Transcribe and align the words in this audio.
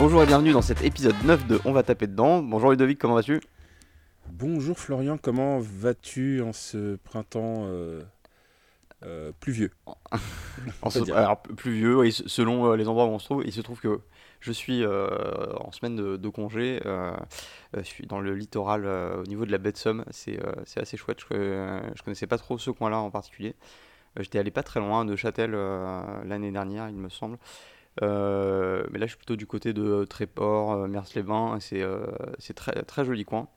Bonjour 0.00 0.22
et 0.22 0.26
bienvenue 0.26 0.52
dans 0.52 0.62
cet 0.62 0.82
épisode 0.82 1.14
9 1.24 1.46
de 1.46 1.60
On 1.66 1.72
va 1.72 1.82
taper 1.82 2.06
dedans. 2.06 2.42
Bonjour 2.42 2.70
Ludovic, 2.70 2.98
comment 2.98 3.16
vas-tu? 3.16 3.38
Bonjour 4.32 4.78
Florian, 4.78 5.18
comment 5.18 5.58
vas-tu 5.58 6.40
en 6.40 6.54
ce 6.54 6.96
printemps 6.96 7.64
euh, 7.66 8.00
euh, 9.04 9.30
pluvieux? 9.40 9.70
En 10.80 10.88
ce- 10.88 11.12
alors, 11.12 11.42
pluvieux, 11.42 11.98
oui, 11.98 12.12
selon 12.12 12.72
euh, 12.72 12.76
les 12.76 12.88
endroits 12.88 13.04
où 13.04 13.10
on 13.10 13.18
se 13.18 13.26
trouve. 13.26 13.42
Il 13.44 13.52
se 13.52 13.60
trouve 13.60 13.78
que 13.78 14.00
je 14.40 14.52
suis 14.52 14.86
en 14.86 15.70
semaine 15.70 15.96
de, 15.96 16.16
de 16.16 16.28
congé. 16.30 16.80
je 16.82 17.82
suis 17.82 18.06
dans 18.06 18.20
le 18.20 18.34
littoral 18.34 18.86
au 18.86 19.24
niveau 19.24 19.44
de 19.44 19.52
la 19.52 19.58
baie 19.58 19.72
de 19.72 19.76
Somme. 19.76 20.06
C'est 20.12 20.40
assez 20.76 20.96
chouette. 20.96 21.18
Je, 21.30 21.90
je 21.94 22.02
connaissais 22.02 22.26
pas 22.26 22.38
trop 22.38 22.56
ce 22.56 22.70
coin-là 22.70 22.98
en 23.00 23.10
particulier. 23.10 23.54
J'étais 24.18 24.38
allé 24.38 24.50
pas 24.50 24.62
très 24.62 24.80
loin 24.80 25.04
de 25.04 25.14
Châtel 25.14 25.52
l'année 26.24 26.52
dernière, 26.52 26.88
il 26.88 26.96
me 26.96 27.10
semble. 27.10 27.36
Euh, 28.02 28.84
mais 28.90 28.98
là, 28.98 29.06
je 29.06 29.10
suis 29.10 29.16
plutôt 29.18 29.36
du 29.36 29.46
côté 29.46 29.72
de 29.72 30.04
Tréport, 30.04 30.72
euh, 30.72 30.86
Mers-les-Bains. 30.86 31.58
C'est 31.60 31.82
euh, 31.82 32.06
c'est 32.38 32.54
très, 32.54 32.82
très 32.82 33.04
joli 33.04 33.24
coin. 33.24 33.48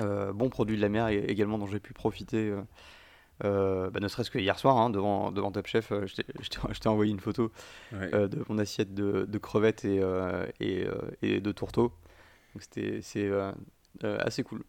Bon 0.00 0.48
produit 0.48 0.76
de 0.76 0.82
la 0.82 0.88
mer 0.88 1.08
également 1.08 1.58
dont 1.58 1.66
j'ai 1.66 1.80
pu 1.80 1.92
profiter. 1.92 2.54
euh, 3.44 3.90
bah, 3.90 3.98
ne 4.00 4.06
serait-ce 4.08 4.30
que 4.30 4.38
hier 4.38 4.58
soir, 4.58 4.76
hein, 4.78 4.90
devant, 4.90 5.32
devant 5.32 5.50
Top 5.50 5.66
Chef, 5.66 5.90
euh, 5.92 6.06
je 6.06 6.14
t'ai- 6.16 6.88
envoyé 6.88 7.10
une 7.12 7.20
photo 7.20 7.50
Ouais. 7.92 8.14
euh, 8.14 8.28
de 8.28 8.44
mon 8.48 8.58
assiette 8.58 8.94
de, 8.94 9.24
de 9.24 9.38
crevettes 9.38 9.84
et, 9.84 10.00
et, 10.60 10.86
et 11.22 11.40
de 11.40 11.52
tourteaux. 11.52 11.92
Donc 12.54 12.62
c'était 12.62 13.00
c'est 13.02 13.30
assez 14.02 14.44
cool. 14.44 14.62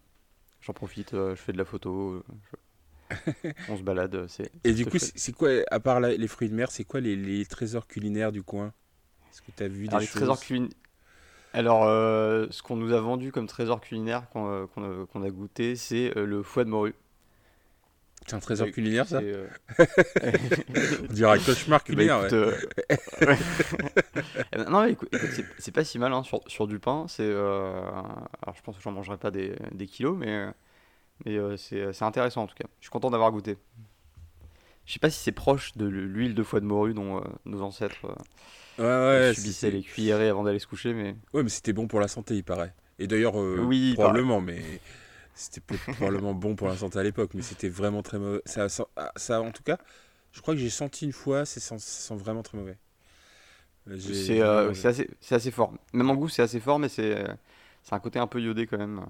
J'en 0.62 0.74
profite, 0.74 1.12
je 1.12 1.36
fais 1.36 1.52
de 1.54 1.58
la 1.60 1.66
photo, 1.66 2.24
je- 2.52 2.58
on 3.68 3.78
se 3.78 3.84
balade. 3.84 4.16
euh, 4.16 4.28
C'est 4.28 4.52
Et 4.64 4.74
du 4.74 4.86
coup, 4.88 4.98
c'est 5.00 5.34
quoi, 5.34 5.50
à 5.70 5.80
part 5.82 6.00
la- 6.00 6.16
les 6.16 6.28
fruits 6.30 6.50
de 6.50 6.56
mer, 6.56 6.72
c'est 6.72 6.86
quoi 6.86 7.02
les, 7.02 7.16
les 7.18 7.46
trésors 7.46 7.88
culinaires 7.88 8.32
du 8.32 8.42
coin? 8.44 8.74
Est-ce 9.32 9.42
que 9.42 9.52
tu 9.52 9.64
as 9.64 9.68
vu 9.70 9.88
Alors, 9.88 10.00
des 10.00 10.02
les 10.02 10.08
choses? 10.08 10.08
trésors 10.08 10.40
culinaires. 10.40 10.72
Alors, 11.54 11.86
euh, 11.86 12.48
ce 12.52 12.64
qu'on 12.64 12.76
nous 12.78 12.94
a 12.94 13.02
vendu 13.02 13.32
comme 13.32 13.48
trésor 13.48 13.82
culinaire 13.82 14.30
qu'on 14.32 14.48
euh, 14.50 14.68
qu'on 14.68 15.04
a, 15.04 15.08
qu'on 15.08 15.24
a 15.24 15.32
goûté, 15.32 15.76
c'est 15.78 16.18
euh, 16.18 16.26
le 16.26 16.44
foie 16.44 16.66
de 16.66 16.70
morue. 16.72 16.96
C'est 18.28 18.36
un 18.36 18.40
trésor 18.40 18.70
culinaire, 18.72 19.08
ça? 19.10 19.26
On 21.10 21.14
dirait 21.14 21.32
un 21.34 21.40
cauchemar 21.40 21.84
Bah, 21.92 22.04
culinaire, 22.04 22.20
écoute, 22.24 22.34
ouais. 22.34 22.34
ouais. 22.34 22.60
Eh 24.54 24.58
ben, 24.58 24.70
non, 24.70 24.84
mais 24.84 24.92
écoute, 24.92 25.10
écoute, 25.12 25.32
c'est- 25.32 25.48
c'est 25.58 25.72
pas 25.72 25.84
si 25.84 26.00
mal 26.00 26.14
hein, 26.14 26.24
sur, 26.24 26.42
sur 26.48 26.68
du 26.68 26.80
pain. 26.80 27.06
C'est, 27.08 27.30
alors, 27.32 28.56
je 28.56 28.62
pense 28.62 28.78
que 28.78 28.82
j'en 28.84 28.92
mangerai 28.92 29.18
pas 29.18 29.32
des, 29.32 29.56
des 29.72 29.88
kilos, 29.88 30.16
mais, 30.18 30.48
mais 31.26 31.38
euh, 31.38 31.58
c'est 31.58 31.94
c'est 31.94 32.06
intéressant 32.06 32.44
en 32.44 32.48
tout 32.48 32.56
cas. 32.56 32.68
Je 32.80 32.86
suis 32.86 32.92
content 32.92 33.10
d'avoir 33.12 33.32
goûté. 33.32 33.58
Je 34.86 34.94
sais 34.94 35.00
pas 35.00 35.10
si 35.10 35.20
c'est 35.20 35.32
proche 35.32 35.78
de 35.78 35.86
l'huile 35.86 36.34
de 36.36 36.44
foie 36.44 36.60
de 36.60 36.66
morue 36.66 36.94
dont 36.94 37.18
euh, 37.20 37.24
nos 37.46 37.62
ancêtres 37.62 38.06
euh, 38.06 38.16
Ouais, 38.78 38.86
ouais, 38.86 39.34
subissaient 39.34 39.72
les 39.72 39.84
cuillerées 39.84 40.30
avant 40.30 40.44
d'aller 40.44 40.60
se 40.60 40.68
coucher, 40.68 40.94
mais 40.94 41.16
ouais, 41.34 41.44
mais 41.44 41.50
c'était 41.50 41.74
bon 41.74 41.88
pour 41.88 42.00
la 42.00 42.08
santé, 42.08 42.36
il 42.36 42.44
paraît. 42.44 42.74
Et 42.98 43.08
d'ailleurs, 43.08 43.40
euh, 43.40 43.58
Oui, 43.58 43.94
probablement, 43.94 44.42
mais 44.42 44.62
c'était 45.34 45.62
probablement 45.92 46.34
bon 46.34 46.56
pour 46.56 46.68
la 46.68 46.78
santé 46.78 47.00
à 47.00 47.04
l'époque, 47.04 47.32
mais 47.34 47.42
c'était 47.42 47.70
vraiment 47.70 48.02
très 48.04 48.20
mauvais. 48.20 48.42
Ça, 48.46 48.70
ça, 48.70 48.86
ça, 49.16 49.42
en 49.42 49.52
tout 49.52 49.64
cas, 49.64 49.78
je 50.32 50.42
crois 50.42 50.54
que 50.54 50.60
j'ai 50.60 50.70
senti 50.70 51.06
une 51.06 51.14
fois, 51.14 51.46
c'est 51.46 51.60
ça 51.60 51.78
sent 51.80 52.16
vraiment 52.16 52.44
très 52.44 52.58
mauvais. 52.58 52.78
Euh, 53.88 53.98
c'est 54.00 54.42
euh, 54.42 54.72
assez, 54.72 55.08
assez 55.32 55.52
fort. 55.52 55.74
Même 55.94 56.10
en 56.10 56.16
goût, 56.16 56.30
c'est 56.30 56.42
assez 56.42 56.60
fort, 56.60 56.80
mais 56.80 56.90
c'est 56.90 57.16
euh, 57.18 57.34
c'est 57.84 57.96
un 57.96 58.00
côté 58.00 58.20
un 58.20 58.28
peu 58.28 58.42
iodé 58.42 58.68
quand 58.68 58.78
même. 58.78 59.06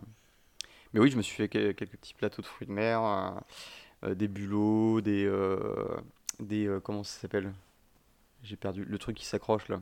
Mais 0.94 1.00
oui, 1.00 1.12
je 1.12 1.18
me 1.18 1.22
suis 1.22 1.36
fait 1.36 1.50
que- 1.50 1.72
quelques 1.72 1.98
petits 1.98 2.14
plateaux 2.14 2.42
de 2.42 2.48
fruits 2.48 2.68
de 2.68 2.72
mer, 2.74 3.04
euh, 3.04 3.32
euh, 4.06 4.16
des 4.16 4.28
bulots, 4.28 5.02
des, 5.02 5.26
euh, 5.26 5.98
des 6.40 6.68
euh, 6.68 6.80
comment 6.80 7.04
ça 7.04 7.20
s'appelle? 7.22 7.54
J'ai 8.44 8.58
perdu 8.58 8.86
le 8.86 8.98
truc 8.98 9.18
qui 9.18 9.26
s'accroche 9.26 9.70
là. 9.70 9.82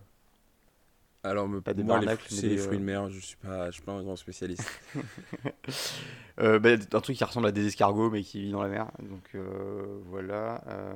Alors, 1.23 1.47
me- 1.47 1.61
Pas 1.61 1.73
des 1.73 1.83
moi, 1.83 1.99
les 1.99 2.07
barnacles, 2.07 2.27
mais 2.31 2.41
les 2.41 2.49
des, 2.49 2.57
fruits 2.57 2.77
euh, 2.77 2.79
de 2.79 2.83
mer, 2.83 3.09
je 3.09 3.19
suis 3.19 3.35
pas, 3.37 3.67
je 3.67 3.71
suis 3.73 3.81
pas 3.83 3.91
un 3.91 4.01
grand 4.03 4.15
spécialiste. 4.15 4.73
Euh, 6.39 6.59
bah, 6.59 6.69
un 6.93 7.01
truc 7.01 7.17
qui 7.17 7.23
ressemble 7.23 7.47
à 7.47 7.51
des 7.51 7.65
escargots 7.65 8.11
mais 8.11 8.21
qui 8.21 8.41
vit 8.41 8.51
dans 8.51 8.61
la 8.61 8.69
mer. 8.69 8.91
Donc 8.99 9.23
euh, 9.33 9.99
voilà. 10.05 10.63
euh, 10.67 10.93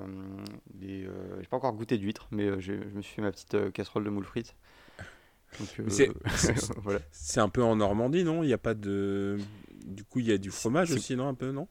euh, 0.83 1.37
j'ai 1.41 1.47
pas 1.47 1.57
encore 1.57 1.73
goûté 1.73 1.97
d'huîtres, 1.97 2.27
mais 2.31 2.43
euh, 2.45 2.59
je 2.59 2.73
me 2.73 3.01
suis 3.01 3.15
fait 3.15 3.21
ma 3.23 3.31
petite 3.31 3.55
euh, 3.55 3.71
casserole 3.71 4.03
de 4.03 4.09
moules 4.11 4.25
frites. 4.25 4.55
Euh, 5.79 6.13
c'est- 6.35 6.73
voilà. 6.77 6.99
C'est 7.11 7.39
un 7.39 7.49
peu 7.49 7.63
en 7.63 7.75
Normandie, 7.75 8.23
non? 8.23 8.43
Il 8.43 8.47
n'y 8.47 8.53
a 8.53 8.57
pas 8.57 8.73
de. 8.73 9.37
Du 9.91 10.03
coup, 10.03 10.19
il 10.19 10.27
y 10.27 10.31
a 10.31 10.37
du 10.37 10.51
fromage 10.51 10.91
aussi, 10.91 11.15
non 11.15 11.27
Un 11.27 11.33
peu, 11.33 11.51
non? 11.51 11.67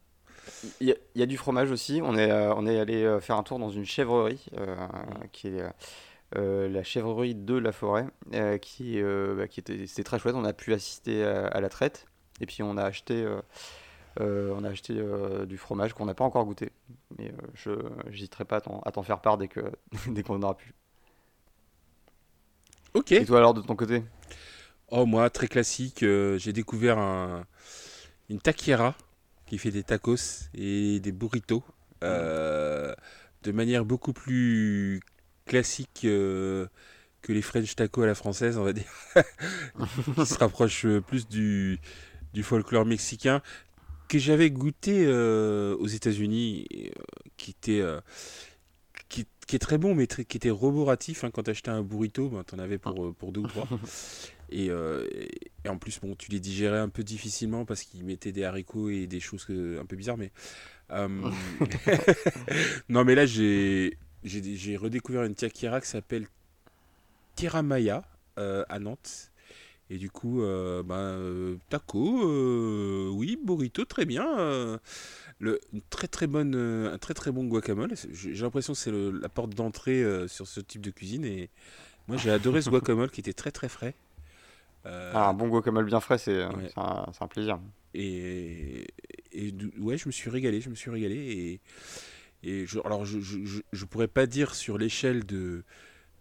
Il 0.80 0.88
y, 0.88 0.92
a- 0.92 0.96
il 1.14 1.20
y 1.20 1.22
a 1.22 1.26
du 1.26 1.36
fromage 1.36 1.70
aussi. 1.70 2.00
On 2.02 2.16
est, 2.16 2.30
euh, 2.30 2.54
on 2.54 2.66
est 2.66 2.78
allé 2.78 3.02
euh, 3.04 3.20
faire 3.20 3.36
un 3.36 3.42
tour 3.42 3.58
dans 3.58 3.70
une 3.70 3.84
chèvrerie, 3.84 4.46
euh, 4.58 4.76
qui 5.32 5.48
est 5.48 5.62
euh, 6.36 6.68
la 6.68 6.82
chèvrerie 6.82 7.34
de 7.34 7.54
la 7.56 7.72
forêt, 7.72 8.06
euh, 8.34 8.58
qui, 8.58 9.00
bah, 9.02 9.48
qui 9.48 9.60
était, 9.60 9.86
c'était 9.86 10.04
très 10.04 10.18
chouette. 10.18 10.34
On 10.34 10.44
a 10.44 10.52
pu 10.52 10.72
assister 10.72 11.24
à, 11.24 11.46
à 11.46 11.60
la 11.60 11.68
traite, 11.68 12.06
et 12.40 12.46
puis 12.46 12.62
on 12.62 12.76
a 12.76 12.84
acheté, 12.84 13.26
on 14.18 14.64
a 14.64 14.68
acheté 14.68 14.94
du 15.46 15.56
fromage 15.58 15.94
qu'on 15.94 16.06
n'a 16.06 16.14
pas 16.14 16.24
encore 16.24 16.44
goûté. 16.44 16.70
Mais 17.18 17.32
je 17.54 17.70
n'hésiterai 18.08 18.44
pas 18.44 18.56
à 18.56 18.90
t'en, 18.92 19.02
faire 19.02 19.20
part 19.20 19.38
dès 19.38 19.48
que, 19.48 19.60
dès 20.08 20.22
qu'on 20.22 20.42
aura 20.42 20.56
pu. 20.56 20.74
Ok. 22.94 23.12
Et 23.12 23.24
toi 23.24 23.38
alors 23.38 23.54
de 23.54 23.60
ton 23.62 23.76
côté? 23.76 24.02
Oh, 24.88 25.06
moi, 25.06 25.30
très 25.30 25.46
classique, 25.46 26.00
j'ai 26.00 26.52
découvert 26.52 26.98
un... 26.98 27.46
une 28.30 28.40
taquiera 28.40 28.94
qui 29.46 29.58
fait 29.58 29.72
des 29.72 29.82
tacos 29.82 30.48
et 30.54 31.00
des 31.00 31.12
burritos 31.12 31.64
euh, 32.04 32.94
de 33.42 33.52
manière 33.52 33.84
beaucoup 33.84 34.12
plus 34.12 35.00
classique 35.44 36.02
euh, 36.04 36.66
que 37.20 37.32
les 37.32 37.42
French 37.42 37.74
tacos 37.74 38.02
à 38.02 38.06
la 38.06 38.14
française, 38.14 38.56
on 38.56 38.64
va 38.64 38.72
dire. 38.72 38.90
qui 40.14 40.26
se 40.26 40.38
rapproche 40.38 40.86
plus 41.06 41.28
du, 41.28 41.78
du 42.32 42.42
folklore 42.42 42.86
mexicain 42.86 43.42
que 44.08 44.18
j'avais 44.18 44.50
goûté 44.50 45.04
euh, 45.06 45.76
aux 45.76 45.86
États-Unis, 45.86 46.66
qui 47.36 47.50
était. 47.50 47.84
qui, 49.08 49.26
est 49.52 49.58
très 49.58 49.78
bon, 49.78 49.94
mais 49.94 50.06
qui 50.06 50.36
était 50.36 50.50
roboratif. 50.50 51.24
hein. 51.24 51.30
Quand 51.32 51.42
tu 51.42 51.50
achetais 51.50 51.70
un 51.70 51.82
burrito, 51.82 52.28
ben, 52.28 52.44
tu 52.44 52.54
en 52.54 52.58
avais 52.60 52.78
pour, 52.78 53.14
pour 53.14 53.32
deux 53.32 53.40
ou 53.40 53.48
trois. 53.48 53.68
Et, 54.50 54.70
euh, 54.70 55.06
et- 55.12 55.68
en 55.68 55.78
plus, 55.78 56.00
bon, 56.00 56.14
tu 56.16 56.30
les 56.30 56.40
digérais 56.40 56.78
un 56.78 56.88
peu 56.88 57.02
difficilement 57.04 57.64
parce 57.64 57.82
qu'ils 57.82 58.04
mettaient 58.04 58.32
des 58.32 58.44
haricots 58.44 58.88
et 58.90 59.06
des 59.06 59.20
choses 59.20 59.44
que- 59.44 59.78
un 59.80 59.84
peu 59.86 59.96
bizarres. 59.96 60.16
Mais 60.18 60.32
euh, 60.90 61.08
non, 62.88 63.04
mais 63.04 63.14
là, 63.14 63.26
j'ai 63.26 63.96
redécouvert 64.76 65.24
une 65.24 65.34
taquiera 65.34 65.80
qui 65.80 65.88
s'appelle 65.88 66.26
Tiramaya 67.34 68.02
euh, 68.38 68.64
à 68.68 68.78
Nantes. 68.78 69.30
Et 69.92 69.98
du 69.98 70.08
coup, 70.08 70.42
euh, 70.42 70.84
ben, 70.84 70.94
euh, 70.96 71.56
taco, 71.68 73.10
oui, 73.12 73.36
burrito, 73.44 73.84
très 73.84 74.04
bien. 74.06 74.78
le, 75.40 75.60
une 75.72 75.82
très 75.90 76.06
très 76.06 76.26
bonne, 76.28 76.54
un 76.54 76.98
très 76.98 77.14
très 77.14 77.32
bon 77.32 77.44
guacamole. 77.44 77.94
J'ai 78.12 78.32
l'impression 78.34 78.72
que 78.74 78.78
c'est 78.78 78.92
la 78.92 79.28
porte 79.28 79.54
d'entrée 79.54 80.04
sur 80.28 80.46
ce 80.46 80.60
type 80.60 80.82
de 80.82 80.90
cuisine. 80.90 81.24
Et 81.24 81.50
moi, 82.08 82.16
j'ai 82.16 82.30
adoré 82.30 82.62
ce 82.62 82.70
guacamole 82.70 83.10
qui 83.10 83.20
était 83.20 83.32
très 83.32 83.50
très 83.50 83.68
frais. 83.68 83.94
Euh, 84.86 85.12
Ah, 85.14 85.28
un 85.28 85.34
bon 85.34 85.48
guacamole 85.48 85.84
bien 85.84 86.00
frais, 86.00 86.18
c'est, 86.18 86.44
Ouais. 86.46 86.72
un, 86.76 87.26
plaisir. 87.28 87.58
et, 87.94 88.86
et 89.32 89.54
ouais, 89.78 89.98
je 89.98 90.08
me 90.08 90.12
suis 90.12 90.30
régalé, 90.30 90.60
je 90.60 90.70
me 90.70 90.74
suis 90.74 90.90
régalé. 90.90 91.16
Et, 92.44 92.50
et 92.62 92.66
je, 92.66 92.78
alors, 92.84 93.04
je, 93.04 93.20
je, 93.20 93.38
je- 93.44 93.60
pourrais 93.84 94.08
pas 94.08 94.26
dire 94.26 94.54
sur 94.54 94.78
l'échelle 94.78 95.26
de, 95.26 95.64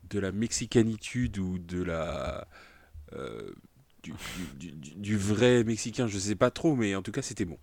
de 0.10 0.20
la 0.20 0.32
mexicanitude 0.32 1.38
ou 1.38 1.60
de 1.60 1.82
la. 1.84 2.48
euh, 3.14 3.52
du, 4.04 4.14
du- 4.60 4.72
du- 4.72 4.96
du 4.96 5.18
vrai 5.18 5.64
mexicain, 5.64 6.08
je 6.08 6.18
sais 6.18 6.36
pas 6.36 6.52
trop, 6.52 6.76
mais 6.76 6.96
en 6.96 7.02
tout 7.02 7.12
cas, 7.12 7.22
c'était 7.22 7.46
bon. 7.46 7.58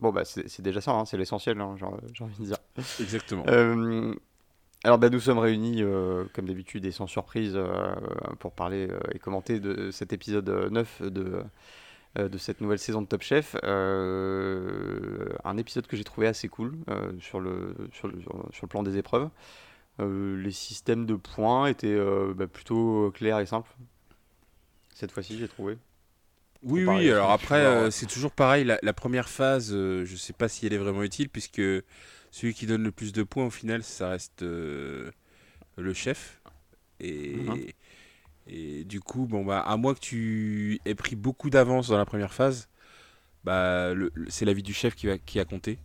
Bon 0.00 0.10
bah 0.12 0.24
c'est, 0.24 0.48
déjà 0.62 0.80
ça, 0.80 0.92
hein, 0.92 1.04
c'est 1.04 1.16
l'essentiel, 1.16 1.60
hein, 1.60 1.76
j'ai 1.78 1.86
j'ai 2.12 2.24
envie 2.24 2.36
de 2.40 2.44
dire. 2.44 2.56
Exactement. 3.00 3.44
Euh, 3.48 4.14
alors 4.84 4.98
bah, 4.98 5.10
nous 5.10 5.20
sommes 5.20 5.38
réunis 5.38 5.82
euh, 5.82 6.24
comme 6.32 6.46
d'habitude 6.46 6.84
et 6.86 6.90
sans 6.90 7.06
surprise 7.06 7.52
euh, 7.54 7.94
pour 8.40 8.52
parler 8.52 8.88
euh, 8.90 8.98
et 9.12 9.20
commenter 9.20 9.60
de 9.60 9.92
cet 9.92 10.12
épisode 10.12 10.48
euh, 10.48 10.70
9 10.70 11.02
de, 11.02 11.44
de 12.16 12.38
cette 12.38 12.60
nouvelle 12.60 12.80
saison 12.80 13.00
de 13.00 13.06
Top 13.06 13.22
Chef. 13.22 13.54
Un 13.62 15.56
épisode 15.56 15.86
que 15.86 15.96
j'ai 15.96 16.04
trouvé 16.04 16.26
assez 16.26 16.48
cool 16.48 16.76
sur, 17.20 17.40
le, 17.40 17.74
sur, 17.92 18.08
le, 18.08 18.20
sur, 18.20 18.62
le 18.62 18.68
plan 18.68 18.82
des 18.82 18.98
épreuves. 18.98 19.30
Les 19.98 20.50
systèmes 20.50 21.06
de 21.06 21.14
points 21.14 21.68
étaient 21.68 21.98
bah, 22.34 22.46
plutôt 22.48 23.10
clairs 23.14 23.38
et 23.38 23.46
simples. 23.46 23.70
Cette 24.94 25.12
fois-ci 25.12 25.38
j'ai 25.38 25.48
trouvé. 25.48 25.78
Oui, 26.64 26.84
oui, 26.84 27.10
alors 27.10 27.30
après, 27.30 27.90
c'est 27.90 28.06
toujours 28.06 28.32
pareil. 28.32 28.64
La, 28.64 28.78
la 28.82 28.92
première 28.92 29.28
phase, 29.30 29.70
je 29.72 30.16
sais 30.16 30.34
pas 30.34 30.48
si 30.48 30.66
elle 30.66 30.74
est 30.74 30.78
vraiment 30.78 31.02
utile, 31.02 31.30
puisque 31.30 31.62
celui 32.32 32.54
qui 32.54 32.66
donne 32.66 32.82
le 32.82 32.90
plus 32.90 33.12
de 33.12 33.22
points 33.22 33.46
au 33.46 33.50
final, 33.50 33.84
ça 33.84 34.08
reste 34.08 34.42
euh, 34.42 35.12
le 35.76 35.94
chef. 35.94 36.40
Et, 36.98 37.36
Mhm. 37.36 37.66
et 38.48 38.84
du 38.84 39.00
coup, 39.00 39.26
bon, 39.26 39.44
bah, 39.44 39.60
à 39.60 39.76
moins 39.76 39.94
que 39.94 40.00
tu 40.00 40.80
aies 40.84 40.94
pris 40.96 41.14
beaucoup 41.14 41.50
d'avance 41.50 41.88
dans 41.88 41.98
la 41.98 42.06
première 42.06 42.32
phase, 42.32 42.68
bah, 43.44 43.92
c'est 44.28 44.44
l'avis 44.44 44.62
du 44.62 44.72
chef 44.72 44.94
qui, 44.94 45.06
va, 45.06 45.18
qui 45.18 45.38
a 45.38 45.44
compté. 45.44 45.78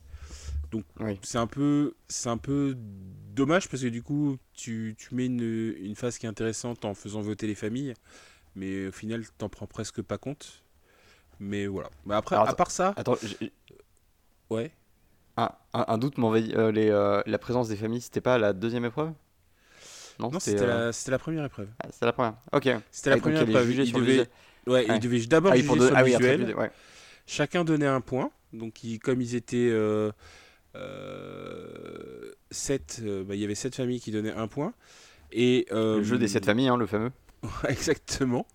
Donc 0.71 0.83
c'est 1.21 1.37
un 1.37 1.47
peu 1.47 1.95
c'est 2.09 2.27
un 2.27 2.37
peu 2.37 2.75
dommage 2.77 3.69
parce 3.69 3.83
que 3.83 3.87
du 3.87 4.03
coup 4.03 4.37
tu, 4.53 4.95
tu 4.97 5.15
mets 5.15 5.27
une, 5.27 5.75
une, 5.79 5.95
phase 5.95 6.17
qui 6.17 6.25
est 6.25 6.29
intéressante 6.29 6.83
en 6.83 6.93
faisant 6.93 7.21
voter 7.21 7.47
les 7.47 7.55
familles, 7.55 7.93
mais 8.53 8.87
au 8.87 8.91
final 8.91 9.23
t'en 9.37 9.47
prends 9.47 9.65
presque 9.65 10.01
pas 10.01 10.17
compte. 10.17 10.63
Mais 11.39 11.67
voilà. 11.67 11.89
Mais 12.05 12.15
après, 12.15 12.35
à 12.35 12.53
part 12.53 12.71
ça. 12.71 12.93
Attends, 12.97 13.15
ouais. 14.49 14.71
Un, 15.37 15.49
un, 15.73 15.97
doute 15.97 16.17
m'envahit. 16.17 16.53
Euh, 16.55 16.71
euh, 16.75 17.21
la 17.25 17.37
présence 17.37 17.69
des 17.69 17.75
familles, 17.75 18.01
c'était 18.01 18.21
pas 18.21 18.37
la 18.37 18.53
deuxième 18.53 18.85
épreuve? 18.85 19.11
Non, 20.19 20.31
c'était 20.39 20.65
la, 20.65 20.91
la, 21.07 21.19
première 21.19 21.45
épreuve. 21.45 21.67
Ah, 21.79 21.87
c'était 21.91 22.07
la 22.07 22.13
première. 22.13 22.33
Ok. 22.51 22.69
C'était 22.91 23.11
la 23.11 23.17
première 23.17 23.43
épreuve. 23.43 23.71
Il 23.71 23.93
devait, 23.93 24.27
ouais, 24.65 24.85
il 24.89 24.99
devait 24.99 25.25
d'abord 25.27 25.51
ah, 25.51 25.55
juger 25.55 25.79
sur 25.79 25.95
ah, 25.95 26.03
visuel. 26.03 26.55
ouais. 26.55 26.71
Chacun 27.27 27.63
donnait 27.63 27.85
un 27.87 28.01
point. 28.01 28.31
Donc, 28.53 28.81
comme 29.03 29.21
ils 29.21 29.35
étaient 29.35 29.69
euh, 29.69 30.11
euh, 30.75 32.31
7, 32.51 33.01
euh, 33.03 33.23
bah, 33.23 33.35
il 33.35 33.41
y 33.41 33.43
avait 33.43 33.55
7 33.55 33.75
familles 33.75 33.99
qui 33.99 34.11
donnaient 34.11 34.33
un 34.33 34.47
point. 34.47 34.73
Et, 35.31 35.67
le 35.71 36.01
jeu 36.03 36.17
des 36.17 36.29
7 36.29 36.45
familles, 36.45 36.69
hein, 36.69 36.77
le 36.77 36.87
fameux. 36.87 37.11
Exactement. 37.67 38.47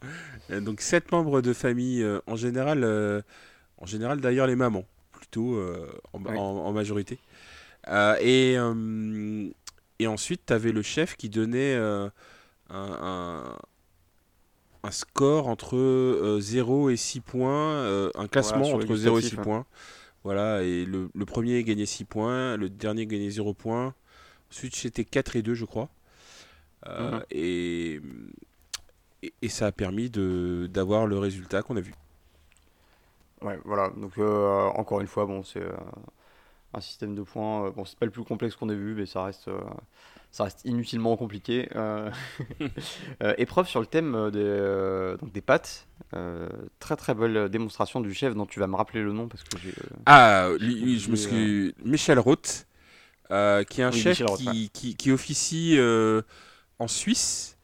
Donc 0.51 0.81
7 0.81 1.13
membres 1.13 1.43
de 1.43 1.53
famille, 1.53 2.05
en 2.27 2.35
général, 2.35 3.23
en 3.77 3.87
général 3.87 4.21
d'ailleurs 4.21 4.47
les 4.47 4.57
mamans, 4.57 4.85
plutôt 5.33 5.59
en, 6.13 6.73
majorité. 6.73 7.19
et, 8.21 8.57
et 9.99 10.07
ensuite, 10.07 10.43
tu 10.47 10.53
avais 10.53 10.73
le 10.73 10.83
chef 10.83 11.17
qui 11.17 11.29
donnait 11.29 11.75
un, 12.71 13.57
un 14.83 14.91
score 14.91 15.49
entre 15.49 16.39
0 16.41 16.89
euh, 16.89 16.93
et 16.93 16.97
6 16.97 17.21
points, 17.21 17.73
euh, 17.73 18.11
un 18.15 18.27
classement 18.27 18.73
entre 18.73 18.95
0 18.95 19.19
et 19.19 19.23
6 19.23 19.39
hein. 19.39 19.43
points. 19.43 19.67
Voilà, 20.25 20.63
et 20.63 20.85
le, 20.85 21.09
premier 21.27 21.63
gagnait 21.65 21.87
6 21.87 22.05
points, 22.05 22.57
le 22.57 22.69
dernier 22.69 23.07
gagnait 23.07 23.31
0 23.31 23.55
points. 23.55 23.95
Ensuite, 24.51 24.77
c'était 24.77 25.05
4 25.05 25.37
et 25.37 25.43
2, 25.43 25.55
je 25.55 25.65
crois. 25.65 25.89
Euh, 26.87 27.13
mhm. 27.13 27.23
et, 27.31 28.01
et, 29.41 29.49
ça 29.49 29.67
a 29.69 29.73
permis 29.73 30.11
d'avoir 30.11 31.07
le 31.07 31.19
résultat 31.19 31.63
qu'on 31.63 31.77
a 31.77 31.81
vu. 31.81 31.95
Ouais, 33.43 33.59
voilà. 33.65 33.91
Donc, 33.91 34.19
encore 34.19 35.01
une 35.01 35.07
fois, 35.07 35.27
bon, 35.27 35.43
c'est 35.43 35.63
un 36.75 36.81
système 36.81 37.15
de 37.15 37.23
points. 37.23 37.71
bon, 37.71 37.85
c'est 37.85 37.99
pas 37.99 38.07
le 38.07 38.13
plus 38.13 38.25
complexe 38.25 38.57
qu'on 38.57 38.69
ait 38.69 38.75
vu, 38.75 38.95
mais 38.95 39.07
ça 39.07 39.25
reste 39.25 39.51
ça 40.33 40.45
reste 40.45 40.63
inutilement 40.65 41.17
compliqué. 41.17 41.69
Euh, 41.77 42.11
euh, 43.23 43.35
épreuve 43.37 43.69
sur 43.69 43.81
le 43.81 43.87
thème 43.87 44.15
euh, 44.15 44.31
des, 44.31 45.21
donc 45.21 45.33
des 45.33 45.43
pâtes. 45.43 45.87
très 46.81 46.97
très 46.97 47.15
belle 47.15 47.51
démonstration 47.51 48.01
du 48.01 48.13
chef 48.15 48.35
dont 48.35 48.47
tu 48.47 48.59
vas 48.59 48.67
me 48.67 48.75
rappeler 48.75 49.03
le 49.03 49.13
nom 49.13 49.29
parce 49.29 49.45
que 49.45 49.59
j'ai. 49.63 49.75
Ah, 50.07 50.49
je 50.59 51.11
me 51.11 51.17
suis. 51.17 51.75
Michel 51.85 52.19
Roth, 52.19 52.67
qui 53.29 53.81
est 53.81 53.85
un 53.85 53.93
chef 53.93 54.23
qui, 54.73 54.95
qui, 54.97 55.13
officie 55.13 55.79
en 56.79 56.89
Suisse 56.89 57.59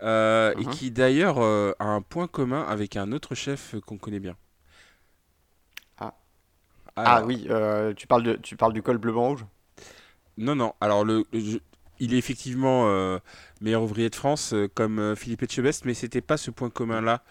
et 0.00 0.04
uh-huh. 0.04 0.70
qui 0.70 0.90
d'ailleurs 0.90 1.38
a 1.38 1.84
un 1.84 2.00
point 2.00 2.26
commun 2.26 2.62
avec 2.62 2.96
un 2.96 3.12
autre 3.12 3.34
chef 3.34 3.76
qu'on 3.86 3.98
connaît 3.98 4.20
bien. 4.20 4.34
Ah, 6.96 7.16
ah 7.16 7.24
oui, 7.24 7.48
tu, 7.96 8.06
parles 8.06 8.22
de, 8.22 8.34
tu 8.34 8.56
parles 8.56 8.72
du 8.72 8.82
col 8.82 8.98
bleu-blanc-rouge 8.98 9.44
non, 10.36 10.54
non. 10.54 10.74
Alors, 10.80 11.04
le, 11.04 11.24
il 12.00 12.14
est 12.14 12.18
effectivement 12.18 12.88
euh, 12.88 13.18
meilleur 13.60 13.82
ouvrier 13.82 14.10
de 14.10 14.14
France 14.14 14.52
euh, 14.52 14.68
comme 14.72 14.98
euh, 14.98 15.14
Philippe 15.14 15.42
Etchebest, 15.42 15.84
mais 15.84 15.94
c'était 15.94 16.20
pas 16.20 16.36
ce 16.36 16.50
point 16.50 16.70
commun-là 16.70 17.22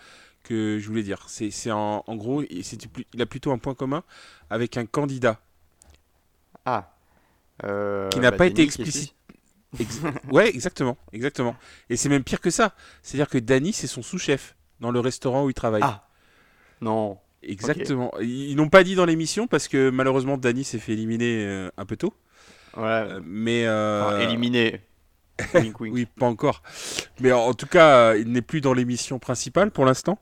que 0.43 0.77
je 0.79 0.87
voulais 0.87 1.03
dire. 1.03 1.25
C'est 1.27 1.71
en, 1.71 2.03
en, 2.05 2.15
gros, 2.15 2.43
il 2.43 3.21
a 3.21 3.25
plutôt 3.25 3.51
un 3.51 3.57
point 3.57 3.75
commun 3.75 4.03
avec 4.49 4.77
un 4.77 4.85
candidat. 4.85 5.39
Ah. 6.65 6.93
qui 7.59 8.19
n'a 8.19 8.31
bah, 8.31 8.37
pas 8.37 8.45
été 8.45 8.61
explicite. 8.61 9.15
ouais, 10.31 10.49
exactement, 10.49 10.97
exactement. 11.11 11.55
Et 11.89 11.97
c'est 11.97 12.09
même 12.09 12.23
pire 12.23 12.39
que 12.41 12.49
ça. 12.49 12.73
C'est-à-dire 13.01 13.29
que 13.29 13.37
Danny, 13.37 13.73
c'est 13.73 13.87
son 13.87 14.01
sous-chef 14.01 14.55
dans 14.79 14.91
le 14.91 14.99
restaurant 14.99 15.45
où 15.45 15.49
il 15.49 15.53
travaille. 15.53 15.81
Ah. 15.83 16.07
Non. 16.81 17.17
Exactement. 17.43 18.11
Ils 18.21 18.55
n'ont 18.55 18.69
pas 18.69 18.83
dit 18.83 18.95
dans 18.95 19.05
l'émission 19.05 19.47
parce 19.47 19.67
que 19.67 19.89
malheureusement 19.89 20.37
Danny 20.37 20.63
s'est 20.63 20.79
fait 20.79 20.93
éliminer 20.93 21.69
un 21.77 21.85
peu 21.85 21.97
tôt. 21.97 22.13
Ouais. 22.77 22.83
Euh, 22.83 23.21
mais 23.23 23.65
euh, 23.65 24.19
éliminé. 24.21 24.81
oui, 25.79 26.05
pas 26.05 26.25
encore. 26.25 26.61
Mais 27.19 27.31
en 27.31 27.53
tout 27.53 27.67
cas, 27.67 28.15
il 28.15 28.31
n'est 28.31 28.41
plus 28.41 28.61
dans 28.61 28.73
l'émission 28.73 29.19
principale 29.19 29.71
pour 29.71 29.85
l'instant. 29.85 30.19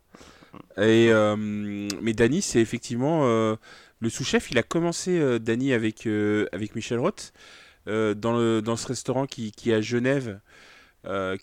Et 0.77 1.07
euh, 1.11 1.35
mais 1.37 2.13
Dany, 2.13 2.41
c'est 2.41 2.59
effectivement 2.59 3.25
le 3.25 4.09
sous-chef. 4.09 4.51
Il 4.51 4.57
a 4.57 4.63
commencé 4.63 5.39
Dany 5.39 5.73
avec 5.73 6.07
avec 6.51 6.75
Michel 6.75 6.99
Roth 6.99 7.33
dans 7.85 8.37
le 8.37 8.61
dans 8.61 8.75
ce 8.75 8.87
restaurant 8.87 9.25
qui, 9.25 9.51
qui 9.51 9.71
est 9.71 9.75
à 9.75 9.81
Genève, 9.81 10.39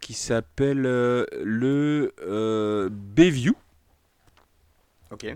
qui 0.01 0.15
s'appelle 0.15 0.81
le 0.81 2.13
Bayview. 2.91 3.55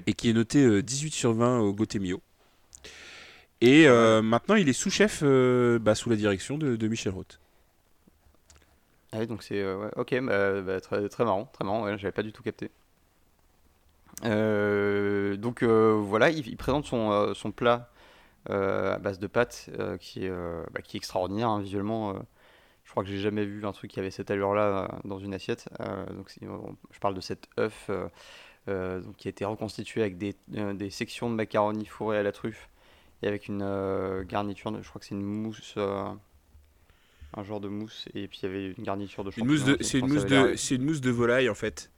Et 0.06 0.14
qui 0.14 0.30
est 0.30 0.32
noté 0.32 0.82
18 0.82 1.12
sur 1.12 1.32
20 1.32 1.60
au 1.60 1.72
Gotemio. 1.72 2.20
Et 3.62 3.86
euh, 3.86 4.22
maintenant, 4.22 4.56
il 4.56 4.68
est 4.68 4.72
sous-chef 4.72 5.20
euh, 5.22 5.78
bah, 5.78 5.94
sous 5.94 6.10
la 6.10 6.16
direction 6.16 6.58
de, 6.58 6.88
Michel 6.88 7.12
Roth. 7.12 7.38
Ah 9.12 9.18
oui, 9.20 9.28
donc 9.28 9.44
c'est. 9.44 9.62
Euh, 9.62 9.88
ok, 9.94 10.18
bah, 10.20 10.62
bah, 10.62 10.80
très, 10.80 11.08
très 11.08 11.24
marrant, 11.24 11.44
très 11.44 11.64
marrant, 11.64 11.96
j'avais 11.96 12.10
pas 12.10 12.24
du 12.24 12.32
tout 12.32 12.42
capté. 12.42 12.72
donc 14.24 15.62
voilà, 15.62 16.30
il, 16.30 16.56
présente 16.56 16.86
son, 16.86 17.34
son 17.34 17.52
plat 17.52 17.88
à 18.46 18.98
base 18.98 19.20
de 19.20 19.28
pâtes 19.28 19.70
qui, 20.00 20.24
est, 20.24 20.32
qui 20.82 20.96
est 20.96 20.98
extraordinaire 20.98 21.48
hein, 21.48 21.60
visuellement. 21.60 22.14
je 22.84 22.90
crois 22.90 23.04
que 23.04 23.10
j'ai 23.10 23.18
jamais 23.18 23.44
vu 23.44 23.64
un 23.64 23.70
truc 23.70 23.92
qui 23.92 24.00
avait 24.00 24.10
cette 24.10 24.32
allure-là 24.32 24.88
dans 25.04 25.20
une 25.20 25.34
assiette. 25.34 25.68
donc 26.10 26.34
je 26.90 26.98
parle 26.98 27.14
de 27.14 27.20
cet 27.20 27.46
œuf 27.60 27.88
donc, 28.66 29.16
qui 29.16 29.28
a 29.28 29.30
été 29.30 29.44
reconstitué 29.44 30.02
avec 30.02 30.18
des, 30.18 30.34
des 30.48 30.90
sections 30.90 31.28
de 31.30 31.34
macaroni 31.34 31.86
fourrées 31.86 32.18
à 32.18 32.22
la 32.22 32.32
truffe 32.32 32.68
et 33.22 33.28
avec 33.28 33.48
une 33.48 33.62
euh, 33.62 34.24
garniture, 34.24 34.76
je 34.82 34.88
crois 34.88 35.00
que 35.00 35.06
c'est 35.06 35.14
une 35.14 35.22
mousse, 35.22 35.74
euh, 35.76 36.04
un 37.34 37.42
genre 37.44 37.60
de 37.60 37.68
mousse, 37.68 38.06
et 38.14 38.26
puis 38.26 38.40
il 38.42 38.46
y 38.46 38.48
avait 38.48 38.66
une 38.76 38.84
garniture 38.84 39.24
de 39.24 39.30
C'est 39.30 39.40
une 39.40 39.46
mousse 39.46 39.64
de, 39.64 39.76
c'est 39.80 39.98
une 39.98 40.08
mousse 40.08 40.26
de, 40.26 40.54
c'est 40.56 40.74
une 40.74 40.84
mousse 40.84 41.00
de 41.00 41.10
volaille 41.10 41.48
en 41.48 41.54
fait, 41.54 41.90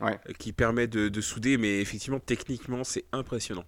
ouais. 0.00 0.18
Euh, 0.28 0.32
qui 0.38 0.52
permet 0.52 0.88
de, 0.88 1.08
de, 1.08 1.20
souder, 1.20 1.56
mais 1.56 1.80
effectivement 1.80 2.18
techniquement 2.18 2.82
c'est 2.82 3.04
impressionnant. 3.12 3.64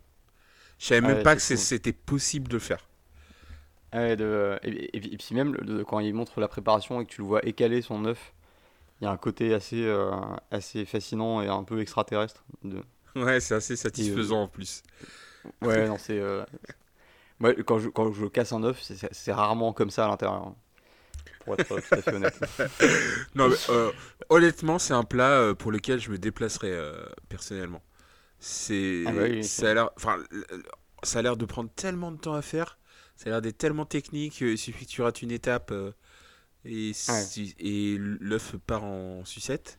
Je 0.79 0.87
savais 0.87 1.01
même 1.01 1.23
pas 1.23 1.35
que 1.35 1.43
c'était 1.43 1.93
possible 1.93 2.49
de 2.49 2.55
le 2.55 2.61
faire. 2.61 2.89
Ah 3.91 4.15
de, 4.17 4.59
et, 4.63 5.01
puis 5.01 5.35
même 5.35 5.57
quand 5.87 5.99
il 6.01 6.13
montre 6.13 6.41
la 6.41 6.49
préparation 6.49 7.01
et 7.01 7.07
que 7.07 7.11
tu 7.11 7.23
le 7.23 7.27
vois 7.27 7.45
écaler 7.47 7.81
son 7.81 8.05
œuf, 8.05 8.35
il 9.01 9.05
y 9.05 9.07
a 9.07 9.11
un 9.11 9.17
côté 9.17 9.55
assez, 9.55 9.89
assez 10.51 10.85
fascinant 10.85 11.41
et 11.41 11.49
un 11.49 11.65
peu 11.65 11.81
extraterrestre. 11.81 12.45
De... 12.63 12.83
Ouais, 13.15 13.41
c'est 13.41 13.55
assez 13.55 13.77
satisfaisant 13.77 14.43
en 14.43 14.49
plus. 14.49 14.83
Ouais, 15.63 15.87
non, 15.87 15.99
c'est. 15.99 16.21
Moi, 17.39 17.55
quand 17.65 17.79
je, 17.79 17.89
quand 17.89 18.13
je 18.13 18.27
casse 18.27 18.53
un 18.53 18.65
œuf, 18.65 18.81
c'est 18.83 19.33
rarement 19.33 19.73
comme 19.73 19.91
ça 19.91 20.07
à 20.07 20.09
l'intérieur. 20.09 20.49
Hein, 20.49 20.57
pour 21.57 21.79
être 21.79 21.89
tout 21.89 21.95
à 21.95 22.03
fait 22.03 22.15
honnête. 22.15 22.39
non, 23.35 23.49
mais, 23.49 23.57
euh, 23.71 23.91
honnêtement, 24.29 24.79
c'est 24.79 24.95
un 24.95 25.05
plat 25.05 25.31
euh, 25.31 25.55
pour 25.55 25.73
lequel 25.73 26.01
je 26.01 26.11
me 26.11 26.19
déplacerai 26.19 26.71
euh, 26.71 27.07
personnellement. 27.29 27.83
C'est. 28.39 29.05
Ah 29.07 29.13
bah 29.13 29.43
ça 29.43 29.71
a 29.71 29.75
l'air. 29.75 29.91
Enfin, 29.97 30.19
ça 31.03 31.19
a 31.19 31.23
l'air 31.23 31.37
de 31.37 31.45
prendre 31.45 31.71
tellement 31.75 32.13
de 32.13 32.19
temps 32.19 32.35
à 32.35 32.43
faire. 32.43 32.79
Ça 33.17 33.29
a 33.29 33.31
l'air 33.31 33.43
d'être 33.43 33.59
tellement 33.59 33.87
technique. 33.87 34.41
Il 34.41 34.59
suffit 34.59 34.87
que 34.87 34.91
tu 34.91 35.03
rates 35.03 35.23
une 35.23 35.33
étape 35.33 35.73
et, 36.65 36.93
et 37.59 37.97
l'œuf 37.99 38.57
part 38.67 38.85
en 38.85 39.25
sucette. 39.25 39.79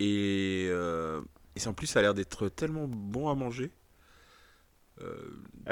Et, 0.00 0.66
et 0.66 1.66
en 1.66 1.72
plus, 1.72 1.86
ça 1.86 2.00
a 2.00 2.02
l'air 2.02 2.14
d'être 2.14 2.48
tellement 2.48 2.86
bon 2.88 3.28
à 3.28 3.34
manger. 3.34 3.70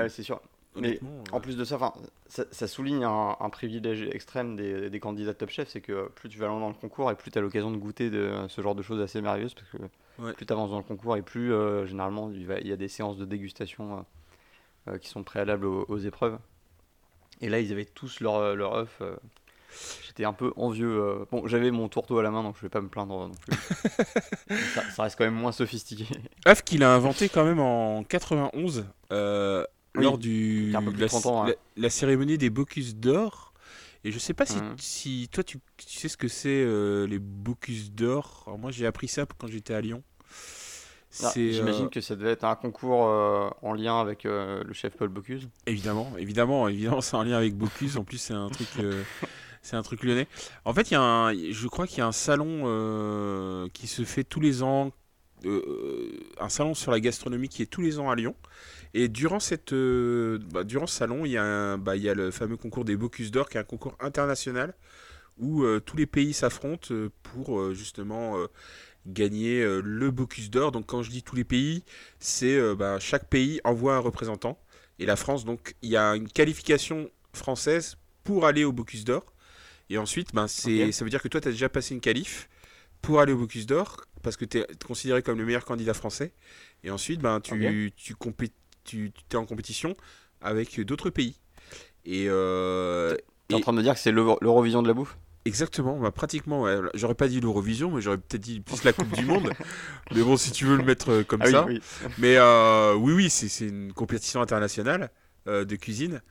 c'est 0.09 0.23
sûr. 0.23 0.41
Mais 0.77 0.99
en 1.33 1.41
plus 1.41 1.57
de 1.57 1.65
ça, 1.65 1.93
ça, 2.27 2.45
ça 2.51 2.67
souligne 2.67 3.05
un, 3.05 3.51
privilège 3.51 4.03
extrême 4.03 4.57
des, 4.57 4.89
des, 4.89 5.01
candidats 5.01 5.35
Top 5.35 5.51
Chef, 5.51 5.69
c'est 5.69 5.83
que 5.83 6.09
plus 6.09 6.31
tu 6.31 6.39
vas 6.39 6.47
loin 6.47 6.61
dans 6.61 6.69
le 6.69 6.75
concours 6.75 7.11
et 7.11 7.15
plus 7.15 7.31
tu 7.31 7.39
as 7.39 7.43
l'occasion 7.43 7.71
de 7.71 7.77
goûter 7.77 8.09
de, 8.09 8.33
ce 8.49 8.63
genre 8.63 8.75
de 8.75 8.83
choses 8.83 9.01
assez 9.01 9.21
merveilleuses, 9.21 9.55
parce 9.55 9.69
que 9.69 10.33
plus 10.33 10.47
tu 10.47 10.53
avances 10.53 10.71
dans 10.71 10.79
le 10.79 10.85
concours 10.85 11.17
et 11.17 11.23
plus 11.23 11.53
euh, 11.53 11.87
généralement 11.87 12.31
il, 12.31 12.47
va, 12.47 12.59
il, 12.59 12.69
y 12.69 12.73
a 12.73 12.77
des 12.77 12.89
séances 12.89 13.19
de 13.19 13.25
dégustation 13.27 13.99
euh, 13.99 14.93
euh, 14.93 14.99
qui 14.99 15.09
sont 15.09 15.25
préalables 15.25 15.67
aux, 15.67 15.99
épreuves. 15.99 16.39
Et 17.43 17.49
là, 17.49 17.61
ils 17.61 17.73
avaient 17.73 17.85
tous 17.85 18.21
leur, 18.21 18.55
leur 18.55 18.75
œuf. 18.75 19.03
J'étais 20.07 20.25
un 20.25 20.33
peu 20.33 20.53
envieux. 20.57 21.27
Bon, 21.31 21.47
j'avais 21.47 21.71
mon 21.71 21.89
tourteau 21.89 22.19
à 22.19 22.23
la 22.23 22.31
main, 22.31 22.43
donc 22.43 22.57
je 22.57 22.63
vais 22.63 22.69
pas 22.69 22.81
me 22.81 22.89
plaindre 22.89 23.29
non 23.29 23.35
plus. 23.35 23.57
ça, 24.75 24.83
ça, 24.91 25.03
reste 25.05 25.17
quand 25.17 25.25
même 25.25 25.35
moins 25.35 25.53
sophistiqué. 25.53 26.07
œuf 26.47 26.63
qu'il 26.63 26.83
a 26.83 26.95
inventé 26.95 27.29
quand 27.29 27.45
même 27.45 27.61
en 27.61 28.05
91 28.05 28.87
lors 29.95 30.19
du 30.19 30.73
la, 31.77 31.91
cérémonie 31.91 32.39
des 32.39 32.51
Bocuse 32.51 32.97
d'or. 32.97 33.53
Et 34.05 34.11
je 34.11 34.19
sais 34.19 34.35
pas 34.35 34.47
si, 34.47 34.57
mmh. 34.57 34.75
si 34.79 35.29
toi 35.31 35.45
tu, 35.45 35.59
sais 35.79 36.09
ce 36.09 36.17
que 36.17 36.27
c'est 36.27 36.49
euh, 36.49 37.07
les 37.07 37.21
Bocuse 37.21 37.93
d'or. 37.93 38.53
moi 38.59 38.73
j'ai 38.73 38.87
appris 38.87 39.07
ça 39.07 39.27
quand 39.39 39.47
j'étais 39.47 39.75
à 39.75 39.81
Lyon. 39.81 40.03
Ah, 41.23 41.31
j'imagine 41.35 41.91
que 41.91 42.01
ça 42.01 42.17
devait 42.17 42.31
être 42.31 42.45
un 42.45 42.57
concours 42.57 43.03
en 43.63 43.75
lien 43.75 44.01
avec 44.01 44.25
le 44.25 44.73
chef 44.73 44.97
Paul 44.97 45.11
Bocuse. 45.11 45.49
Évidemment, 45.67 46.11
évidemment, 46.17 46.69
évidemment, 46.69 47.03
c'est 47.03 47.17
en 47.17 47.23
lien 47.23 47.37
avec 47.37 47.55
Bocuse. 47.55 47.99
En 47.99 48.05
plus, 48.05 48.17
c'est 48.17 48.33
un 48.33 48.49
truc, 48.49 48.69
c'est 49.63 49.77
un 49.77 49.83
truc 49.83 50.03
lyonnais. 50.03 50.29
En 50.65 50.75
fait, 50.75 50.91
il 50.91 50.95
y 50.95 50.97
a 50.97 51.03
un, 51.03 51.33
je 51.35 51.69
crois 51.69 51.87
qu'il 51.87 51.99
y 51.99 52.03
a 52.03 52.07
un 52.07 52.13
salon 52.13 53.69
qui 53.73 53.87
se 53.87 54.05
fait 54.05 54.25
tous 54.25 54.41
les 54.41 54.63
ans, 54.63 54.93
un 55.45 56.49
salon 56.49 56.75
sur 56.75 56.91
la 56.93 57.01
gastronomie 57.01 57.49
qui 57.49 57.63
est 57.63 57.67
tous 57.67 57.81
les 57.81 57.99
ans 57.99 58.11
à 58.11 58.17
Lyon. 58.17 58.35
Et 58.95 59.09
durant, 59.09 59.39
euh, 59.73 60.39
bah, 60.53 60.65
durant 60.65 60.87
ce 60.87 60.97
salon, 60.97 61.25
il 61.25 61.33
y, 61.33 61.39
a 61.39 61.77
bah, 61.77 61.97
il 61.97 62.03
y 62.03 62.09
a 62.09 62.15
le 62.15 62.31
fameux 62.31 62.57
concours 62.57 62.85
des 62.85 62.97
Bocuse 62.97 63.31
d'Or, 63.31 63.49
qui 63.49 63.57
est 63.57 63.61
un 63.61 63.65
concours 63.65 63.97
international 64.01 64.75
où 65.39 65.63
euh, 65.63 65.81
tous 65.81 65.97
les 65.97 66.07
pays 66.07 66.35
s'affrontent 66.35 66.89
euh, 66.93 67.11
pour 67.23 67.73
justement 67.73 68.37
gagner 69.07 69.65
le 69.83 70.11
Bocuse 70.11 70.51
d'Or. 70.51 70.73
Donc 70.73 70.87
quand 70.87 71.03
je 71.03 71.11
dis 71.11 71.23
tous 71.23 71.37
les 71.37 71.45
pays, 71.45 71.85
c'est 72.19 72.75
bah, 72.75 72.99
chaque 73.01 73.29
pays 73.29 73.61
envoie 73.65 73.97
un 73.97 73.99
représentant. 73.99 74.59
Et 74.99 75.07
la 75.07 75.17
France, 75.17 75.45
donc 75.45 75.75
il 75.83 75.91
y 75.91 75.97
a 75.97 76.15
une 76.15 76.29
qualification 76.29 77.11
française 77.33 77.97
pour 78.25 78.47
aller 78.47 78.65
au 78.65 78.73
Bocuse 78.73 79.05
d'Or. 79.05 79.25
Et 79.93 79.99
ensuite, 79.99 80.35
ben, 80.35 80.49
c'est, 80.49 80.91
ça 80.91 81.05
veut 81.05 81.11
dire 81.11 81.21
que 81.21 81.29
toi, 81.29 81.39
tu 81.39 81.49
as 81.49 81.51
déjà 81.51 81.69
passé 81.69 81.95
une 81.95 82.01
qualif 82.01 82.49
pour 83.03 83.21
aller 83.21 83.35
au 83.35 83.37
Bocuse 83.37 83.67
d'Or, 83.67 84.01
parce 84.23 84.39
que 84.39 84.47
tu 84.47 84.59
es 84.59 84.67
considéré 84.87 85.23
comme 85.23 85.39
le 85.39 85.45
meilleur 85.45 85.67
candidat 85.67 85.93
français. 85.93 86.33
Et 86.83 86.91
ensuite, 86.91 87.21
ben, 87.21 87.41
tu, 87.41 87.93
tu, 87.95 88.15
compé 88.15 88.51
tu, 88.85 89.13
es 89.31 89.37
en 89.37 89.45
compétition 89.45 89.95
avec 90.41 90.81
d'autres 90.81 91.11
pays. 91.11 91.37
Et 92.07 92.25
euh, 92.29 93.15
tu 93.49 93.55
es 93.55 93.59
en 93.59 93.61
train 93.61 93.73
de 93.73 93.79
me 93.79 93.83
dire 93.83 93.93
que 93.93 94.01
c'est 94.01 94.13
l'Eurovision 94.13 94.83
de 94.83 94.89
la 94.89 94.95
bouffe? 94.95 95.19
Exactement, 95.45 95.99
bah 95.99 96.13
pratiquement. 96.13 96.67
J'aurais 96.95 97.17
pas 97.17 97.29
dit 97.29 97.41
l'Eurovision, 97.41 97.91
mais 97.91 98.01
j'aurais 98.01 98.17
peut-être 98.17 98.41
dit 98.41 98.61
plus 98.61 98.85
la 98.85 98.95
Coupe 98.95 99.13
du 99.13 99.25
Monde. 99.27 99.53
Mais 100.15 100.23
bon, 100.23 100.39
si 100.39 100.53
tu 100.53 100.65
veux 100.65 100.77
le 100.77 100.85
mettre 100.85 101.11
euh, 101.11 101.23
comme 101.25 101.43
ah 101.43 101.51
ça. 101.51 101.67
Oui, 101.67 101.83
Mais 102.19 102.37
euh, 102.39 102.95
oui, 102.95 103.13
oui, 103.13 103.29
c'est 103.29 103.67
une 103.67 103.93
compétition 103.93 104.41
internationale 104.41 105.11
euh, 105.49 105.65
de 105.65 105.75
cuisine. 105.75 106.23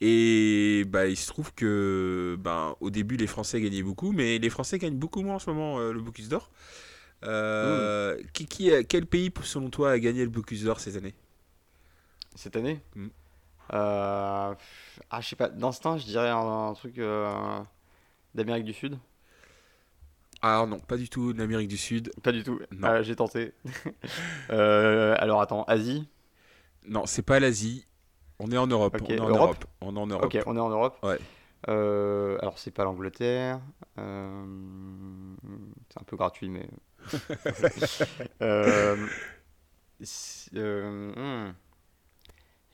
Et 0.00 0.84
bah, 0.86 1.06
il 1.06 1.16
se 1.16 1.26
trouve 1.26 1.52
que 1.54 2.36
bah, 2.38 2.76
au 2.80 2.90
début, 2.90 3.16
les 3.16 3.26
Français 3.26 3.60
gagnaient 3.60 3.82
beaucoup, 3.82 4.12
mais 4.12 4.38
les 4.38 4.50
Français 4.50 4.78
gagnent 4.78 4.98
beaucoup 4.98 5.22
moins 5.22 5.36
en 5.36 5.38
ce 5.38 5.50
moment 5.50 5.78
le 5.80 6.00
Bocuse 6.00 6.28
d'Or. 6.28 6.50
Qui, 8.32 8.46
qui, 8.46 8.70
quel 8.88 9.06
pays, 9.06 9.32
selon 9.42 9.70
toi, 9.70 9.92
a 9.92 9.98
gagné 9.98 10.22
le 10.22 10.30
Bocuse 10.30 10.64
d'Or 10.64 10.80
cette 10.80 10.96
année 10.96 11.14
cette 12.38 12.56
année? 12.56 12.80
Mm. 12.94 13.08
euh, 13.74 14.54
Ah, 15.10 15.20
je 15.20 15.28
sais 15.28 15.36
pas, 15.36 15.48
d'instinct, 15.48 15.98
je 15.98 16.04
dirais 16.04 16.30
un, 16.30 16.72
truc 16.74 16.98
euh, 16.98 17.60
d'Amérique 18.34 18.64
du 18.64 18.72
Sud. 18.72 18.98
Ah 20.40 20.64
non, 20.68 20.78
pas 20.78 20.96
du 20.96 21.08
tout 21.08 21.32
d'Amérique 21.32 21.68
du 21.68 21.76
Sud. 21.76 22.12
Pas 22.22 22.30
du 22.30 22.44
tout. 22.44 22.60
J'ai 23.02 23.16
tenté. 23.16 23.52
Euh, 24.50 25.14
alors 25.18 25.42
attends, 25.42 25.64
Asie? 25.64 26.08
Non, 26.86 27.04
c'est 27.04 27.22
pas 27.22 27.38
l'Asie. 27.38 27.84
On 28.38 28.50
est 28.52 28.56
en 28.56 28.66
Europe. 28.66 28.96
on 29.00 29.06
est 29.06 29.20
en 29.20 29.28
Europe. 29.28 29.64
On 29.80 29.96
est 29.96 29.98
en 29.98 30.06
Europe. 30.06 30.24
Ok, 30.24 30.38
on 30.46 30.56
est 30.56 30.60
en 30.60 30.68
Europe. 30.68 30.98
Ouais. 31.02 31.18
alors 31.66 32.58
c'est 32.58 32.70
pas 32.70 32.84
l'Angleterre. 32.84 33.60
c'est 33.96 34.02
un 34.02 36.04
peu 36.06 36.16
gratuit, 36.16 36.48
mais. 36.48 36.68
Hmm. 40.52 41.52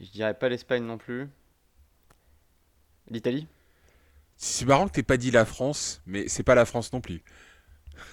Je 0.01 0.11
dirais 0.11 0.35
pas 0.35 0.49
l'Espagne 0.49 0.85
non 0.85 0.99
plus. 0.99 1.29
L'Italie? 3.09 3.47
C'est 4.37 4.67
marrant 4.67 4.89
que 4.89 4.93
t'aies 4.93 5.03
pas 5.03 5.17
dit 5.17 5.31
la 5.31 5.45
France, 5.45 6.03
mais 6.07 6.29
c'est 6.29 6.43
pas 6.43 6.55
la 6.55 6.65
France 6.65 6.93
non 6.93 7.01
plus. 7.01 7.23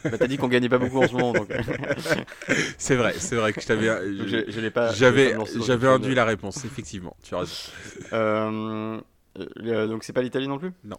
Bah, 0.04 0.18
t'as 0.18 0.28
dit 0.28 0.38
qu'on 0.38 0.48
gagnait 0.48 0.70
pas 0.70 0.78
beaucoup 0.78 1.04
en 1.04 1.08
ce 1.08 1.14
moment, 1.14 1.34
c'est 2.78 2.96
vrai, 2.96 3.14
c'est 3.18 3.36
vrai 3.36 3.54
que 3.54 3.62
je 3.62 3.68
t'avais. 3.68 3.88
Je, 3.88 4.70
pas. 4.70 4.94
J'avais, 4.94 5.36
j'avais 5.64 5.88
induit 5.88 6.16
la 6.16 6.26
réponse, 6.26 6.64
effectivement. 6.66 7.16
Tu 7.24 7.36
as 7.36 7.40
raison. 7.40 7.54
Euh, 8.14 9.00
euh, 9.38 9.88
donc 9.88 10.04
c'est 10.04 10.12
pas 10.12 10.22
l'Italie 10.22 10.48
non 10.48 10.58
plus? 10.58 10.74
Non. 10.84 10.98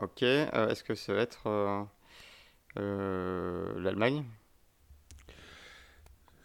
Ok. 0.00 0.22
Euh, 0.22 0.68
est-ce 0.68 0.84
que 0.84 0.94
ça 0.94 1.12
va 1.12 1.22
être 1.22 1.88
l'Allemagne? 2.76 4.24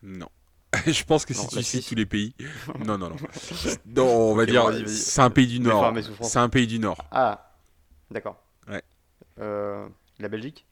Non. 0.01 0.29
je 0.87 1.03
pense 1.03 1.25
que 1.25 1.33
si 1.33 1.47
tu 1.47 1.63
cites 1.63 1.87
tous 1.87 1.95
les 1.95 2.05
pays. 2.05 2.33
Non, 2.85 2.97
non, 2.97 3.09
non. 3.09 3.15
non 3.85 4.31
on 4.31 4.35
va 4.35 4.45
dire, 4.45 4.71
c'est 4.87 5.21
un 5.21 5.29
pays 5.29 5.47
du 5.47 5.59
Nord. 5.59 5.93
C'est 6.21 6.39
un 6.39 6.49
pays 6.49 6.67
du 6.67 6.79
Nord. 6.79 6.97
Ah, 7.11 7.51
d'accord. 8.11 8.41
Ouais. 8.67 8.83
Euh, 9.39 9.87
la 10.19 10.29
Belgique? 10.29 10.65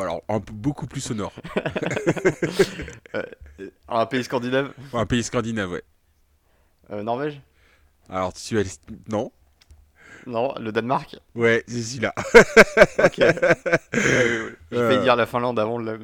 Alors, 0.00 0.22
un, 0.28 0.38
beaucoup 0.38 0.86
plus 0.86 1.10
au 1.10 1.14
nord. 1.14 1.32
Euh, 3.16 3.24
un 3.88 4.06
pays 4.06 4.22
scandinave? 4.22 4.72
Un 4.92 5.04
pays 5.04 5.24
scandinave, 5.24 5.72
ouais. 5.72 5.82
Euh, 6.92 7.02
Norvège? 7.02 7.40
Alors, 8.08 8.32
tu 8.32 8.56
as. 8.56 8.78
Non. 9.08 9.32
Non, 10.26 10.54
le 10.60 10.70
Danemark? 10.70 11.16
Ouais, 11.34 11.64
c'est 11.66 11.82
celui-là. 11.82 12.14
ok. 13.04 13.16
Je 14.70 14.76
vais 14.76 15.02
dire 15.02 15.16
la 15.16 15.26
Finlande 15.26 15.58
avant 15.58 15.78
le. 15.78 15.98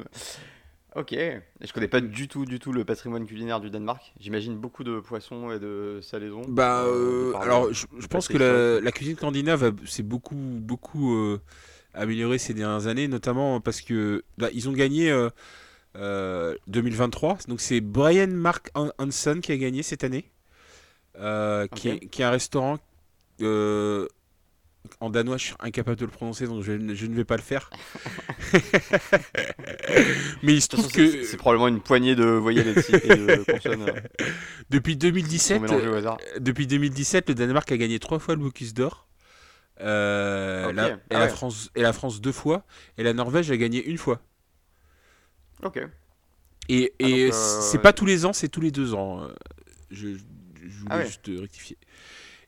Ok, 0.95 1.13
je 1.13 1.73
connais 1.73 1.87
pas 1.87 2.01
du 2.01 2.27
tout, 2.27 2.45
du 2.45 2.57
tout 2.57 2.73
le 2.73 2.83
patrimoine 2.83 3.27
culinaire 3.27 3.59
du 3.59 3.69
Danemark. 3.69 4.13
J'imagine 4.19 4.57
beaucoup 4.57 4.83
de 4.83 4.99
poissons 4.99 5.51
et 5.51 5.59
de 5.59 5.99
salaisons. 6.01 6.41
Bah, 6.47 6.85
euh, 6.85 7.33
euh, 7.33 7.37
alors, 7.39 7.71
je, 7.71 7.85
pense 8.07 8.27
que 8.27 8.79
la, 8.83 8.91
cuisine 8.91 9.15
scandinave 9.15 9.73
s'est 9.85 10.01
beaucoup, 10.01 10.35
beaucoup 10.35 11.37
euh, 11.97 12.01
améliorée 12.01 12.37
ces 12.37 12.53
dernières 12.53 12.87
années, 12.87 13.07
notamment 13.07 13.59
parce 13.59 13.81
que 13.81 14.23
bah, 14.37 14.49
ils 14.53 14.69
ont 14.69 14.73
gagné 14.73 15.11
2023. 15.95 17.39
Donc 17.47 17.61
c'est 17.61 17.81
Brian 17.81 18.27
Mark 18.27 18.71
Hansen 18.75 19.41
qui 19.41 19.51
a 19.51 19.57
gagné 19.57 19.83
cette 19.83 20.03
année, 20.03 20.25
qui, 21.75 21.89
est, 21.89 22.07
qui, 22.09 22.21
est, 22.21 22.25
un 22.25 22.31
restaurant 22.31 22.77
en 24.99 25.09
danois, 25.09 25.37
je 25.37 25.45
suis 25.45 25.55
incapable 25.59 25.97
de 25.97 26.05
le 26.05 26.11
prononcer, 26.11 26.45
donc 26.47 26.63
je, 26.63 26.71
ne 26.71 27.15
vais 27.15 27.25
pas 27.25 27.35
le 27.35 27.41
faire. 27.41 27.69
Mais 30.43 30.53
il 30.53 30.61
se 30.61 30.67
trouve 30.69 30.91
que. 30.91 31.23
C'est 31.23 31.37
probablement 31.37 31.67
une 31.67 31.81
poignée 31.81 32.15
de 32.15 32.25
voyelles 32.25 32.69
et 32.69 32.73
de 32.73 33.43
consonnes. 33.51 33.89
Euh, 33.89 33.99
depuis 34.69 34.97
2017, 34.97 35.61
depuis 36.39 36.67
2017, 36.67 37.29
le 37.29 37.35
Danemark 37.35 37.71
a 37.71 37.77
gagné 37.77 37.99
trois 37.99 38.19
fois 38.19 38.35
le 38.35 38.41
Bocuse 38.41 38.73
d'Or. 38.73 39.06
Euh, 39.81 40.71
la, 40.73 40.89
et, 40.89 40.95
ah 41.11 41.19
la 41.19 41.27
France, 41.27 41.69
et 41.75 41.81
la 41.81 41.93
France 41.93 42.21
deux 42.21 42.31
fois. 42.31 42.65
Et 42.97 43.03
la 43.03 43.13
Norvège 43.13 43.51
a 43.51 43.57
gagné 43.57 43.83
une 43.85 43.97
fois. 43.97 44.21
Ok. 45.63 45.79
Et, 46.69 46.93
et 46.99 47.29
ah, 47.31 47.33
c'est 47.33 47.81
pas 47.81 47.93
tous 47.93 48.05
les 48.05 48.25
ans, 48.25 48.33
c'est 48.33 48.49
tous 48.49 48.61
les 48.61 48.71
deux 48.71 48.93
ans. 48.93 49.23
Euh, 49.23 49.33
je, 49.89 50.09
je 50.09 50.79
voulais 50.79 50.89
ah 50.89 51.05
juste 51.05 51.27
rectifier. 51.27 51.77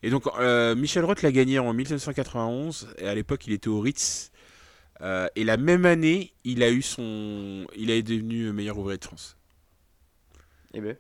Et 0.01 0.09
donc, 0.09 0.25
euh, 0.39 0.75
Michel 0.75 1.05
Roth 1.05 1.21
l'a 1.21 1.31
gagné 1.31 1.59
en 1.59 1.74
1991, 1.74 2.93
et 2.98 3.07
à 3.07 3.15
l'époque, 3.15 3.48
il 3.48 3.53
était 3.53 3.67
au 3.67 3.79
Ritz. 3.79 4.31
Et 5.36 5.43
la 5.45 5.57
même 5.57 5.86
année, 5.86 6.33
il 6.43 6.62
a 6.62 6.69
eu 6.69 6.81
son, 6.81 7.65
il 7.75 7.89
est 7.89 8.03
devenu 8.03 8.51
meilleur 8.51 8.77
ouvrier 8.77 8.98
de 8.98 9.05
France. 9.05 9.38
Eh 10.74 10.81
ben, 10.81 10.98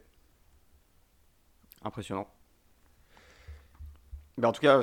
impressionnant. 1.83 2.27
Ben, 4.39 4.47
en 4.47 4.51
tout 4.51 4.61
cas, 4.61 4.81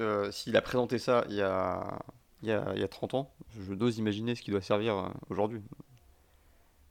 euh, 0.00 0.30
s'il 0.32 0.56
a 0.56 0.62
présenté 0.62 0.98
ça 0.98 1.24
il 1.28 1.36
y 1.36 1.42
a, 1.42 1.98
il 2.42 2.48
y 2.48 2.52
a, 2.52 2.72
il 2.74 2.80
y 2.80 2.84
a 2.84 2.88
30 2.88 3.14
ans, 3.14 3.34
je 3.58 3.72
n'ose 3.72 3.98
imaginer 3.98 4.34
ce 4.34 4.42
qui 4.42 4.50
doit 4.50 4.60
servir 4.60 5.12
aujourd'hui. 5.30 5.62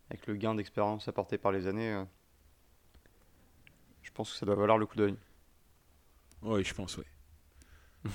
Avec 0.09 0.27
le 0.27 0.35
gain 0.35 0.53
d'expérience 0.53 1.07
apporté 1.07 1.38
par 1.38 1.51
les 1.51 1.67
années, 1.67 2.03
je 4.03 4.12
pense 4.12 4.31
que 4.31 4.38
ça 4.38 4.45
doit 4.45 4.55
valoir 4.55 4.77
le 4.77 4.85
coup 4.85 4.97
d'œil. 4.97 5.15
Oui, 6.43 6.63
je 6.63 6.74
pense, 6.74 6.97
oui. 6.97 7.05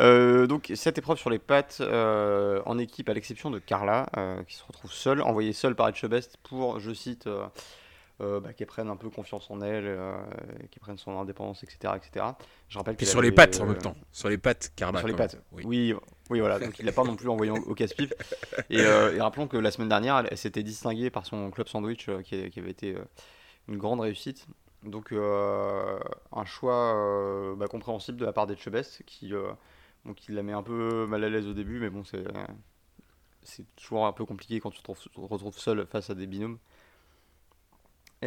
Euh, 0.00 0.48
donc 0.48 0.72
cette 0.74 0.98
épreuve 0.98 1.18
sur 1.18 1.30
les 1.30 1.38
pattes 1.38 1.78
euh, 1.80 2.60
en 2.66 2.78
équipe 2.78 3.08
à 3.08 3.14
l'exception 3.14 3.50
de 3.50 3.60
Carla 3.60 4.06
euh, 4.16 4.42
qui 4.42 4.56
se 4.56 4.64
retrouve 4.64 4.90
seule, 4.90 5.22
envoyée 5.22 5.52
seule 5.52 5.76
par 5.76 5.86
Etchebest 5.86 6.36
pour, 6.38 6.80
je 6.80 6.92
cite, 6.92 7.28
bah, 8.20 8.52
qu'elle 8.56 8.66
prenne 8.66 8.88
un 8.88 8.96
peu 8.96 9.10
confiance 9.10 9.50
en 9.50 9.60
elle, 9.60 9.84
qu'elle 10.70 10.80
prenne 10.80 10.98
son 10.98 11.18
indépendance, 11.18 11.62
etc. 11.62 11.94
etc. 11.96 12.26
Je 12.68 12.78
rappelle 12.78 12.96
Puis 12.96 13.06
sur 13.06 13.20
les 13.20 13.32
pattes 13.32 13.60
en 13.60 13.66
même 13.66 13.78
temps, 13.78 13.96
sur 14.12 14.28
les 14.28 14.38
pattes 14.38 14.72
Carla. 14.76 15.00
Sur 15.00 15.08
les 15.08 15.14
pattes, 15.14 15.40
oui. 15.52 15.94
oui. 16.30 16.40
voilà, 16.40 16.58
donc 16.58 16.78
il 16.78 16.86
l'a 16.86 16.92
pas 16.92 17.04
non 17.04 17.16
plus 17.16 17.28
envoyé 17.28 17.50
au 17.50 17.74
casse-pipe. 17.74 18.14
Et, 18.70 18.86
rappelons 19.18 19.48
que 19.48 19.56
la 19.56 19.70
semaine 19.70 19.88
dernière, 19.88 20.24
elle, 20.30 20.38
s'était 20.38 20.62
distinguée 20.62 21.10
par 21.10 21.26
son 21.26 21.50
club 21.50 21.68
sandwich 21.68 22.08
qui, 22.22 22.50
qui, 22.50 22.60
avait 22.60 22.70
été 22.70 22.96
une 23.68 23.78
grande 23.78 24.00
réussite. 24.00 24.46
Donc 24.84 25.12
euh, 25.12 25.98
un 26.32 26.44
choix 26.44 26.94
euh, 26.94 27.56
bah, 27.56 27.66
compréhensible 27.68 28.18
de 28.18 28.24
la 28.24 28.32
part 28.32 28.46
d'Etchebest 28.46 29.02
qui, 29.06 29.34
euh, 29.34 29.52
qui 30.16 30.32
la 30.32 30.42
met 30.42 30.52
un 30.52 30.62
peu 30.62 31.06
mal 31.06 31.24
à 31.24 31.30
l'aise 31.30 31.46
au 31.46 31.54
début, 31.54 31.80
mais 31.80 31.90
bon 31.90 32.04
c'est 32.04 32.24
c'est 33.42 33.64
toujours 33.76 34.06
un 34.06 34.12
peu 34.12 34.24
compliqué 34.24 34.58
quand 34.58 34.70
tu 34.70 34.82
te 34.82 34.90
retrouves 35.20 35.58
seul 35.58 35.86
face 35.86 36.08
à 36.08 36.14
des 36.14 36.26
binômes. 36.26 36.58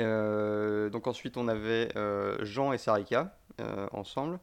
Donc 0.04 1.08
ensuite 1.08 1.38
on 1.38 1.48
avait 1.48 1.90
Jean 2.42 2.74
et 2.74 2.78
Sarika 2.78 3.38
ensemble, 3.92 4.40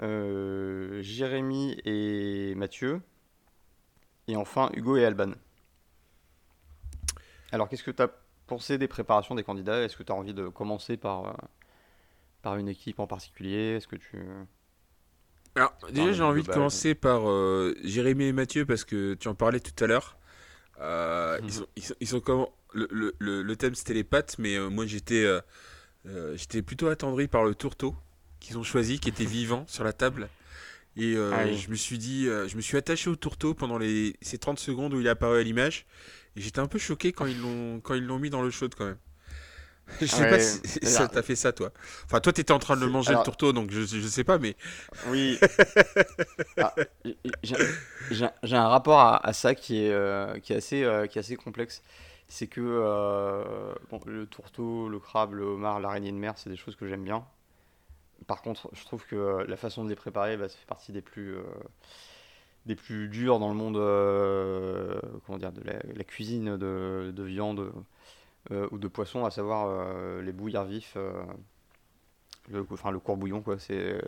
Jérémy 0.00 1.80
et 1.84 2.54
Mathieu, 2.54 3.00
et 4.28 4.36
enfin 4.36 4.70
Hugo 4.74 4.96
et 4.96 5.04
Alban. 5.04 5.32
Alors, 7.52 7.68
qu'est-ce 7.68 7.84
que 7.84 7.90
tu 7.90 8.02
as 8.02 8.10
pensé 8.46 8.78
des 8.78 8.88
préparations 8.88 9.34
des 9.34 9.44
candidats? 9.44 9.82
Est-ce 9.82 9.96
que 9.96 10.02
tu 10.02 10.12
as 10.12 10.14
envie 10.14 10.34
de 10.34 10.48
commencer 10.48 10.96
par, 10.96 11.26
euh, 11.26 11.32
par 12.42 12.56
une 12.56 12.68
équipe 12.68 12.98
en 12.98 13.06
particulier? 13.06 13.76
Est-ce 13.76 13.88
que 13.88 13.96
tu. 13.96 14.18
Alors, 15.54 15.72
déjà, 15.90 16.12
j'ai 16.12 16.22
envie 16.22 16.42
de 16.42 16.48
commencer 16.48 16.94
par 16.94 17.28
euh, 17.28 17.74
Jérémy 17.82 18.24
et 18.24 18.32
Mathieu 18.32 18.66
parce 18.66 18.84
que 18.84 19.14
tu 19.14 19.28
en 19.28 19.34
parlais 19.34 19.60
tout 19.60 19.82
à 19.82 19.86
l'heure. 19.86 20.18
Euh, 20.80 21.40
ils, 21.42 21.52
sont, 21.52 21.66
ils, 22.00 22.06
sont, 22.06 22.20
comme. 22.20 22.46
Le, 22.78 23.14
le, 23.18 23.42
le, 23.42 23.56
thème 23.56 23.74
c'était 23.74 23.94
les 23.94 24.04
pattes, 24.04 24.36
mais 24.38 24.58
moi 24.68 24.84
j'étais 24.84 25.26
j'étais 26.34 26.60
plutôt 26.60 26.88
attendri 26.88 27.26
par 27.26 27.44
le 27.44 27.54
tourteau 27.54 27.94
qu'ils 28.38 28.58
ont 28.58 28.62
choisi, 28.62 29.00
qui 29.00 29.08
était 29.08 29.24
vivant 29.24 29.64
sur 29.66 29.82
la 29.82 29.94
table. 29.94 30.28
Et 30.98 31.16
ah 31.16 31.50
je 31.50 31.70
me 31.70 31.74
suis 31.74 31.96
dit, 31.96 32.24
je 32.24 32.54
me 32.54 32.60
suis 32.60 32.76
attaché 32.76 33.08
au 33.08 33.16
tourteau 33.16 33.54
pendant 33.54 33.78
les, 33.78 34.14
ces 34.20 34.36
30 34.36 34.58
secondes 34.58 34.92
où 34.92 35.00
il 35.00 35.06
est 35.06 35.10
apparu 35.10 35.40
à 35.40 35.42
l'image. 35.42 35.86
Et 36.36 36.42
j'étais 36.42 36.60
un 36.60 36.66
peu 36.66 36.78
choqué 36.78 37.12
quand 37.12 37.26
ils 37.26 37.40
l'ont 37.40 37.80
quand 37.80 37.94
ils 37.94 38.04
l'ont 38.04 38.18
mis 38.18 38.30
dans 38.30 38.42
le 38.42 38.50
chaud 38.50 38.68
quand 38.76 38.84
même. 38.84 38.98
je 40.00 40.06
sais 40.06 40.28
pas 40.28 40.40
si 40.40 40.60
ça 40.82 41.08
t'a 41.08 41.22
fait 41.22 41.36
ça 41.36 41.52
toi. 41.52 41.72
Enfin 42.04 42.20
toi 42.20 42.32
t'étais 42.32 42.52
en 42.52 42.58
train 42.58 42.76
de 42.76 42.80
le 42.80 42.90
manger 42.90 43.12
le 43.12 43.22
tourteau 43.22 43.52
donc 43.52 43.70
je, 43.70 43.82
je 43.82 44.06
sais 44.06 44.24
pas 44.24 44.38
mais. 44.38 44.56
Oui. 45.08 45.38
Ah, 46.58 46.74
j'ai 47.42 48.56
un 48.56 48.68
rapport 48.68 48.98
à, 48.98 49.32
ça 49.34 49.54
qui 49.54 49.84
est 49.84 49.92
euh, 49.92 50.38
qui 50.40 50.54
est 50.54 50.56
assez 50.56 50.82
euh, 50.84 51.06
qui 51.06 51.18
est 51.18 51.20
assez 51.20 51.36
complexe. 51.36 51.82
C'est 52.28 52.48
que 52.48 52.60
euh, 52.60 53.74
le 54.06 54.26
tourteau, 54.26 54.88
le 54.88 54.98
crabe, 54.98 55.34
le 55.34 55.44
homard, 55.44 55.80
l'araignée 55.80 56.12
de 56.12 56.16
mer, 56.16 56.34
c'est 56.36 56.50
des 56.50 56.56
choses 56.56 56.76
que 56.76 56.86
j'aime 56.86 57.04
bien. 57.04 57.24
Par 58.26 58.42
contre, 58.42 58.68
je 58.72 58.84
trouve 58.84 59.06
que 59.06 59.44
la 59.46 59.56
façon 59.56 59.84
de 59.84 59.88
les 59.88 59.96
préparer, 59.96 60.36
bah, 60.36 60.48
ça 60.48 60.56
fait 60.56 60.66
partie 60.66 60.92
des 60.92 61.02
plus 61.02 61.36
des 62.66 62.74
plus 62.74 63.08
durs 63.08 63.38
dans 63.38 63.48
le 63.48 63.54
monde 63.54 63.76
euh, 63.76 65.00
comment 65.24 65.38
dire, 65.38 65.52
de 65.52 65.62
la, 65.62 66.04
cuisine 66.04 66.56
de, 66.56 67.12
de 67.14 67.22
viande 67.22 67.72
euh, 68.50 68.68
ou 68.72 68.78
de 68.78 68.88
poisson, 68.88 69.24
à 69.24 69.30
savoir 69.30 69.66
euh, 69.68 70.20
les 70.20 70.32
bouillards 70.32 70.66
vifs, 70.66 70.96
le, 72.48 72.66
enfin, 72.70 72.90
le 72.90 72.98
courbouillon. 72.98 73.40
Quoi. 73.40 73.58
C'est, 73.58 74.00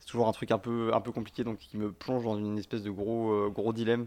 c'est 0.00 0.06
toujours 0.06 0.28
un 0.28 0.32
truc 0.32 0.50
un 0.50 0.58
peu, 0.58 0.92
un 0.92 1.00
peu 1.00 1.12
compliqué 1.12 1.44
donc 1.44 1.58
qui 1.58 1.76
me 1.76 1.92
plonge 1.92 2.24
dans 2.24 2.36
une 2.36 2.58
espèce 2.58 2.82
de 2.82 2.90
gros, 2.90 3.50
gros 3.50 3.72
dilemme. 3.72 4.06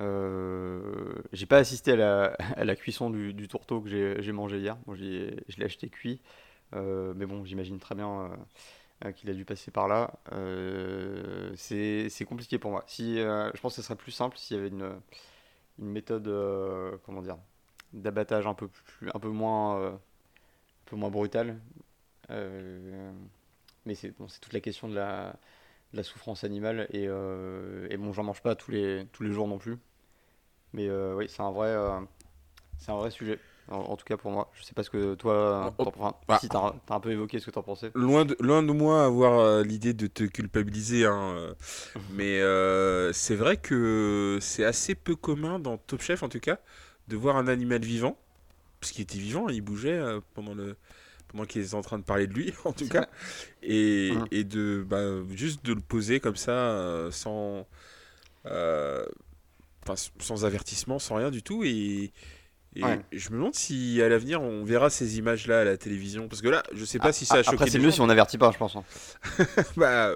J'ai 0.00 1.46
pas 1.46 1.58
assisté 1.58 1.92
à 1.92 2.64
la, 2.64 2.76
cuisson 2.76 3.10
du, 3.10 3.48
tourteau 3.48 3.80
que 3.80 3.88
j'ai, 4.20 4.32
mangé 4.32 4.58
hier. 4.58 4.76
Bon, 4.86 4.94
je 4.94 5.02
l'ai 5.04 5.64
acheté 5.64 5.88
cuit. 5.88 6.20
mais 6.72 7.26
bon, 7.26 7.44
j'imagine 7.44 7.78
très 7.78 7.94
bien 7.94 8.30
euh, 9.04 9.12
qu'il 9.12 9.30
a 9.30 9.32
dû 9.34 9.44
passer 9.44 9.70
par 9.70 9.86
là. 9.86 10.12
Euh, 10.32 11.52
c'est 11.56 12.24
compliqué 12.26 12.58
pour 12.58 12.72
moi. 12.72 12.84
Si, 12.88 13.20
euh, 13.20 13.50
je 13.54 13.60
pense 13.60 13.74
que 13.76 13.82
ce 13.82 13.86
serait 13.86 13.96
plus 13.96 14.10
simple 14.12 14.36
s'il 14.36 14.56
y 14.56 14.60
avait 14.60 14.68
une, 14.68 15.00
méthode 15.78 16.24
comment 17.04 17.22
d'abattage 17.92 18.46
un 18.48 18.54
peu, 18.54 18.68
un 19.14 19.18
peu 19.20 19.28
moins, 19.28 19.94
un 19.94 20.00
peu 20.86 20.96
moins 20.96 21.10
brutale. 21.10 21.60
mais 22.30 23.94
c'est 23.94 24.10
bon, 24.18 24.26
toute 24.40 24.52
la 24.52 24.60
question 24.60 24.88
de 24.88 24.94
la, 24.96 25.36
souffrance 26.02 26.44
animale. 26.44 26.88
Et, 26.92 27.04
et 27.04 27.96
bon, 27.96 28.12
j'en 28.12 28.24
mange 28.24 28.42
pas 28.42 28.56
tous 28.56 28.72
les, 28.72 29.06
tous 29.12 29.22
les 29.22 29.32
jours 29.32 29.46
non 29.48 29.58
plus. 29.58 29.78
Mais 30.72 30.90
oui, 30.90 31.26
c'est 31.28 31.42
un, 31.42 31.50
vrai 31.50 31.76
c'est 32.78 32.90
un 32.90 32.96
vrai 32.96 33.10
sujet. 33.10 33.38
En, 33.70 33.96
tout 33.96 34.04
cas 34.04 34.16
pour 34.16 34.30
moi. 34.30 34.50
Je 34.54 34.64
sais 34.64 34.72
pas 34.72 34.82
ce 34.82 34.88
que 34.88 35.14
toi, 35.14 35.74
oh, 35.78 35.84
oh, 35.94 36.10
bah, 36.26 36.38
si 36.40 36.48
t'as 36.48 36.72
as 36.88 36.94
un 36.94 37.00
peu 37.00 37.10
évoqué 37.10 37.38
ce 37.38 37.46
que 37.46 37.50
t'en 37.50 37.62
pensais. 37.62 37.90
Loin 37.94 38.24
de, 38.24 38.34
loin 38.40 38.62
de 38.62 38.72
moi 38.72 39.04
avoir 39.04 39.38
euh, 39.38 39.62
l'idée 39.62 39.92
de 39.92 40.06
te 40.06 40.24
culpabiliser, 40.24 41.04
hein, 41.04 41.34
euh, 41.36 41.54
mais 42.12 42.40
euh, 42.40 43.12
c'est 43.12 43.36
vrai 43.36 43.58
que 43.58 44.38
c'est 44.40 44.64
assez 44.64 44.94
peu 44.94 45.16
commun 45.16 45.58
dans 45.58 45.76
Top 45.76 46.00
Chef 46.00 46.22
en 46.22 46.30
tout 46.30 46.40
cas 46.40 46.58
de 47.08 47.16
voir 47.16 47.36
un 47.36 47.46
animal 47.46 47.82
vivant, 47.82 48.16
parce 48.80 48.92
qu'il 48.92 49.02
était 49.02 49.18
vivant, 49.18 49.48
il 49.48 49.60
bougeait 49.60 50.00
pendant 50.34 50.54
le 50.54 50.76
pendant 51.28 51.44
qu'ils 51.44 51.62
étaient 51.62 51.74
en 51.74 51.82
train 51.82 51.98
de 51.98 52.04
parler 52.04 52.26
de 52.26 52.32
lui 52.32 52.54
en 52.64 52.72
tout 52.72 52.88
cas, 52.88 53.06
et, 53.62 54.12
mmh. 54.12 54.24
et 54.30 54.44
de 54.44 54.84
bah, 54.86 55.02
juste 55.30 55.62
de 55.64 55.74
le 55.74 55.80
poser 55.80 56.20
comme 56.20 56.36
ça 56.36 57.08
sans 57.10 57.66
sans 59.96 60.44
avertissement, 60.44 60.98
sans 60.98 61.16
rien 61.16 61.30
du 61.30 61.42
tout 61.42 61.64
et 61.64 62.12
et 62.76 63.18
je 63.18 63.30
me 63.30 63.36
demande 63.36 63.54
si 63.54 64.00
à 64.02 64.08
l'avenir 64.08 64.42
on 64.42 64.62
verra 64.64 64.90
ces 64.90 65.18
images-là 65.18 65.60
à 65.60 65.64
la 65.64 65.76
télévision. 65.76 66.28
Parce 66.28 66.42
que 66.42 66.48
là, 66.48 66.62
je 66.72 66.84
sais 66.84 66.98
pas 66.98 67.12
si 67.12 67.24
ça 67.24 67.36
a 67.36 67.42
choqué. 67.42 67.56
Après, 67.56 67.70
c'est 67.70 67.78
mieux 67.78 67.90
si 67.90 68.00
on 68.00 68.06
n'avertit 68.06 68.38
pas, 68.38 68.52
je 68.52 68.58
pense. 68.58 68.76
Hein. 68.76 68.84
bah, 69.76 70.12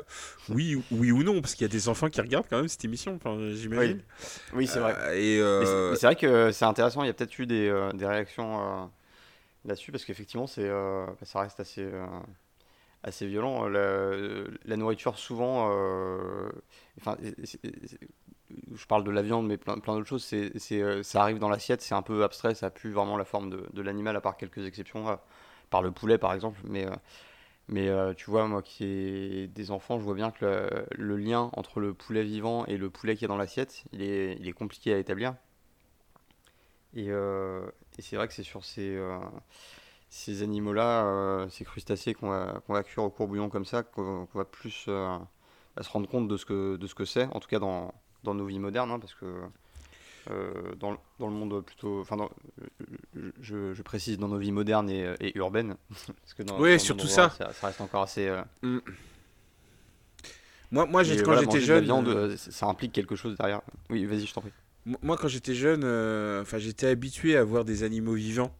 oui, 0.48 0.82
oui 0.90 1.10
ou 1.10 1.22
non, 1.22 1.40
parce 1.40 1.54
qu'il 1.54 1.62
y 1.62 1.70
a 1.70 1.72
des 1.72 1.88
enfants 1.88 2.08
qui 2.08 2.20
regardent 2.20 2.46
quand 2.48 2.58
même 2.58 2.68
cette 2.68 2.84
émission, 2.84 3.18
j'imagine. 3.54 4.02
Oui, 4.52 4.66
c'est 4.66 4.78
vrai. 4.78 4.94
Euh, 4.98 5.14
et 5.14 5.40
euh, 5.40 5.94
C'est 5.96 6.06
vrai 6.06 6.16
que 6.16 6.52
c'est 6.52 6.64
intéressant, 6.64 7.02
il 7.02 7.06
y 7.06 7.10
a 7.10 7.14
peut-être 7.14 7.38
eu 7.38 7.46
des, 7.46 7.68
euh, 7.68 7.90
des 7.92 8.06
réactions 8.06 8.90
là-dessus, 9.64 9.90
parce 9.90 10.04
qu'effectivement, 10.04 10.46
bah, 10.56 11.16
ça 11.22 11.40
reste 11.40 11.58
assez, 11.58 11.88
assez 13.02 13.26
violent. 13.26 13.66
La, 13.66 14.10
la 14.64 14.76
nourriture, 14.76 15.18
souvent. 15.18 15.68
Enfin, 17.00 17.16
je 18.74 18.86
parle 18.86 19.04
de 19.04 19.10
la 19.10 19.22
viande, 19.22 19.46
mais 19.46 19.56
plein, 19.56 19.78
plein 19.78 19.94
d'autres 19.94 20.08
choses, 20.08 20.24
c'est, 20.24 20.52
euh, 20.72 21.02
ça 21.02 21.22
arrive 21.22 21.38
dans 21.38 21.48
l'assiette, 21.48 21.82
c'est 21.82 21.94
un 21.94 22.02
peu 22.02 22.24
abstrait, 22.24 22.54
ça 22.54 22.66
a 22.66 22.70
plus 22.70 22.92
vraiment 22.92 23.16
la 23.16 23.24
forme 23.24 23.50
de, 23.50 23.82
l'animal, 23.82 24.16
à 24.16 24.20
part 24.20 24.36
quelques 24.36 24.66
exceptions, 24.66 25.08
euh, 25.08 25.16
par 25.70 25.82
le 25.82 25.90
poulet 25.90 26.18
par 26.18 26.32
exemple. 26.34 26.60
Mais, 26.64 26.86
euh, 26.86 26.94
mais 27.68 28.14
tu 28.16 28.30
vois, 28.30 28.46
moi 28.48 28.62
qui 28.62 28.84
ai 28.84 29.46
des 29.48 29.70
enfants, 29.70 29.98
je 29.98 30.04
vois 30.04 30.14
bien 30.14 30.30
que 30.30 30.86
le, 30.90 31.16
lien 31.16 31.50
entre 31.54 31.80
le 31.80 31.94
poulet 31.94 32.22
vivant 32.24 32.66
et 32.66 32.76
le 32.76 32.90
poulet 32.90 33.16
qui 33.16 33.24
est 33.24 33.28
dans 33.28 33.36
l'assiette, 33.36 33.84
il 33.92 34.02
est, 34.02 34.36
il 34.40 34.48
est 34.48 34.52
compliqué 34.52 34.92
à 34.92 34.98
établir. 34.98 35.34
Et, 36.94 37.06
et 37.06 38.02
c'est 38.02 38.16
vrai 38.16 38.28
que 38.28 38.34
c'est 38.34 38.42
sur 38.42 38.64
ces, 38.64 39.00
ces 40.10 40.42
animaux-là, 40.42 41.46
ces 41.50 41.64
crustacés 41.64 42.14
qu'on 42.14 42.28
va, 42.28 42.60
qu'on 42.66 42.74
va 42.74 42.82
cuire 42.82 43.04
au 43.04 43.10
courbouillon 43.10 43.48
comme 43.48 43.64
ça, 43.64 43.82
qu'on, 43.82 44.28
va 44.34 44.44
plus 44.44 44.70
se 44.70 45.88
rendre 45.88 46.08
compte 46.08 46.28
de 46.28 46.36
ce 46.36 46.44
que, 46.44 46.76
de 46.76 46.86
ce 46.86 46.94
que 46.94 47.04
c'est, 47.06 47.24
en 47.26 47.40
tout 47.40 47.48
cas 47.48 47.60
dans 47.60 47.94
dans 48.24 48.34
nos 48.34 48.46
vies 48.46 48.58
modernes, 48.58 48.90
hein, 48.90 48.98
parce 48.98 49.14
que 49.14 49.26
euh, 50.30 50.74
dans, 50.78 50.96
dans, 51.18 51.26
le 51.26 51.32
monde 51.32 51.64
plutôt. 51.64 52.00
Enfin, 52.00 52.16
je, 53.40 53.74
je, 53.74 53.82
précise 53.82 54.18
dans 54.18 54.28
nos 54.28 54.38
vies 54.38 54.52
modernes 54.52 54.88
et, 54.88 55.14
et 55.20 55.36
urbaines. 55.36 55.76
parce 55.90 56.34
que 56.36 56.42
dans, 56.44 56.60
oui, 56.60 56.78
surtout 56.78 57.08
ça. 57.08 57.30
ça. 57.30 57.50
reste 57.62 57.80
encore 57.80 58.02
assez. 58.02 58.28
Euh, 58.28 58.42
mm. 58.62 58.78
Moi, 60.70 60.86
moi 60.86 61.02
quand 61.24 61.38
j'étais 61.38 61.60
jeune. 61.60 61.84
Viande, 61.84 62.08
euh, 62.08 62.36
ça 62.36 62.66
implique 62.66 62.92
quelque 62.92 63.16
chose 63.16 63.36
derrière. 63.36 63.62
Oui, 63.90 64.04
vas-y, 64.04 64.26
je 64.26 64.32
t'en 64.32 64.42
prie. 64.42 64.52
Moi, 64.84 65.16
quand 65.16 65.28
j'étais 65.28 65.54
jeune, 65.54 65.84
enfin, 66.40 66.58
j'étais 66.58 66.86
habitué 66.86 67.36
à 67.36 67.44
voir 67.44 67.64
des 67.64 67.82
animaux 67.82 68.14
vivants. 68.14 68.54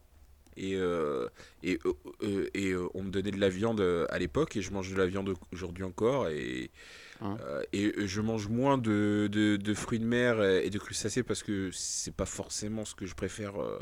Et, 0.57 0.77
et, 1.63 1.79
et 2.53 2.75
on 2.93 3.03
me 3.03 3.09
donnait 3.09 3.31
de 3.31 3.39
la 3.39 3.49
viande 3.49 3.81
à 4.09 4.19
l'époque, 4.19 4.55
et 4.55 4.61
je 4.61 4.71
mange 4.71 4.91
de 4.91 4.97
la 4.97 5.05
viande 5.05 5.33
aujourd'hui 5.51 5.83
encore. 5.83 6.29
Et, 6.29 6.71
Hein. 7.23 7.37
Euh, 7.41 7.63
et 7.71 7.93
je 8.05 8.21
mange 8.21 8.49
moins 8.49 8.77
de, 8.77 9.29
de, 9.31 9.73
fruits 9.73 9.99
de 9.99 10.05
mer 10.05 10.43
et 10.43 10.69
de 10.69 10.77
crustacés 10.77 11.23
parce 11.23 11.41
que 11.41 11.69
c'est 11.71 12.13
pas 12.13 12.25
forcément 12.25 12.85
ce 12.85 12.95
que 12.95 13.05
je 13.05 13.15
préfère 13.15 13.61
euh, 13.61 13.79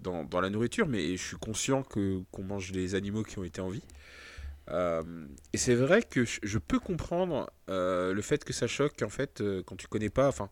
dans, 0.00 0.24
dans, 0.24 0.40
la 0.40 0.50
nourriture, 0.50 0.86
mais 0.86 1.16
je 1.16 1.24
suis 1.24 1.36
conscient 1.36 1.82
que 1.82 2.22
qu'on 2.30 2.42
mange 2.42 2.72
des 2.72 2.94
animaux 2.94 3.22
qui 3.22 3.38
ont 3.38 3.44
été 3.44 3.60
en 3.60 3.68
vie. 3.68 3.84
Euh, 4.70 5.02
et 5.54 5.56
c'est 5.56 5.74
vrai 5.74 6.02
que 6.02 6.24
je, 6.26 6.58
peux 6.58 6.78
comprendre 6.78 7.50
le 7.68 8.20
fait 8.20 8.44
que 8.44 8.52
ça 8.52 8.66
choque 8.66 9.00
en 9.02 9.08
fait 9.08 9.42
quand 9.64 9.76
tu 9.76 9.86
connais 9.86 10.10
pas, 10.10 10.28
enfin 10.28 10.50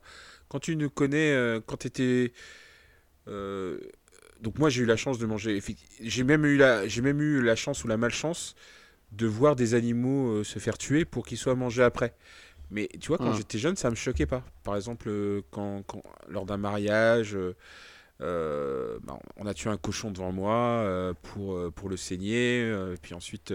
quand 0.48 0.58
tu 0.58 0.76
ne 0.76 0.86
connais, 0.86 1.60
quand 1.66 1.76
tu 1.76 1.88
étais 1.88 2.32
donc 4.40 4.58
moi 4.58 4.68
j'ai 4.68 4.82
eu 4.82 4.86
la 4.86 4.96
chance 4.96 5.18
de 5.18 5.26
manger, 5.26 5.62
j'ai 6.00 6.24
même 6.24 6.44
eu 6.44 6.56
la, 6.56 6.86
j'ai 6.86 7.02
même 7.02 7.20
eu 7.20 7.42
la 7.42 7.56
chance 7.56 7.84
ou 7.84 7.88
la 7.88 7.96
malchance 7.96 8.54
de 9.12 9.26
voir 9.26 9.56
des 9.56 9.74
animaux 9.74 10.28
euh, 10.28 10.44
se 10.44 10.58
faire 10.58 10.78
tuer 10.78 11.04
pour 11.04 11.26
qu'ils 11.26 11.38
soient 11.38 11.54
mangés 11.54 11.82
après. 11.82 12.14
Mais 12.70 12.88
tu 13.00 13.08
vois, 13.08 13.18
quand 13.18 13.30
hmm. 13.30 13.36
j'étais 13.36 13.58
jeune, 13.58 13.76
ça 13.76 13.90
me 13.90 13.94
choquait 13.94 14.26
pas. 14.26 14.42
Par 14.64 14.74
exemple, 14.74 15.08
euh, 15.08 15.42
quand, 15.50 15.84
lors 16.28 16.46
d'un 16.46 16.56
mariage, 16.56 17.38
euh, 18.20 18.98
bah, 19.04 19.18
on 19.36 19.46
a 19.46 19.54
tué 19.54 19.70
un 19.70 19.76
cochon 19.76 20.10
devant 20.10 20.32
moi 20.32 21.14
pour, 21.22 21.72
pour 21.72 21.88
le 21.88 21.96
saigner, 21.96 22.74
puis 23.02 23.14
ensuite. 23.14 23.54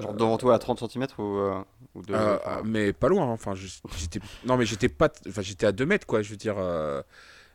Genre 0.00 0.12
devant 0.12 0.36
toi 0.36 0.54
à 0.54 0.58
30 0.58 0.90
cm 0.90 1.06
ou, 1.18 1.40
ou 1.94 2.02
Mais 2.64 2.92
pas 2.92 3.08
loin. 3.08 3.24
Hein. 3.24 3.32
Enfin, 3.32 3.54
j'étais. 3.54 4.20
non, 4.44 4.56
mais 4.56 4.66
j'étais 4.66 4.88
pas. 4.88 5.10
Enfin, 5.26 5.42
j'étais 5.42 5.66
à 5.66 5.72
2 5.72 5.84
mètres, 5.84 6.06
quoi. 6.06 6.22
Je 6.22 6.30
veux 6.30 6.36
dire, 6.36 6.56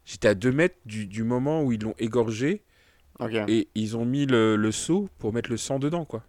j'étais 0.08 0.30
à 0.30 0.34
2 0.34 0.52
mètres 0.52 0.78
du, 0.86 1.06
du, 1.06 1.24
moment 1.24 1.62
où 1.62 1.72
ils 1.72 1.82
l'ont 1.82 1.94
égorgé. 2.00 2.64
Et 3.48 3.68
ils 3.76 3.98
ont 3.98 4.06
mis 4.06 4.26
le, 4.26 4.56
le 4.56 4.72
seau 4.72 5.10
pour 5.18 5.34
mettre 5.34 5.50
le 5.50 5.58
sang 5.58 5.80
dedans, 5.80 6.06
quoi. 6.06 6.24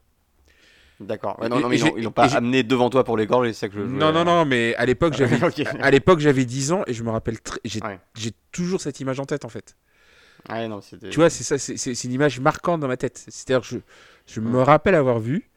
D'accord. 1.00 1.38
non, 1.48 1.60
non, 1.60 1.68
mais 1.68 1.78
ils 1.78 2.02
l'ont 2.02 2.10
pas 2.10 2.34
amené 2.34 2.62
devant 2.64 2.90
toi 2.90 3.04
pour 3.04 3.16
l'égorger, 3.16 3.52
c'est 3.52 3.60
ça 3.60 3.68
que 3.68 3.74
je. 3.74 3.80
Non, 3.80 4.12
non, 4.12 4.24
non, 4.24 4.44
mais 4.44 4.74
à 4.74 4.84
l'époque 4.84 5.14
j'avais, 5.14 5.38
à 5.80 5.90
l'époque 5.90 6.18
j'avais 6.18 6.44
10 6.44 6.72
ans 6.72 6.82
et 6.86 6.92
je 6.92 7.04
me 7.04 7.10
rappelle, 7.10 7.40
très... 7.40 7.60
j'ai, 7.64 8.32
toujours 8.50 8.80
cette 8.80 8.98
image 8.98 9.20
en 9.20 9.24
tête 9.24 9.44
en 9.44 9.48
fait. 9.48 9.76
Ouais, 10.48 10.66
non, 10.66 10.80
tu 10.80 11.16
vois, 11.16 11.30
c'est 11.30 11.44
ça, 11.44 11.58
c'est, 11.58 12.04
une 12.04 12.12
image 12.12 12.40
marquante 12.40 12.80
dans 12.80 12.88
ma 12.88 12.96
tête. 12.96 13.22
C'est-à-dire 13.28 13.60
que 13.60 13.76
je, 13.76 13.78
je 14.26 14.40
me 14.40 14.60
rappelle 14.60 14.94
avoir 14.94 15.20
vu 15.20 15.50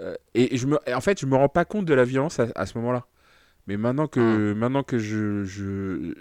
euh, 0.00 0.14
et, 0.34 0.56
je 0.56 0.66
me, 0.66 0.78
en 0.92 1.00
fait, 1.00 1.20
je 1.20 1.26
me 1.26 1.36
rends 1.36 1.48
pas 1.48 1.64
compte 1.64 1.84
de 1.84 1.94
la 1.94 2.04
violence 2.04 2.40
à, 2.40 2.66
ce 2.66 2.78
moment-là. 2.78 3.06
Mais 3.66 3.76
maintenant 3.76 4.08
que, 4.08 4.52
maintenant 4.54 4.82
que 4.82 4.98
je, 4.98 5.44
je 5.44 6.14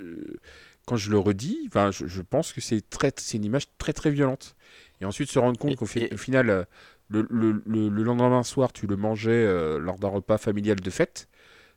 quand 0.85 0.95
je 0.95 1.11
le 1.11 1.19
redis, 1.19 1.69
je, 1.73 2.07
je 2.07 2.21
pense 2.21 2.53
que 2.53 2.61
c'est 2.61 2.87
très, 2.89 3.13
c'est 3.17 3.37
une 3.37 3.45
image 3.45 3.67
très 3.77 3.93
très 3.93 4.11
violente. 4.11 4.55
Et 4.99 5.05
ensuite 5.05 5.29
se 5.29 5.39
rendre 5.39 5.57
compte 5.57 5.75
qu'au 5.75 5.85
final, 5.85 6.49
euh, 6.49 6.63
le, 7.09 7.27
le, 7.29 7.63
le, 7.65 8.03
lendemain 8.03 8.43
soir, 8.43 8.71
tu 8.71 8.87
le 8.87 8.95
mangeais 8.95 9.31
euh, 9.31 9.79
lors 9.79 9.97
d'un 9.97 10.09
repas 10.09 10.37
familial 10.37 10.79
de 10.79 10.89
fête. 10.89 11.27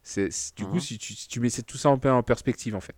C'est, 0.03 0.29
du 0.57 0.67
coup, 0.67 0.75
mhm. 0.75 0.81
si 0.81 0.99
tu, 0.99 1.15
si 1.15 1.29
tu 1.29 1.41
mets 1.41 1.51
tout 1.51 1.79
ça 1.79 1.89
en, 1.91 1.99
en 1.99 2.23
perspective, 2.23 2.77
en 2.77 2.81
fait. 2.81 2.97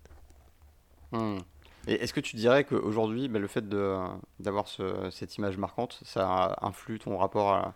Hmm. 1.13 1.39
Et 1.87 1.95
est-ce 2.03 2.13
que 2.13 2.21
tu 2.21 2.35
dirais 2.35 2.65
qu'aujourd'hui, 2.65 3.29
bah, 3.29 3.39
le 3.39 3.47
fait 3.47 3.69
d'avoir 3.69 4.67
ce, 4.67 5.09
cette 5.13 5.37
image 5.37 5.57
marquante, 5.57 6.01
ça 6.05 6.57
influe 6.61 6.99
ton 6.99 7.17
rapport 7.17 7.53
à, 7.53 7.75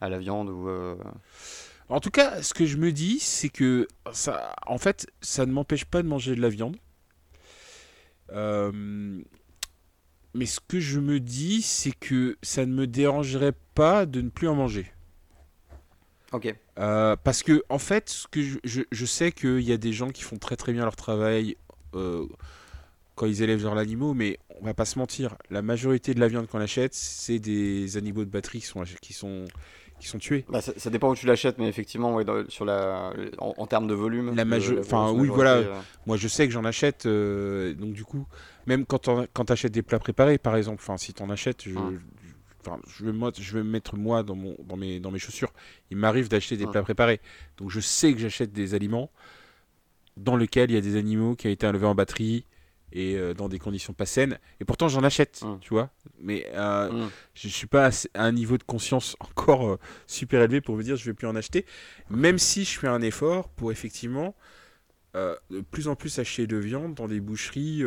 à 0.00 0.08
la 0.08 0.18
viande 0.18 0.48
ou 0.48 0.68
euh, 0.68 0.96
En 1.90 2.00
tout 2.00 2.10
cas, 2.10 2.42
ce 2.42 2.54
que 2.54 2.64
je 2.64 2.78
me 2.78 2.90
dis, 2.90 3.18
c'est 3.20 3.50
que 3.50 3.86
ça, 4.12 4.54
en 4.66 4.78
fait, 4.78 5.06
ça 5.20 5.44
ne 5.44 5.52
m'empêche 5.52 5.84
pas 5.84 6.02
de 6.02 6.08
manger 6.08 6.34
de 6.34 6.40
la 6.40 6.48
viande. 6.48 6.76
Euh, 8.38 9.20
mais 10.34 10.46
ce 10.46 10.60
que 10.60 10.78
je 10.78 11.00
me 11.00 11.20
dis, 11.20 11.62
c'est 11.62 11.92
que 11.92 12.36
ça 12.42 12.64
ne 12.66 12.72
me 12.72 12.86
dérangerait 12.86 13.54
pas 13.74 14.06
de 14.06 14.20
ne 14.20 14.28
plus 14.28 14.48
en 14.48 14.54
manger. 14.54 14.92
Ok. 16.32 16.54
Euh, 16.78 17.16
parce 17.16 17.42
que, 17.42 17.64
en 17.68 17.78
fait, 17.78 18.10
ce 18.10 18.28
que 18.28 18.40
je, 18.62 18.82
je, 18.90 19.06
sais 19.06 19.32
qu'il 19.32 19.60
y 19.60 19.72
a 19.72 19.78
des 19.78 19.92
gens 19.92 20.10
qui 20.10 20.22
font 20.22 20.36
très 20.36 20.56
très 20.56 20.72
bien 20.72 20.84
leur 20.84 20.94
travail 20.94 21.56
euh, 21.94 22.26
quand 23.14 23.26
ils 23.26 23.42
élèvent 23.42 23.64
leurs 23.64 23.78
animaux, 23.78 24.14
mais 24.14 24.38
on 24.60 24.64
va 24.64 24.74
pas 24.74 24.84
se 24.84 24.98
mentir, 24.98 25.36
la 25.50 25.62
majorité 25.62 26.14
de 26.14 26.20
la 26.20 26.28
viande 26.28 26.46
qu'on 26.46 26.60
achète, 26.60 26.94
c'est 26.94 27.38
des 27.38 27.96
animaux 27.96 28.24
de 28.24 28.30
batterie 28.30 28.60
qui 28.60 28.66
sont, 28.66 28.84
qui 29.00 29.14
sont, 29.14 29.46
qui 30.00 30.08
sont 30.08 30.18
tués. 30.18 30.44
Bah, 30.48 30.60
ça, 30.60 30.90
dépend 30.90 31.10
où 31.10 31.14
tu 31.14 31.26
l'achètes, 31.26 31.58
mais 31.58 31.68
effectivement, 31.68 32.14
ouais, 32.14 32.24
sur 32.48 32.64
la, 32.64 33.12
en, 33.38 33.66
termes 33.66 33.86
de 33.86 33.94
volume. 33.94 34.34
La. 34.34 34.44
Enfin, 34.78 35.10
oui, 35.12 35.28
voilà. 35.28 35.54
Euh, 35.54 35.80
Moi, 36.06 36.16
je 36.16 36.28
sais 36.28 36.46
que 36.46 36.52
j'en 36.52 36.64
achète, 36.64 37.06
donc 37.06 37.92
du 37.92 38.04
coup, 38.04 38.26
même 38.66 38.84
quand 38.86 38.98
tu 38.98 39.52
achètes 39.52 39.72
des 39.72 39.82
plats 39.82 39.98
préparés, 39.98 40.38
par 40.38 40.56
exemple, 40.56 40.82
enfin, 40.82 40.96
si 40.96 41.12
tu 41.12 41.22
en 41.22 41.30
achètes, 41.30 41.64
je, 41.64 41.78
je, 42.86 43.04
vais, 43.04 43.12
je 43.38 43.54
vais 43.54 43.62
me 43.62 43.70
mettre 43.70 43.96
moi 43.96 44.22
dans, 44.22 44.34
mon, 44.34 44.56
dans, 44.64 44.76
mes, 44.76 45.00
dans 45.00 45.10
mes 45.10 45.18
chaussures. 45.18 45.52
Il 45.90 45.96
m'arrive 45.96 46.28
d'acheter 46.28 46.56
des 46.56 46.66
plats 46.66 46.82
préparés. 46.82 47.20
Donc 47.56 47.70
je 47.70 47.80
sais 47.80 48.12
que 48.12 48.18
j'achète 48.18 48.52
des 48.52 48.74
aliments 48.74 49.10
dans 50.16 50.36
lesquels 50.36 50.70
il 50.70 50.74
y 50.74 50.78
a 50.78 50.80
des 50.80 50.96
animaux 50.96 51.36
qui 51.36 51.46
ont 51.46 51.50
été 51.50 51.66
élevés 51.66 51.86
en 51.86 51.94
batterie 51.94 52.44
et 52.92 53.16
euh, 53.16 53.34
dans 53.34 53.48
des 53.48 53.58
conditions 53.58 53.92
pas 53.92 54.06
saines. 54.06 54.38
Et 54.60 54.64
pourtant 54.64 54.88
j'en 54.88 55.02
achète, 55.02 55.44
tu 55.60 55.70
vois. 55.70 55.90
Mais 56.20 56.46
euh, 56.54 57.08
je 57.34 57.48
ne 57.48 57.52
suis 57.52 57.66
pas 57.66 57.90
à 58.14 58.24
un 58.24 58.32
niveau 58.32 58.58
de 58.58 58.62
conscience 58.62 59.16
encore 59.20 59.68
euh, 59.68 59.78
super 60.06 60.42
élevé 60.42 60.60
pour 60.60 60.76
me 60.76 60.82
dire 60.82 60.96
je 60.96 61.04
vais 61.04 61.14
plus 61.14 61.26
en 61.26 61.36
acheter. 61.36 61.66
Même 62.10 62.38
si 62.38 62.64
je 62.64 62.78
fais 62.78 62.88
un 62.88 63.02
effort 63.02 63.48
pour 63.50 63.72
effectivement 63.72 64.34
de 65.14 65.62
plus 65.72 65.88
en 65.88 65.96
plus 65.96 66.20
acheter 66.20 66.46
de 66.46 66.56
viande 66.56 66.94
dans 66.94 67.08
des 67.08 67.18
boucheries 67.18 67.82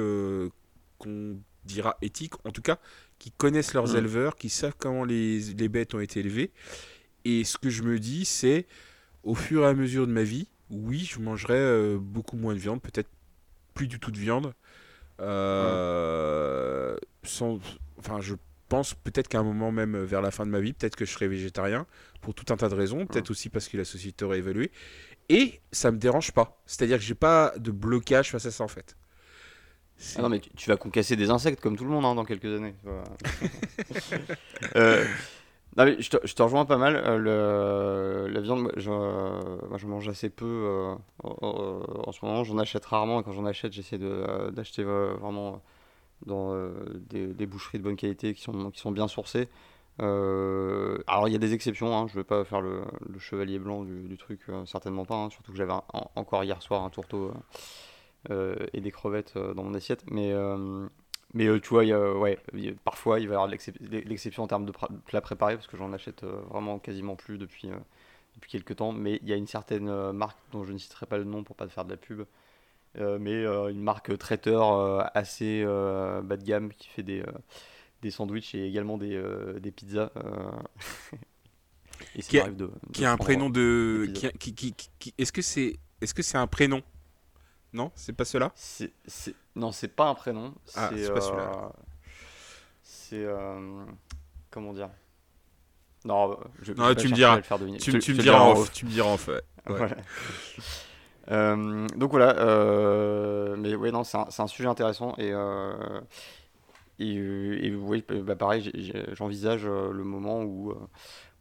qu'on 0.98 1.40
dira 1.64 1.98
éthiques, 2.02 2.34
en 2.46 2.52
tout 2.52 2.62
cas, 2.62 2.78
qui 3.20 3.32
connaissent 3.32 3.74
leurs 3.74 3.94
mm. 3.94 3.98
éleveurs, 3.98 4.36
qui 4.36 4.50
savent 4.50 4.76
comment 4.78 5.06
les, 5.06 5.40
les, 5.40 5.70
bêtes 5.70 5.94
ont 5.94 6.02
été 6.02 6.20
élevées. 6.20 6.52
Et 7.24 7.46
ce 7.46 7.58
que 7.58 7.70
je 7.70 7.84
me 7.84 8.00
dis, 8.00 8.26
c'est 8.26 8.68
au 9.24 9.36
fur 9.36 9.64
et 9.64 9.68
à 9.68 9.74
mesure 9.74 10.08
de 10.08 10.12
ma 10.12 10.24
vie, 10.24 10.50
oui, 10.72 11.00
je 11.00 11.20
mangerai 11.20 11.58
euh, 11.58 11.98
beaucoup 12.00 12.38
moins 12.38 12.54
de 12.54 12.60
viande, 12.60 12.82
peut-être 12.82 13.10
plus 13.74 13.88
du 13.88 14.00
tout 14.00 14.12
de 14.12 14.18
viande. 14.18 14.54
Euh, 15.22 16.96
sans, 17.24 17.60
enfin, 18.00 18.20
je 18.22 18.36
pense 18.70 18.94
peut-être 18.94 19.28
qu'à 19.28 19.40
un 19.40 19.44
moment 19.44 19.72
même 19.72 19.98
vers 20.04 20.22
la 20.22 20.32
fin 20.32 20.46
de 20.46 20.52
ma 20.52 20.60
vie, 20.60 20.74
peut-être 20.74 20.96
que 20.96 21.06
je 21.06 21.12
serai 21.12 21.28
végétarien 21.28 21.86
pour 22.22 22.34
tout 22.34 22.52
un 22.54 22.58
tas 22.58 22.70
de 22.70 22.76
raisons, 22.76 23.06
peut-être 23.06 23.30
mm. 23.30 23.32
aussi 23.32 23.50
parce 23.50 23.68
que 23.68 23.78
la 23.78 23.86
société 23.86 24.26
aurait 24.26 24.40
évolué. 24.40 24.72
Et 25.30 25.62
ça 25.72 25.92
me 25.92 25.98
dérange 25.98 26.32
pas. 26.32 26.62
C'est-à-dire 26.66 26.98
que 26.98 27.04
j'ai 27.04 27.16
pas 27.16 27.54
de 27.58 27.72
blocage 27.72 28.32
face 28.32 28.46
à 28.46 28.52
ça 28.52 28.64
en 28.64 28.68
fait. 28.68 28.96
Ah 30.16 30.24
non, 30.24 30.30
mais 30.30 30.40
tu, 30.40 30.70
vas 30.70 30.78
concasser 30.78 31.16
des 31.16 31.30
insectes 31.30 31.62
comme 31.62 31.78
tout 31.78 31.84
le 31.84 31.92
monde 31.92 32.06
hein, 32.06 32.16
dans 32.16 32.26
quelques 32.26 32.46
années. 32.46 32.74
euh, 34.76 35.06
je, 35.78 36.10
te, 36.10 36.44
rejoins 36.44 36.66
pas 36.66 36.78
mal. 36.78 36.96
Euh, 36.96 37.18
le, 38.28 38.34
la 38.34 38.42
viande, 38.42 38.72
je, 38.78 38.90
moi, 38.90 39.78
je 39.78 39.88
mange 39.88 40.08
assez 40.10 40.30
peu 40.30 40.46
euh, 40.46 40.96
en 41.24 42.12
ce 42.12 42.26
moment. 42.26 42.44
J'en 42.44 42.58
achète 42.58 42.86
rarement. 42.86 43.22
Et 43.22 43.24
quand 43.24 43.32
j'en 43.32 43.46
achète, 43.46 43.74
j'essaie 43.74 43.98
d'acheter 43.98 44.84
vraiment 44.84 45.62
dans 46.26 46.54
des, 47.10 47.46
boucheries 47.46 47.80
de 47.80 47.84
bonne 47.84 47.96
qualité 47.96 48.34
qui 48.34 48.42
sont, 48.42 48.72
qui 48.72 48.80
sont 48.80 48.92
bien 48.92 49.08
sourcées. 49.08 49.50
alors 50.00 51.28
il 51.28 51.32
y 51.32 51.36
a 51.36 51.40
des 51.40 51.54
exceptions, 51.54 51.96
hein. 51.98 52.08
je 52.08 52.14
ne 52.14 52.20
vais 52.20 52.24
pas 52.24 52.44
faire 52.44 52.62
le, 52.62 52.84
chevalier 53.20 53.60
blanc 53.60 53.84
du, 53.84 54.18
truc, 54.18 54.42
certainement 54.66 55.06
pas, 55.06 55.16
hein. 55.16 55.30
surtout 55.30 55.52
que 55.52 55.58
j'avais 55.58 55.74
encore 56.16 56.44
hier 56.44 56.62
soir 56.62 56.84
un 56.84 56.90
tourteau 56.90 57.32
euh, 58.30 58.56
et 58.74 58.82
des 58.82 58.92
crevettes 58.92 59.34
euh, 59.36 59.56
dans 59.56 59.64
mon 59.64 59.74
assiette. 59.74 60.04
Mais, 60.12 60.32
euh, 61.36 61.54
mais 61.54 61.60
tu 61.60 61.70
vois, 61.70 61.86
y 61.86 61.94
a, 61.94 62.14
ouais, 62.14 62.38
parfois 62.84 63.20
il 63.20 63.28
va 63.28 63.34
y 63.34 63.36
avoir 63.36 63.48
l'exception 63.48 64.44
en 64.44 64.48
termes 64.48 64.66
de 64.66 64.74
plats 65.06 65.22
préparés, 65.22 65.56
parce 65.56 65.68
que 65.68 65.78
j'en 65.78 65.94
achète 65.94 66.24
vraiment 66.24 66.80
quasiment 66.80 67.16
plus 67.16 67.38
depuis, 67.38 67.70
depuis 68.36 68.52
quelques 68.52 68.78
temps. 68.78 68.92
Mais 68.92 69.20
il 69.22 69.30
y 69.30 69.34
a 69.34 69.36
une 69.36 69.48
certaine 69.48 70.12
marque 70.12 70.38
dont 70.52 70.64
je 70.64 70.74
ne 70.74 70.78
citerai 70.78 71.06
pas 71.06 71.18
le 71.18 71.24
nom 71.24 71.44
pour 71.44 71.56
pas 71.56 71.68
faire 71.68 71.86
de 71.86 71.92
la 71.92 71.98
pub. 71.98 72.24
mais 72.98 73.46
une 73.46 73.82
marque 73.82 74.18
traiteur 74.18 75.16
assez 75.16 75.64
bas 75.66 76.38
de 76.38 76.44
gamme 76.44 76.74
qui 76.74 76.90
fait 76.90 77.04
des, 77.04 77.24
des 78.02 78.12
sandwichs 78.12 78.56
et 78.56 78.68
également 78.68 78.98
des, 78.98 79.22
des 79.60 79.72
pizzas. 79.72 80.12
et 82.16 82.22
qui, 82.22 82.40
a, 82.40 82.50
de, 82.50 82.70
qui 82.94 83.06
a 83.06 83.12
un 83.12 83.18
prénom 83.18 83.50
de. 83.50 84.12
Qui, 84.40 84.54
qui, 84.54 84.74
qui 84.74 85.14
Est-ce 85.18 85.32
que 85.32 85.42
c'est 85.42 85.78
est 86.02 86.18
-ce 86.18 86.22
c'est 86.22 86.38
un 86.38 86.48
prénom? 86.48 86.82
Non, 87.74 87.92
c'est 87.96 88.14
pas 88.14 88.26
cela 88.26 88.52
c'est, 88.56 88.92
Non, 89.56 89.72
c'est 89.72 89.88
pas 89.88 90.08
un 90.08 90.16
prénom. 90.16 90.54
Ah, 90.76 90.90
c'est, 90.94 91.14
pas 91.14 91.22
celui-là. 91.22 91.52
Euh, 91.54 91.70
c'est. 92.84 93.24
Euh, 93.24 93.86
comment 94.50 94.74
dire? 94.74 94.90
Non, 96.04 96.38
je, 96.62 96.74
non 96.74 96.94
tu, 96.96 97.10
me 97.10 97.14
diras, 97.14 97.40
tu, 97.42 98.00
tu, 98.00 98.14
me 98.14 98.22
diras 98.22 98.40
en 98.40 98.52
off. 98.54 98.72
Tu 98.72 98.86
me 98.86 98.92
diras 98.92 99.10
en 99.10 99.18
fait. 99.18 99.44
Euh, 101.30 101.88
donc 101.96 102.12
voilà, 102.12 102.34
mais 103.56 103.76
oui, 103.76 103.92
non, 103.92 104.04
c'est 104.04 104.18
un, 104.18 104.28
un, 104.38 104.48
sujet 104.48 104.68
intéressant 104.68 105.14
et, 105.20 105.32
et, 107.00 107.68
et, 107.68 107.76
oui, 107.76 108.04
bah 108.10 108.36
pareil, 108.36 108.92
j'envisage 109.14 109.66
le 109.66 110.04
moment 110.04 110.42
où, 110.42 110.74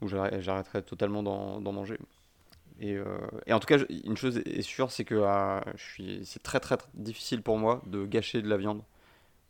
où 0.03 0.07
j'arrêterai 0.07 0.83
totalement 0.83 1.23
d'en 1.23 1.73
manger. 1.73 1.99
Euh, 2.83 3.05
et, 3.47 3.53
en 3.53 3.61
tout 3.61 3.67
cas, 3.67 3.79
une 4.05 4.17
chose 4.17 4.39
est 4.39 4.63
sûre, 4.63 4.91
c'est 4.91 5.05
que 5.05 5.15
euh, 5.15 5.61
c'est 6.25 6.43
très, 6.43 6.61
très 6.61 6.79
difficile 6.95 7.43
pour 7.43 7.59
moi 7.59 7.83
de 7.87 8.07
gâcher 8.07 8.43
de 8.43 8.49
la 8.49 8.57
viande, 8.57 8.83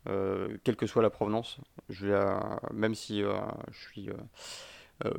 euh, 0.09 0.57
quelle 0.65 0.77
que 0.77 0.87
soit 0.87 1.03
la 1.03 1.11
provenance. 1.11 1.59
Je 1.89 2.09
même 2.73 2.95
si 2.95 3.21
je 3.23 3.79
suis 3.79 4.09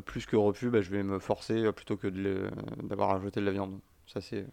plus 0.06 0.26
que 0.26 0.36
repu, 0.36 0.70
bah, 0.70 0.82
je 0.82 0.92
vais 0.92 1.04
me 1.04 1.20
forcer 1.20 1.72
plutôt 1.72 1.98
que 1.98 2.08
d'avoir 2.84 3.12
à 3.12 3.22
jeter 3.22 3.40
de 3.40 3.46
la 3.46 3.52
viande. 3.52 3.80
Ça 4.08 4.22
c'est. 4.22 4.46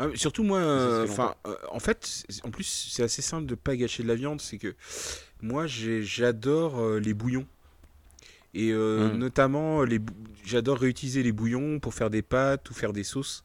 Ah, 0.00 0.06
surtout 0.14 0.44
moi, 0.44 0.60
enfin, 1.02 1.34
en 1.70 1.80
fait, 1.80 2.24
en 2.44 2.50
plus 2.50 2.90
c'est 2.92 3.02
assez 3.02 3.22
simple 3.22 3.46
de 3.46 3.54
pas 3.56 3.76
gâcher 3.76 4.02
de 4.02 4.08
la 4.08 4.14
viande, 4.14 4.40
c'est 4.40 4.58
que 4.58 4.74
moi 5.40 5.66
j'adore 5.66 6.98
les 6.98 7.14
bouillons. 7.14 7.46
Et 8.54 8.72
euh, 8.72 9.12
mm. 9.12 9.18
notamment, 9.18 9.82
les 9.84 10.00
j'adore 10.44 10.78
réutiliser 10.78 11.22
les 11.22 11.32
bouillons 11.32 11.78
pour 11.80 11.94
faire 11.94 12.10
des 12.10 12.22
pâtes 12.22 12.70
ou 12.70 12.74
faire 12.74 12.92
des 12.92 13.04
sauces. 13.04 13.42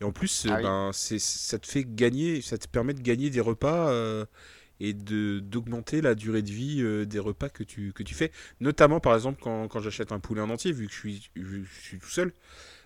Et 0.00 0.04
en 0.04 0.12
plus, 0.12 0.46
ah 0.48 0.60
ben, 0.62 0.90
c'est 0.92 1.18
ça 1.18 1.58
te 1.58 1.66
fait 1.66 1.84
gagner, 1.84 2.40
ça 2.40 2.58
te 2.58 2.68
permet 2.68 2.94
de 2.94 3.02
gagner 3.02 3.30
des 3.30 3.40
repas 3.40 3.90
euh, 3.90 4.24
et 4.78 4.92
de 4.92 5.40
d'augmenter 5.40 6.00
la 6.00 6.14
durée 6.14 6.42
de 6.42 6.50
vie 6.50 6.80
euh, 6.82 7.04
des 7.04 7.18
repas 7.18 7.48
que 7.48 7.64
tu, 7.64 7.92
que 7.92 8.02
tu 8.02 8.14
fais. 8.14 8.30
Notamment, 8.60 9.00
par 9.00 9.14
exemple, 9.14 9.40
quand, 9.42 9.66
quand 9.68 9.80
j'achète 9.80 10.12
un 10.12 10.20
poulet 10.20 10.40
en 10.40 10.50
entier, 10.50 10.72
vu 10.72 10.86
que 10.86 10.92
je 10.92 10.98
suis, 10.98 11.30
je 11.34 11.62
suis 11.80 11.98
tout 11.98 12.08
seul, 12.08 12.32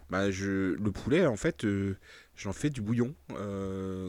bah, 0.08 0.30
je, 0.30 0.74
le 0.74 0.90
poulet, 0.90 1.26
en 1.26 1.36
fait, 1.36 1.66
j'en 2.38 2.54
fais 2.54 2.70
du 2.70 2.80
bouillon. 2.80 3.14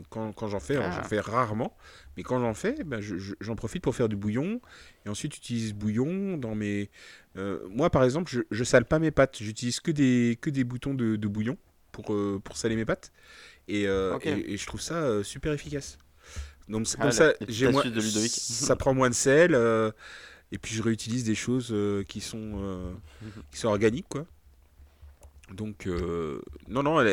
quand, 0.10 0.32
quand 0.32 0.48
j'en 0.48 0.62
fais, 0.62 0.76
j'en 0.76 0.84
ah. 0.84 1.04
fais 1.04 1.20
rarement, 1.20 1.76
mais 2.16 2.24
quand 2.24 2.40
j'en 2.40 2.54
fais, 2.54 2.84
bah, 2.86 3.00
j'en 3.02 3.56
profite 3.56 3.84
pour 3.84 3.96
faire 3.96 4.08
du 4.08 4.16
bouillon. 4.16 4.62
Et 5.06 5.10
ensuite, 5.10 5.34
j'utilise 5.34 5.74
bouillon 5.74 6.38
dans 6.38 6.56
mes, 6.56 6.90
euh, 7.38 7.60
moi, 7.70 7.90
par 7.90 8.04
exemple, 8.04 8.32
je, 8.32 8.42
je 8.52 8.64
sale 8.64 8.86
pas 8.86 9.00
mes 9.00 9.12
pâtes. 9.12 9.38
J'utilise 9.42 9.80
que 9.80 9.92
des, 9.92 10.38
que 10.42 10.50
des 10.50 10.64
boutons 10.64 10.94
de, 10.94 11.16
de 11.16 11.28
bouillon 11.28 11.58
pour, 11.92 12.14
euh, 12.14 12.42
pour 12.44 12.58
saler 12.58 12.76
mes 12.76 12.86
pâtes. 12.86 13.12
Et, 13.68 13.88
euh, 13.88 14.18
et, 14.24 14.58
je 14.58 14.66
trouve 14.66 14.82
ça 14.82 15.24
super 15.24 15.54
efficace. 15.54 15.98
Donc, 16.68 16.88
c'est 16.88 16.98
comme 16.98 17.08
ah, 17.08 17.12
ça, 17.12 17.34
j'ai 17.48 17.72
moins, 17.72 17.84
ça 18.28 18.76
prend 18.76 18.94
moins 18.94 19.10
de 19.10 19.16
sel. 19.16 19.54
et 20.52 20.58
puis, 20.58 20.74
je 20.74 20.82
réutilise 20.82 21.24
des 21.24 21.36
choses 21.36 21.76
qui, 22.08 22.22
sont, 22.22 22.94
qui 23.52 23.60
sont 23.60 23.68
organiques, 23.68 24.10
quoi. 24.10 24.26
Donc, 25.54 25.88
non, 26.68 26.84
non, 26.84 27.04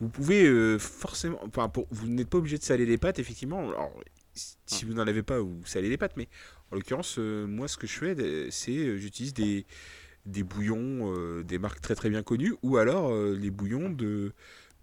vous 0.00 0.08
pouvez 0.08 0.78
forcément. 0.78 1.40
Enfin, 1.44 1.68
pour, 1.68 1.86
vous 1.90 2.08
n'êtes 2.08 2.28
pas 2.28 2.38
obligé 2.38 2.58
de 2.58 2.62
saler 2.62 2.86
les 2.86 2.98
pâtes, 2.98 3.18
effectivement. 3.18 3.68
Alors, 3.70 3.92
si 4.34 4.84
vous 4.84 4.94
n'en 4.94 5.06
avez 5.06 5.22
pas, 5.22 5.38
vous 5.40 5.64
salez 5.64 5.88
les 5.88 5.96
pâtes. 5.96 6.16
Mais 6.16 6.28
en 6.70 6.76
l'occurrence, 6.76 7.16
euh, 7.18 7.46
moi, 7.46 7.68
ce 7.68 7.76
que 7.76 7.86
je 7.86 7.98
fais, 7.98 8.50
c'est 8.50 8.76
euh, 8.76 8.96
j'utilise 8.96 9.34
des, 9.34 9.66
des 10.26 10.42
bouillons, 10.42 11.14
euh, 11.16 11.42
des 11.44 11.58
marques 11.58 11.80
très 11.80 11.94
très 11.94 12.10
bien 12.10 12.22
connues, 12.22 12.54
ou 12.62 12.76
alors 12.76 13.14
les 13.14 13.50
bouillons 13.50 13.90
de, 13.90 14.32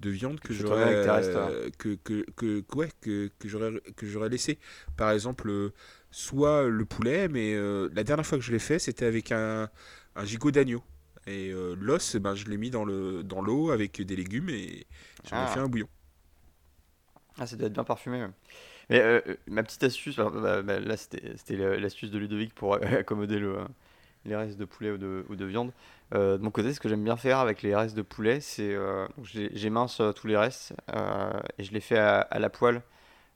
de 0.02 0.10
viande 0.10 0.40
que 0.40 0.54
j'aurais 0.54 1.08
euh, 1.08 1.70
que, 1.78 1.96
que, 2.04 2.26
que, 2.36 2.64
ouais, 2.76 2.90
que, 3.02 3.30
que 3.40 3.48
j'aurais 3.48 3.72
que 3.96 4.08
j'aurais 4.08 4.30
laissé 4.30 4.58
par 4.98 5.12
exemple 5.12 5.50
euh, 5.50 5.74
soit 6.10 6.68
le 6.68 6.86
poulet 6.86 7.28
mais 7.28 7.54
euh, 7.54 7.90
la 7.94 8.04
dernière 8.04 8.26
fois 8.26 8.38
que 8.38 8.44
je 8.44 8.52
l'ai 8.52 8.60
fait 8.60 8.80
c'était 8.80 9.06
avec 9.06 9.32
un, 9.32 9.70
un 10.16 10.26
gigot 10.26 10.52
d'agneau 10.52 10.84
et 11.28 11.54
l'os 11.78 12.16
ben 12.16 12.34
je 12.36 12.50
l'ai 12.50 12.58
mis 12.58 12.72
dans 12.72 12.84
le 12.84 13.24
dans 13.24 13.42
l'eau 13.42 13.72
avec 13.72 14.02
des 14.02 14.16
légumes 14.16 14.50
et 14.50 14.88
j'en 15.30 15.38
ai 15.38 15.40
ah. 15.40 15.48
fait 15.48 15.60
un 15.60 15.68
bouillon 15.68 15.88
ah 17.38 17.46
ça 17.46 17.56
doit 17.56 17.68
être 17.68 17.74
bien 17.74 17.84
parfumé 17.84 18.26
mais 18.90 19.24
ma 19.48 19.62
petite 19.62 19.84
astuce 19.84 20.16
bah, 20.18 20.62
bah, 20.64 20.80
là 20.80 20.98
c'était 20.98 21.56
l'astuce 21.78 22.10
de 22.10 22.18
Ludovic 22.18 22.56
pour 22.56 22.74
accommoder 22.84 23.40
le 23.40 23.58
les 24.26 24.36
restes 24.36 24.58
de 24.58 24.66
poulet 24.66 24.92
ou 24.92 24.98
de, 24.98 25.26
ou 25.30 25.36
de 25.36 25.46
viande. 25.46 25.72
Euh, 26.14 26.38
de 26.38 26.44
mon 26.44 26.52
côté, 26.52 26.74
ce 26.74 26.80
que 26.80 26.90
j'aime 26.90 27.04
bien 27.04 27.18
faire 27.18 27.40
avec 27.40 27.62
les 27.62 27.76
restes 27.76 27.96
de 27.96 28.02
poulet, 28.02 28.40
c'est 28.40 28.74
euh, 28.74 29.08
j'ai 29.24 29.70
mince 29.70 30.00
euh, 30.00 30.12
tous 30.12 30.28
les 30.28 30.38
restes 30.38 30.74
et 31.58 31.64
je 31.64 31.72
les 31.72 31.80
fais 31.80 31.98
à, 31.98 32.28
la 32.40 32.50
poêle. 32.50 32.82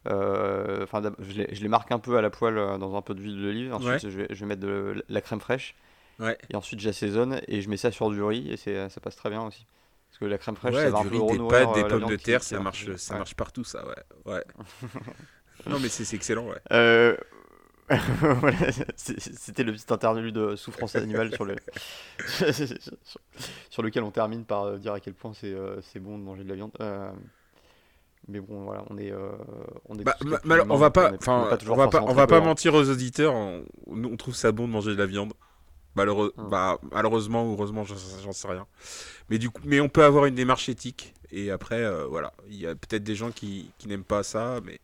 Enfin, 0.06 1.02
je, 1.20 1.34
les, 1.34 1.56
je, 1.56 1.62
les, 1.62 1.68
marque 1.68 1.92
un 1.92 2.00
peu 2.00 2.18
à 2.18 2.22
la 2.22 2.30
poêle 2.30 2.56
dans 2.80 2.96
un 2.96 3.02
peu 3.02 3.16
d'huile 3.16 3.42
d'olive. 3.42 3.74
Ensuite, 3.74 4.10
je, 4.10 4.18
vais, 4.20 4.28
je, 4.30 4.40
vais, 4.40 4.46
mettre 4.46 4.62
de 4.62 5.04
la 5.10 5.22
crème 5.22 5.40
fraîche. 5.40 5.76
Ouais. 6.20 6.38
Et 6.50 6.56
ensuite, 6.56 6.80
j'assaisonne 6.80 7.42
et 7.48 7.62
je 7.62 7.70
mets 7.70 7.78
ça 7.78 7.92
sur 7.92 8.10
du 8.10 8.22
riz 8.24 8.52
et 8.52 8.58
ça 8.58 9.02
passe 9.02 9.16
très 9.16 9.30
bien 9.30 9.44
aussi. 9.44 9.66
Parce 10.10 10.20
que 10.20 10.26
la 10.26 10.38
crème 10.38 10.56
fraîche, 10.56 10.76
ça 10.76 10.90
va 10.90 11.02
du 11.02 11.08
un 11.08 11.10
peu 11.10 11.22
riz, 11.24 11.38
des 11.38 11.48
pâtes, 11.48 11.76
des 11.76 11.84
pommes 11.84 12.10
de 12.10 12.16
terre, 12.16 12.42
ça 12.42 12.60
marche, 12.60 12.96
ça 12.96 13.18
marche 13.18 13.36
partout, 13.36 13.64
ça, 13.64 13.86
ouais. 13.86 14.34
ouais. 14.34 14.44
non, 15.68 15.80
mais 15.80 15.90
c'est 15.90 16.16
excellent, 16.16 16.48
ouais. 16.48 17.18
C'était 18.96 19.64
le 19.64 19.72
petit 19.74 19.94
interlude 19.94 20.34
de 20.34 20.56
souffrance 20.56 20.96
animale 20.96 21.34
sur, 21.34 21.46
le... 21.46 21.56
sur 23.70 23.84
lequel 23.84 24.04
on 24.04 24.10
termine 24.10 24.44
par 24.44 24.64
euh, 24.64 24.78
dire 24.78 24.94
à 24.94 25.00
quel 25.00 25.14
point 25.14 25.34
c'est 25.34 25.54
euh, 25.54 25.80
bon 26.00 26.18
de 26.18 26.24
manger 26.24 26.44
de 26.44 26.50
la 26.50 26.56
viande. 26.56 26.72
Euh, 26.82 27.12
mais 28.28 28.40
bon, 28.40 28.64
voilà, 28.64 28.84
on 28.90 28.98
est. 28.98 29.14
on, 29.88 30.00
est 30.00 30.04
bah, 30.04 30.16
on 30.68 30.78
va 30.78 30.90
pas, 30.90 31.12
on, 31.28 31.76
va 31.76 31.88
pas, 31.88 32.02
on 32.02 32.14
va 32.14 32.26
pas 32.26 32.42
mentir 32.42 32.74
aux 32.74 32.90
auditeurs. 32.90 33.36
On, 33.36 33.66
on, 33.86 34.18
trouve 34.18 34.34
ça 34.34 34.52
bon 34.52 34.68
de 34.68 34.74
manger 34.74 34.94
de 34.94 34.98
la 34.98 35.06
viande. 35.06 35.34
Malheureux, 35.96 36.34
hum. 36.38 36.50
bah, 36.50 36.80
malheureusement 36.92 37.50
ou 37.50 37.54
heureusement, 37.54 37.84
j'en 37.84 38.32
sais 38.34 38.48
rien. 38.48 38.68
Mais 39.30 39.38
du 39.38 39.50
coup, 39.50 39.62
mais 39.66 39.80
on 39.80 39.90
peut 39.90 40.04
avoir 40.04 40.26
une 40.26 40.36
démarche 40.36 40.70
éthique. 40.70 41.14
Et 41.32 41.52
après, 41.52 41.84
voilà, 42.08 42.34
il 42.48 42.56
y 42.56 42.68
a 42.68 42.76
peut-être 42.76 43.04
des 43.04 43.16
gens 43.16 43.32
qui, 43.32 43.72
qui 43.78 43.88
n'aiment 43.88 44.04
pas 44.04 44.24
ça, 44.24 44.60
mais 44.64 44.80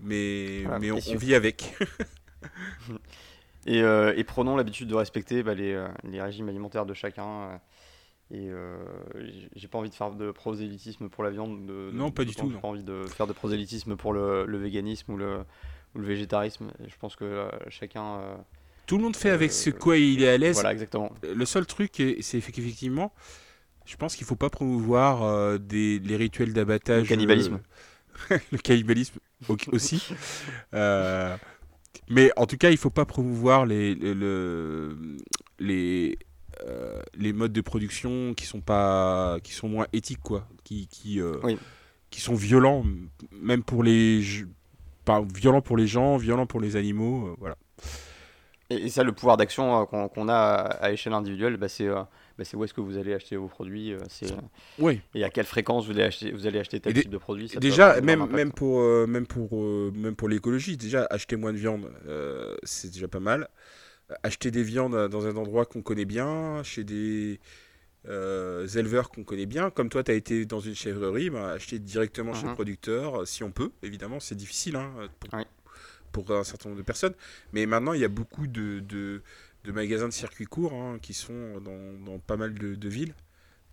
mais, 0.00 0.64
mais 0.80 0.90
on, 0.90 0.98
vit 1.16 1.34
avec. 1.34 1.76
et, 3.66 3.82
euh, 3.82 4.14
et, 4.16 4.24
prenons 4.24 4.56
l'habitude 4.56 4.88
de 4.88 4.94
respecter 4.94 5.42
bah, 5.42 5.54
les, 5.54 5.72
euh, 5.72 5.88
les, 6.04 6.22
régimes 6.22 6.48
alimentaires 6.48 6.86
de 6.86 6.94
chacun. 6.94 7.60
Euh, 8.32 8.76
et 9.20 9.48
j'ai 9.56 9.68
pas 9.68 9.78
envie 9.78 9.90
de 9.90 9.94
faire 9.94 10.12
de 10.12 10.30
prosélytisme 10.30 11.08
pour 11.08 11.24
la 11.24 11.30
viande. 11.30 11.66
De, 11.66 11.90
non, 11.92 12.10
pas 12.10 12.24
du 12.24 12.34
tout. 12.34 12.50
J'ai 12.50 12.58
pas 12.58 12.68
envie 12.68 12.84
de 12.84 13.04
faire 13.06 13.26
de 13.26 13.32
prosélytisme 13.32 13.96
pour 13.96 14.12
le, 14.12 14.44
le 14.46 14.58
véganisme 14.58 15.12
ou 15.12 15.16
le, 15.16 15.38
ou 15.94 15.98
le, 15.98 16.06
végétarisme. 16.06 16.70
Je 16.86 16.96
pense 16.96 17.16
que 17.16 17.48
chacun. 17.68 18.20
Tout 18.88 18.96
le 18.96 19.04
monde 19.04 19.14
fait 19.14 19.30
avec 19.30 19.52
ce 19.52 19.70
quoi 19.70 19.96
il 19.96 20.24
est 20.24 20.28
à 20.28 20.36
l'aise. 20.36 20.54
Voilà, 20.54 20.72
exactement. 20.72 21.12
Le 21.22 21.44
seul 21.44 21.66
truc, 21.66 22.02
c'est 22.20 22.40
qu'effectivement, 22.40 23.12
je 23.86 23.94
pense 23.94 24.16
qu'il 24.16 24.26
faut 24.26 24.34
pas 24.34 24.50
promouvoir 24.50 25.60
des, 25.60 26.00
les 26.00 26.16
rituels 26.16 26.52
d'abattage. 26.52 27.02
Le 27.02 27.08
cannibalisme. 27.08 27.60
le 28.52 28.58
cannibalisme 28.58 29.18
aussi. 29.72 30.08
Euh, 30.74 31.36
mais 32.08 32.30
en 32.36 32.46
tout 32.46 32.56
cas, 32.56 32.70
il 32.70 32.76
faut 32.76 32.90
pas 32.90 33.04
promouvoir 33.04 33.66
les, 33.66 33.94
les, 33.94 36.18
euh, 36.66 37.02
les, 37.14 37.32
modes 37.32 37.52
de 37.52 37.60
production 37.60 38.34
qui 38.34 38.46
sont 38.46 38.60
pas 38.60 39.38
qui 39.42 39.52
sont 39.52 39.68
moins 39.68 39.86
éthiques 39.92 40.22
quoi, 40.22 40.48
qui 40.64 40.88
qui, 40.88 41.20
euh, 41.20 41.34
qui 42.10 42.20
sont 42.20 42.34
violents 42.34 42.84
même 43.32 43.62
pour 43.62 43.82
les 43.82 44.22
pas 45.04 45.22
violents 45.34 45.62
pour 45.62 45.76
les 45.76 45.86
gens, 45.86 46.16
violents 46.16 46.46
pour 46.46 46.60
les 46.60 46.76
animaux, 46.76 47.34
voilà. 47.38 47.56
Et, 48.70 48.88
ça, 48.88 49.02
le 49.02 49.12
pouvoir 49.12 49.36
d'action 49.36 49.86
qu'on 49.86 50.28
a 50.28 50.34
à, 50.34 50.92
échelle 50.92 51.14
individuelle, 51.14 51.56
bah, 51.56 51.68
c'est 51.68 51.88
bah, 52.38 52.44
c'est 52.44 52.56
où 52.56 52.62
est-ce 52.62 52.72
que 52.72 52.80
vous 52.80 52.96
allez 52.96 53.12
acheter 53.12 53.34
vos 53.34 53.48
produits, 53.48 53.92
euh, 53.92 53.98
c'est 54.08 54.32
oui. 54.78 55.00
et 55.12 55.24
à 55.24 55.30
quelle 55.30 55.44
fréquence 55.44 55.86
vous 55.86 55.90
allez 55.90 56.04
acheter, 56.04 56.30
vous 56.30 56.46
allez 56.46 56.60
acheter 56.60 56.78
tel 56.78 56.94
type 56.94 57.10
de 57.10 57.18
produit. 57.18 57.48
déjà, 57.60 58.00
même, 58.00 58.26
même 58.26 58.52
pour, 58.52 58.80
euh, 58.80 59.06
même 59.08 59.26
pour, 59.26 59.60
euh, 59.60 59.92
même 59.92 60.14
pour 60.14 60.28
l'écologie, 60.28 60.76
déjà 60.76 61.04
acheter 61.10 61.34
moins 61.34 61.52
de 61.52 61.58
viande, 61.58 61.90
c'est 62.62 62.92
déjà 62.92 63.08
pas 63.08 63.20
mal. 63.20 63.48
Acheter 64.22 64.50
des 64.50 64.62
viandes 64.62 65.08
dans 65.08 65.26
un 65.26 65.36
endroit 65.36 65.66
qu'on 65.66 65.82
connaît 65.82 66.04
bien, 66.04 66.62
chez 66.62 66.84
des 66.84 67.40
éleveurs 68.06 69.10
qu'on 69.10 69.24
connaît 69.24 69.46
bien. 69.46 69.70
Comme 69.70 69.88
toi, 69.88 70.04
tu 70.04 70.12
as 70.12 70.14
été 70.14 70.46
dans 70.46 70.60
une 70.60 70.76
chèvrerie, 70.76 71.30
bah, 71.30 71.50
acheter 71.50 71.80
directement 71.80 72.34
chez 72.34 72.44
le 72.44 72.50
mhm. 72.50 72.54
producteur, 72.54 73.26
si 73.26 73.42
on 73.42 73.50
peut. 73.50 73.72
Évidemment, 73.82 74.20
c'est 74.20 74.36
difficile 74.36 74.76
hein, 74.76 74.92
pour, 75.18 75.40
pour, 76.12 76.30
un 76.30 76.44
certain 76.44 76.68
nombre 76.68 76.80
de 76.80 76.86
personnes. 76.86 77.14
Mais 77.52 77.66
maintenant, 77.66 77.92
il 77.92 78.00
y 78.00 78.04
a 78.04 78.08
beaucoup 78.08 78.46
de, 78.46 78.80
de 78.80 79.22
de 79.64 79.72
magasins 79.72 80.08
de 80.08 80.12
circuit 80.12 80.46
court 80.46 80.72
hein, 80.72 80.98
qui 81.00 81.14
sont 81.14 81.60
dans, 81.60 82.18
pas 82.20 82.36
mal 82.36 82.54
de, 82.54 82.88
villes. 82.88 83.14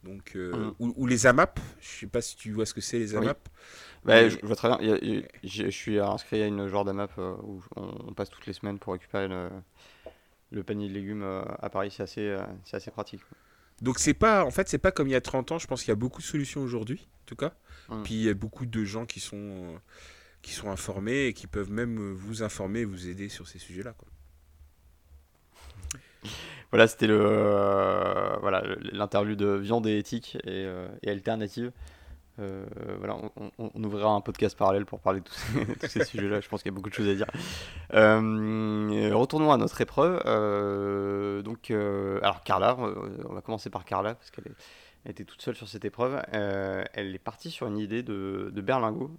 Donc, 0.04 0.34
euh, 0.36 0.72
mmh. 0.80 0.94
ou, 0.98 1.08
les 1.08 1.26
AMAP, 1.26 1.60
je 1.80 1.88
sais 1.88 2.08
pas 2.08 2.22
si 2.22 2.36
tu 2.36 2.52
vois 2.52 2.66
ce 2.66 2.74
que 2.74 2.82
c'est 2.82 3.00
les 3.00 3.16
AMAP. 3.16 3.50
Bah, 4.04 4.30
je, 4.30 4.38
vois 4.44 4.56
très 4.56 4.78
bien. 4.78 5.24
je 5.44 5.70
suis 5.70 6.00
inscrit 6.00 6.44
à 6.44 6.48
une 6.48 6.68
genre 6.68 6.86
d'AMAP 6.86 7.12
euh, 7.18 7.36
où 7.44 7.64
on, 7.76 8.14
passe 8.14 8.30
toutes 8.30 8.46
les 8.46 8.54
semaines 8.54 8.78
pour 8.78 8.94
récupérer 8.94 9.28
le, 10.52 10.64
panier 10.64 10.90
de 10.90 10.94
légumes 10.94 11.24
euh, 11.24 11.44
à 11.60 11.70
Paris. 11.70 11.92
C'est 11.92 12.04
assez, 12.04 12.38
c'est 12.66 12.78
assez 12.78 12.92
pratique. 12.92 13.22
Donc 13.82 14.00
c'est 14.00 14.14
pas, 14.14 14.46
en 14.46 14.52
fait, 14.52 14.70
c'est 14.70 14.78
pas 14.78 14.92
comme 14.92 15.08
il 15.08 15.12
y 15.12 15.16
a 15.16 15.22
30 15.22 15.54
ans. 15.54 15.60
Je 15.60 15.68
pense 15.68 15.82
qu'il 15.82 15.90
y 15.90 15.92
a 15.92 15.96
beaucoup 15.96 16.22
de 16.22 16.28
solutions 16.28 16.62
aujourd'hui, 16.62 17.08
en 17.24 17.26
tout 17.26 17.36
cas. 17.36 17.54
Mmh. 17.90 18.04
Puis 18.04 18.14
il 18.14 18.24
y 18.24 18.30
a 18.30 18.34
beaucoup 18.34 18.66
de 18.66 18.84
gens 18.84 19.06
qui 19.06 19.20
sont, 19.20 19.80
qui 20.46 20.54
sont 20.54 20.70
informés 20.70 21.26
et 21.26 21.34
qui 21.34 21.48
peuvent 21.48 21.72
même 21.72 22.14
vous 22.14 22.44
informer 22.44 22.82
et 22.82 22.86
vous 22.86 23.10
aider 23.10 23.30
sur 23.30 23.48
ces 23.48 23.58
sujets-là. 23.58 23.96
Voilà, 26.72 26.88
c'était 26.88 27.08
le 27.08 27.20
euh, 27.20 28.36
voilà 28.42 28.62
l'interview 28.92 29.36
de 29.36 29.48
viande 29.48 29.88
et 29.88 29.98
éthique 29.98 30.38
et, 30.44 30.66
euh, 30.66 30.88
alternative. 31.08 31.72
Euh, 32.38 32.66
voilà, 33.00 33.18
on, 33.58 33.84
ouvrira 33.84 34.12
un 34.12 34.22
podcast 34.22 34.58
parallèle 34.58 34.86
pour 34.86 35.00
parler 35.00 35.22
de 35.22 35.26
tous 35.80 35.88
ces, 35.88 36.04
sujets-là. 36.04 36.42
Je 36.42 36.50
pense 36.50 36.62
qu'il 36.62 36.72
y 36.72 36.74
a 36.74 36.76
beaucoup 36.76 36.90
de 36.90 36.94
choses 36.94 37.08
à 37.08 37.16
dire. 37.16 37.28
retournons 37.92 39.52
à 39.52 39.58
notre 39.58 39.82
épreuve. 39.82 40.22
donc, 41.44 41.72
alors 41.72 42.44
Carla, 42.44 42.78
on 42.78 43.34
va 43.34 43.42
commencer 43.42 43.72
par 43.72 43.84
Carla 43.84 44.14
parce 44.14 44.30
qu'elle 44.30 44.54
était 45.06 45.26
toute 45.26 45.42
seule 45.42 45.56
sur 45.56 45.68
cette 45.68 45.86
épreuve. 45.86 46.22
elle 46.32 47.16
est 47.16 47.20
partie 47.20 47.52
sur 47.52 47.68
une 47.68 47.78
idée 47.78 48.04
de, 48.04 48.52
de 48.54 48.62
berlingot 48.62 49.16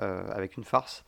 avec 0.00 0.56
une 0.56 0.64
farce 0.64 1.04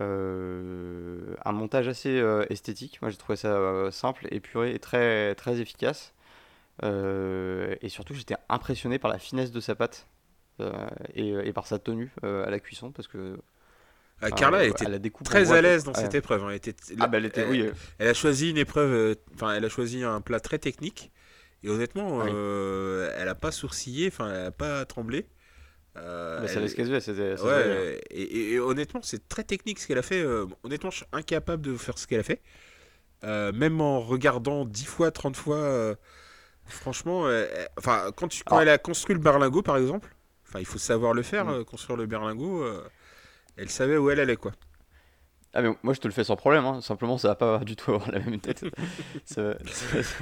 euh, 0.00 1.36
un 1.44 1.52
montage 1.52 1.86
assez 1.88 2.18
euh, 2.18 2.44
esthétique. 2.50 3.00
Moi, 3.00 3.10
j'ai 3.10 3.16
trouvé 3.16 3.36
ça 3.36 3.48
euh, 3.48 3.90
simple, 3.90 4.26
épuré 4.30 4.74
et 4.74 4.78
très, 4.78 5.34
très 5.36 5.60
efficace. 5.60 6.12
et 6.82 7.88
surtout, 7.88 8.14
j'étais 8.14 8.36
impressionné 8.48 8.98
par 8.98 9.10
la 9.10 9.18
finesse 9.18 9.52
de 9.52 9.60
sa 9.60 9.74
pâte 9.74 10.08
et, 11.14 11.52
par 11.52 11.66
sa 11.66 11.78
tenue 11.78 12.12
à 12.22 12.50
la 12.50 12.60
cuisson 12.60 12.90
parce 12.92 13.08
que 13.08 13.36
ah, 14.20 14.30
Carla 14.30 14.64
était 14.64 14.86
très 15.24 15.52
à 15.52 15.60
l'aise 15.60 15.84
dans 15.84 15.94
cette 15.94 16.14
épreuve. 16.14 16.44
Hein. 16.44 16.50
Elle, 16.50 16.56
était, 16.56 16.74
ah, 16.98 17.06
bah, 17.06 17.18
elle, 17.18 17.26
était, 17.26 17.44
oui, 17.44 17.70
elle 17.98 18.08
a 18.08 18.14
choisi 18.14 18.50
une 18.50 18.58
épreuve, 18.58 19.16
enfin, 19.34 19.54
elle 19.54 19.64
a 19.64 19.68
choisi 19.68 20.02
un 20.02 20.20
plat 20.20 20.40
très 20.40 20.58
technique. 20.58 21.12
Et 21.64 21.68
honnêtement, 21.70 22.24
elle 22.24 23.24
n'a 23.24 23.34
pas 23.34 23.50
sourcillé, 23.50 24.08
enfin, 24.08 24.30
elle 24.30 24.42
n'a 24.44 24.50
pas 24.52 24.84
tremblé. 24.84 25.26
Euh, 25.96 26.40
bah, 26.40 26.48
ce 26.48 26.74
qu'elle 26.74 27.00
c'était. 27.00 27.40
Ouais, 27.40 28.00
et, 28.10 28.58
honnêtement, 28.58 29.00
c'est 29.02 29.28
très 29.28 29.44
technique 29.44 29.78
ce 29.78 29.86
qu'elle 29.86 29.98
a 29.98 30.02
fait. 30.02 30.22
Euh, 30.22 30.46
honnêtement, 30.62 30.90
je 30.90 30.98
suis 30.98 31.06
incapable 31.12 31.62
de 31.62 31.76
faire 31.76 31.98
ce 31.98 32.06
qu'elle 32.06 32.20
a 32.20 32.24
fait. 32.24 32.42
Euh, 33.22 33.52
même 33.52 33.80
en 33.80 34.00
regardant 34.00 34.64
10 34.64 34.84
fois, 34.84 35.10
30 35.10 35.36
fois, 35.36 35.96
franchement, 36.66 37.26
enfin, 37.78 38.10
quand, 38.16 38.28
tu, 38.28 38.42
quand 38.44 38.58
ah. 38.58 38.62
elle 38.62 38.68
a 38.68 38.78
construit 38.78 39.14
le 39.14 39.20
berlingot, 39.20 39.62
par 39.62 39.76
exemple, 39.76 40.14
enfin, 40.46 40.58
il 40.58 40.66
faut 40.66 40.78
savoir 40.78 41.14
le 41.14 41.22
faire, 41.22 41.46
mm. 41.46 41.64
construire 41.64 41.96
le 41.96 42.06
berlingot, 42.06 42.66
elle 43.56 43.70
savait 43.70 43.96
où 43.96 44.10
elle 44.10 44.20
allait, 44.20 44.36
quoi. 44.36 44.52
Ah 45.56 45.62
mais 45.62 45.68
moi 45.84 45.94
je 45.94 46.00
te 46.00 46.08
le 46.08 46.12
fais 46.12 46.24
sans 46.24 46.34
problème, 46.34 46.64
hein. 46.64 46.80
simplement 46.80 47.16
ça 47.16 47.28
va 47.28 47.34
pas 47.36 47.58
du 47.60 47.76
tout 47.76 47.92
avoir 47.92 48.10
la 48.10 48.18
même 48.18 48.40
tête, 48.40 48.64
ça, 49.24 49.54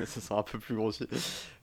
sera 0.04 0.40
un 0.40 0.42
peu 0.42 0.58
plus 0.58 0.74
grossi. 0.74 1.08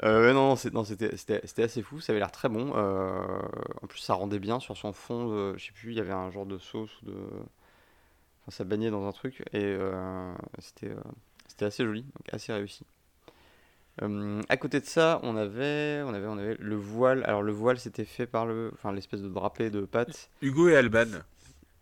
Euh, 0.03 0.34
non, 0.34 0.55
non 0.73 0.84
c'était 0.84 1.62
assez 1.62 1.84
fou, 1.84 2.01
ça 2.01 2.12
avait 2.12 2.19
l'air 2.19 2.32
très 2.32 2.49
bon. 2.49 2.73
Euh, 2.75 3.39
en 3.84 3.88
plus 3.88 3.99
ça 3.99 4.15
rendait 4.15 4.39
bien 4.39 4.60
sur 4.60 4.75
son 4.75 4.91
fond, 4.91 5.53
je 5.55 5.63
sais 5.63 5.71
plus, 5.71 5.91
il 5.91 5.97
y 5.97 5.99
avait 5.99 6.13
un 6.13 6.32
genre 6.32 6.47
de 6.47 6.58
sauce 6.58 6.89
ou 7.03 7.05
de... 7.05 7.13
Enfin 8.41 8.49
ça 8.49 8.63
baignait 8.63 8.89
dans 8.89 9.08
un 9.08 9.12
truc 9.12 9.41
et 9.53 9.63
euh, 9.63 10.34
c'était 10.58 11.65
assez 11.65 11.86
joli, 11.86 12.01
donc 12.01 12.34
assez 12.34 12.51
réussi. 12.51 12.88
à 14.01 14.58
côté 14.58 14.79
de 14.79 14.86
ça, 14.86 15.19
on 15.21 15.36
avait, 15.36 16.01
on 16.08 16.13
avait, 16.15 16.27
on 16.27 16.39
avait 16.39 16.58
le 16.60 16.75
voile. 16.75 17.23
Alors 17.25 17.43
le 17.43 17.51
voile, 17.51 17.77
c'était 17.77 18.05
fait 18.05 18.25
par 18.25 18.47
le, 18.47 18.71
enfin 18.73 18.91
l'espèce 18.93 19.21
de 19.21 19.29
drapé 19.29 19.69
de 19.69 19.82
pâte. 19.82 20.32
Hugo 20.41 20.69
et 20.69 20.75
Alban. 20.75 21.19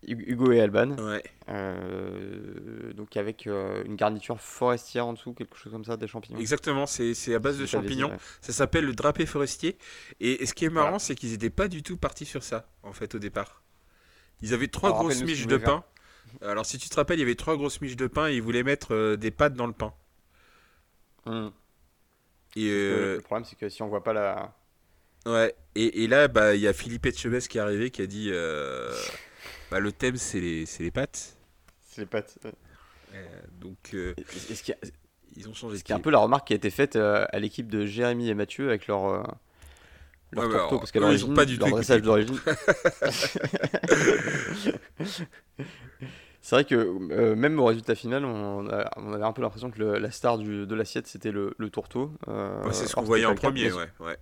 Hugo 0.07 0.51
et 0.51 0.61
Alban. 0.61 0.91
Ouais. 0.97 1.21
Euh, 1.49 2.93
donc 2.93 3.17
avec 3.17 3.45
euh, 3.47 3.83
une 3.85 3.95
garniture 3.95 4.39
forestière 4.39 5.05
en 5.07 5.13
dessous, 5.13 5.33
quelque 5.33 5.57
chose 5.57 5.71
comme 5.73 5.83
ça, 5.85 5.97
des 5.97 6.07
champignons. 6.07 6.39
Exactement, 6.39 6.85
c'est 6.85 7.13
à 7.35 7.39
base 7.39 7.57
de 7.57 7.65
champignons. 7.65 8.09
ouais. 8.11 8.17
Ça 8.41 8.53
s'appelle 8.53 8.85
le 8.85 8.93
drapé 8.93 9.25
forestier. 9.25 9.77
Et, 10.19 10.41
et 10.43 10.45
ce 10.45 10.53
qui 10.53 10.65
est 10.65 10.69
marrant, 10.69 10.87
Voilà. 10.87 10.99
c'est 10.99 11.15
qu'ils 11.15 11.33
étaient 11.33 11.49
pas 11.49 11.67
du 11.67 11.83
tout 11.83 11.97
partis 11.97 12.25
sur 12.25 12.43
ça, 12.43 12.69
en 12.83 12.93
fait, 12.93 13.15
au 13.15 13.19
départ. 13.19 13.63
Ils 14.41 14.53
avaient 14.53 14.67
trois 14.67 14.89
Alors, 14.89 15.01
grosses 15.03 15.23
miches 15.23 15.47
de 15.47 15.57
faire. 15.57 15.65
pain. 15.65 15.83
Alors, 16.41 16.65
si 16.65 16.77
tu 16.77 16.89
te 16.89 16.95
rappelles, 16.95 17.17
il 17.17 17.21
y 17.21 17.25
avait 17.25 17.35
trois 17.35 17.55
grosses 17.57 17.81
miches 17.81 17.95
de 17.95 18.07
pain 18.07 18.27
et 18.29 18.35
ils 18.35 18.41
voulaient 18.41 18.63
mettre 18.63 18.93
euh, 18.93 19.15
des 19.17 19.31
pâtes 19.31 19.55
dans 19.55 19.67
le 19.67 19.73
pain. 19.73 19.93
Et, 22.55 22.69
euh, 22.69 23.15
Le 23.15 23.21
problème, 23.21 23.45
c'est 23.45 23.57
que 23.57 23.69
si 23.69 23.81
on 23.81 23.87
voit 23.87 24.03
pas 24.03 24.13
la. 24.13 24.53
ouais. 25.25 25.53
et, 25.75 26.03
et 26.03 26.07
là, 26.07 26.27
bah, 26.27 26.55
il 26.55 26.61
y 26.61 26.67
a 26.67 26.73
Philippe 26.73 27.05
Etchebest 27.05 27.47
qui 27.49 27.57
est 27.57 27.61
arrivé 27.61 27.91
qui 27.91 28.01
a 28.01 28.07
dit 28.07 28.29
bah, 29.71 29.79
le 29.79 29.91
thème, 29.91 30.17
c'est 30.17 30.39
les, 30.39 30.65
c'est 30.65 30.83
les 30.83 30.91
pâtes. 30.91 31.37
C'est 31.89 32.01
les 32.01 32.07
pâtes. 32.07 32.37
euh. 32.45 32.51
Euh, 33.15 33.25
donc, 33.59 33.77
euh, 33.93 34.13
Et- 34.17 34.51
et 34.51 34.55
ce 34.55 34.71
est- 34.71 34.93
ils 35.35 35.47
ont 35.49 35.53
changé 35.53 35.77
ce 35.77 35.81
de 35.81 35.85
qui 35.85 35.91
est 35.91 35.95
un 35.95 35.99
peu 35.99 36.09
la 36.09 36.19
remarque 36.19 36.47
qui 36.47 36.53
a 36.53 36.55
été 36.57 36.69
faite 36.69 36.95
euh, 36.95 37.25
à 37.31 37.39
l'équipe 37.39 37.69
de 37.69 37.85
Jérémy 37.85 38.29
et 38.29 38.33
Mathieu 38.33 38.67
avec 38.69 38.87
leur. 38.87 39.05
euh, 39.05 39.23
leur 40.33 40.43
Ouais, 40.45 40.49
bah, 40.51 40.57
tourteau, 40.59 40.67
alors, 40.67 40.79
parce 40.81 40.91
qu'à 40.91 40.99
l'origine, 40.99 41.33
pas 41.33 41.45
du 41.45 41.57
tout 41.57 41.65
leur 41.65 41.71
dressage 41.75 42.01
d'origine. 42.01 42.37
C'est 46.41 46.55
vrai 46.55 46.63
que 46.65 46.75
euh, 46.75 47.35
même 47.35 47.59
au 47.59 47.65
résultat 47.65 47.95
final, 47.95 48.23
on, 48.23 48.69
a- 48.69 48.89
on 48.97 49.11
avait 49.13 49.23
un 49.25 49.33
peu 49.33 49.41
l'impression 49.41 49.69
que 49.69 49.79
le- 49.79 49.97
la 49.99 50.11
star 50.11 50.37
du- 50.37 50.65
de 50.65 50.75
l'assiette 50.75 51.07
c'était 51.07 51.31
le, 51.31 51.53
le 51.57 51.69
tourteau. 51.69 52.13
euh, 52.29 52.61
c'est 52.71 52.87
ce 52.87 52.95
qu'on 52.95 53.01
voyait 53.03 53.25
en 53.25 53.35
premier, 53.35 53.71
ouais. 53.71 53.89
ouais. 53.99 54.17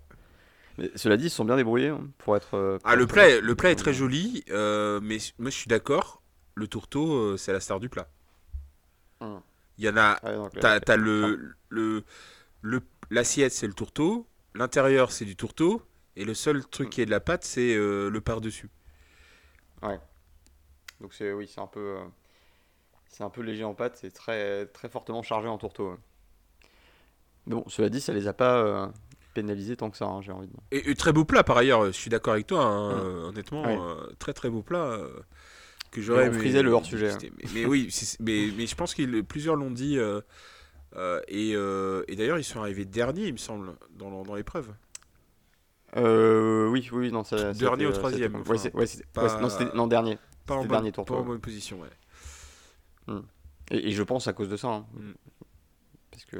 Mais 0.78 0.92
cela 0.96 1.18
dit, 1.18 1.26
ils 1.26 1.30
se 1.30 1.36
sont 1.38 1.46
bien 1.46 1.56
débrouillés 1.58 1.90
hein, 1.90 2.08
pour 2.20 2.36
être. 2.36 2.56
euh, 2.56 2.80
pour 2.80 2.92
Ah, 2.92 2.96
le 2.96 3.06
plat, 3.08 3.42
le 3.42 3.56
plat 3.56 3.72
est 3.72 3.76
très 3.76 3.94
joli, 3.94 4.44
euh, 4.50 5.00
mais 5.02 5.18
moi 5.40 5.50
je 5.50 5.56
suis 5.58 5.68
d'accord, 5.68 6.22
le 6.54 6.68
tourteau, 6.68 7.14
euh, 7.14 7.38
c'est 7.38 7.52
la 7.52 7.60
star 7.60 7.80
du 7.80 7.90
plat. 7.90 8.08
Hum. 9.20 9.44
Il 9.78 9.86
y 9.86 9.90
en 9.90 9.98
a, 9.98 10.20
Ouais, 10.24 10.34
donc, 10.36 10.58
t'as 10.60 10.80
euh, 10.80 10.80
t'as 10.80 10.96
le, 10.98 11.56
le, 11.70 12.04
le- 12.62 12.82
l'assiette 13.12 13.54
c'est 13.54 13.68
le 13.68 13.74
tourteau, 13.74 14.28
l'intérieur 14.56 15.12
c'est 15.12 15.26
du 15.26 15.36
tourteau, 15.36 15.82
et 16.16 16.26
le 16.26 16.34
seul 16.34 16.66
truc 16.68 16.90
qui 16.92 17.02
est 17.02 17.06
de 17.06 17.12
la 17.12 17.20
pâte 17.22 17.44
c'est 17.46 17.76
euh, 17.76 18.10
le 18.10 18.22
par-dessus. 18.22 18.70
Donc 21.00 21.14
c'est 21.14 21.32
oui, 21.34 21.48
c'est 21.48 21.62
un 21.62 21.68
peu 21.68 21.98
euh, 22.00 22.06
c'est 23.08 23.24
un 23.24 23.32
peu 23.32 23.42
léger 23.42 23.64
en 23.64 23.74
pâte, 23.74 23.98
c'est 23.98 24.12
très 24.12 24.68
très 24.68 24.90
fortement 24.90 25.24
chargé 25.24 25.48
en 25.48 25.58
tourteau. 25.58 25.92
ouais. 25.94 25.98
Mais 27.46 27.56
bon, 27.56 27.64
cela 27.68 27.90
dit, 27.90 28.02
ça 28.02 28.14
les 28.14 28.28
a 28.28 28.34
pas 28.34 28.92
pénalisés 29.36 29.76
tant 29.78 29.92
que 29.92 29.98
ça, 29.98 30.06
hein, 30.06 30.22
j'ai 30.22 30.32
envie 30.32 30.48
de 30.48 30.52
dire. 30.54 30.62
Et, 30.72 30.90
et 30.90 30.96
très 30.96 31.14
beau 31.14 31.26
plat 31.26 31.44
par 31.44 31.58
ailleurs, 31.58 31.86
je 31.86 31.92
suis 31.92 32.10
d'accord 32.10 32.34
avec 32.34 32.48
toi, 32.48 32.64
hein, 32.66 32.92
euh, 32.98 33.26
honnêtement, 33.30 33.64
euh, 33.68 34.08
très 34.18 34.34
très 34.34 34.50
beau 34.50 34.64
plat. 34.64 34.80
euh, 34.84 35.10
que 35.92 36.02
j'aurais 36.02 36.30
frisait 36.34 36.62
le 36.62 36.72
hors-sujet, 36.72 37.16
déguster. 37.18 37.32
Mais, 37.38 37.62
mais 37.62 37.66
oui, 37.66 37.88
c'est- 37.90 38.20
mais, 38.20 38.50
mais 38.58 38.68
je 38.68 38.76
pense 38.76 38.94
que 38.94 39.22
plusieurs 39.22 39.56
l'ont 39.56 39.72
dit, 39.72 39.98
euh, 39.98 40.20
et, 41.30 41.54
euh, 41.56 42.04
et 42.10 42.16
d'ailleurs 42.18 42.38
ils 42.38 42.44
sont 42.44 42.60
arrivés 42.60 42.84
derniers, 42.84 43.28
il 43.28 43.34
me 43.34 43.38
semble, 43.38 43.72
dans, 43.92 44.36
l'épreuve. 44.36 44.74
Euh, 45.96 46.68
oui, 46.68 46.90
oui, 46.92 47.12
non, 47.12 47.24
ça. 47.24 47.54
Dernier 47.54 47.86
ou 47.88 47.92
troisième, 47.94 48.36
enfin, 48.36 48.52
ouais, 48.74 48.86
c'est- 48.86 49.06
pas- 49.06 49.24
ouais, 49.24 49.30
c'est- 49.30 49.40
non, 49.40 49.48
c'était 49.50 49.74
non 49.78 49.88
dernier. 49.88 50.18
Pas 50.46 50.56
en, 50.56 50.66
dernier 50.66 50.92
tour, 50.92 51.06
pas 51.06 51.16
en 51.16 51.24
bonne 51.24 51.40
position, 51.40 51.80
ouais. 51.82 53.16
Et, 53.72 53.90
et 53.90 53.92
je 53.92 54.04
pense 54.04 54.28
à 54.28 54.34
cause 54.34 54.50
de 54.50 54.58
ça. 54.58 54.68
hein. 54.68 54.86
Mm. 54.94 55.12
Parce 56.16 56.26
que. 56.26 56.38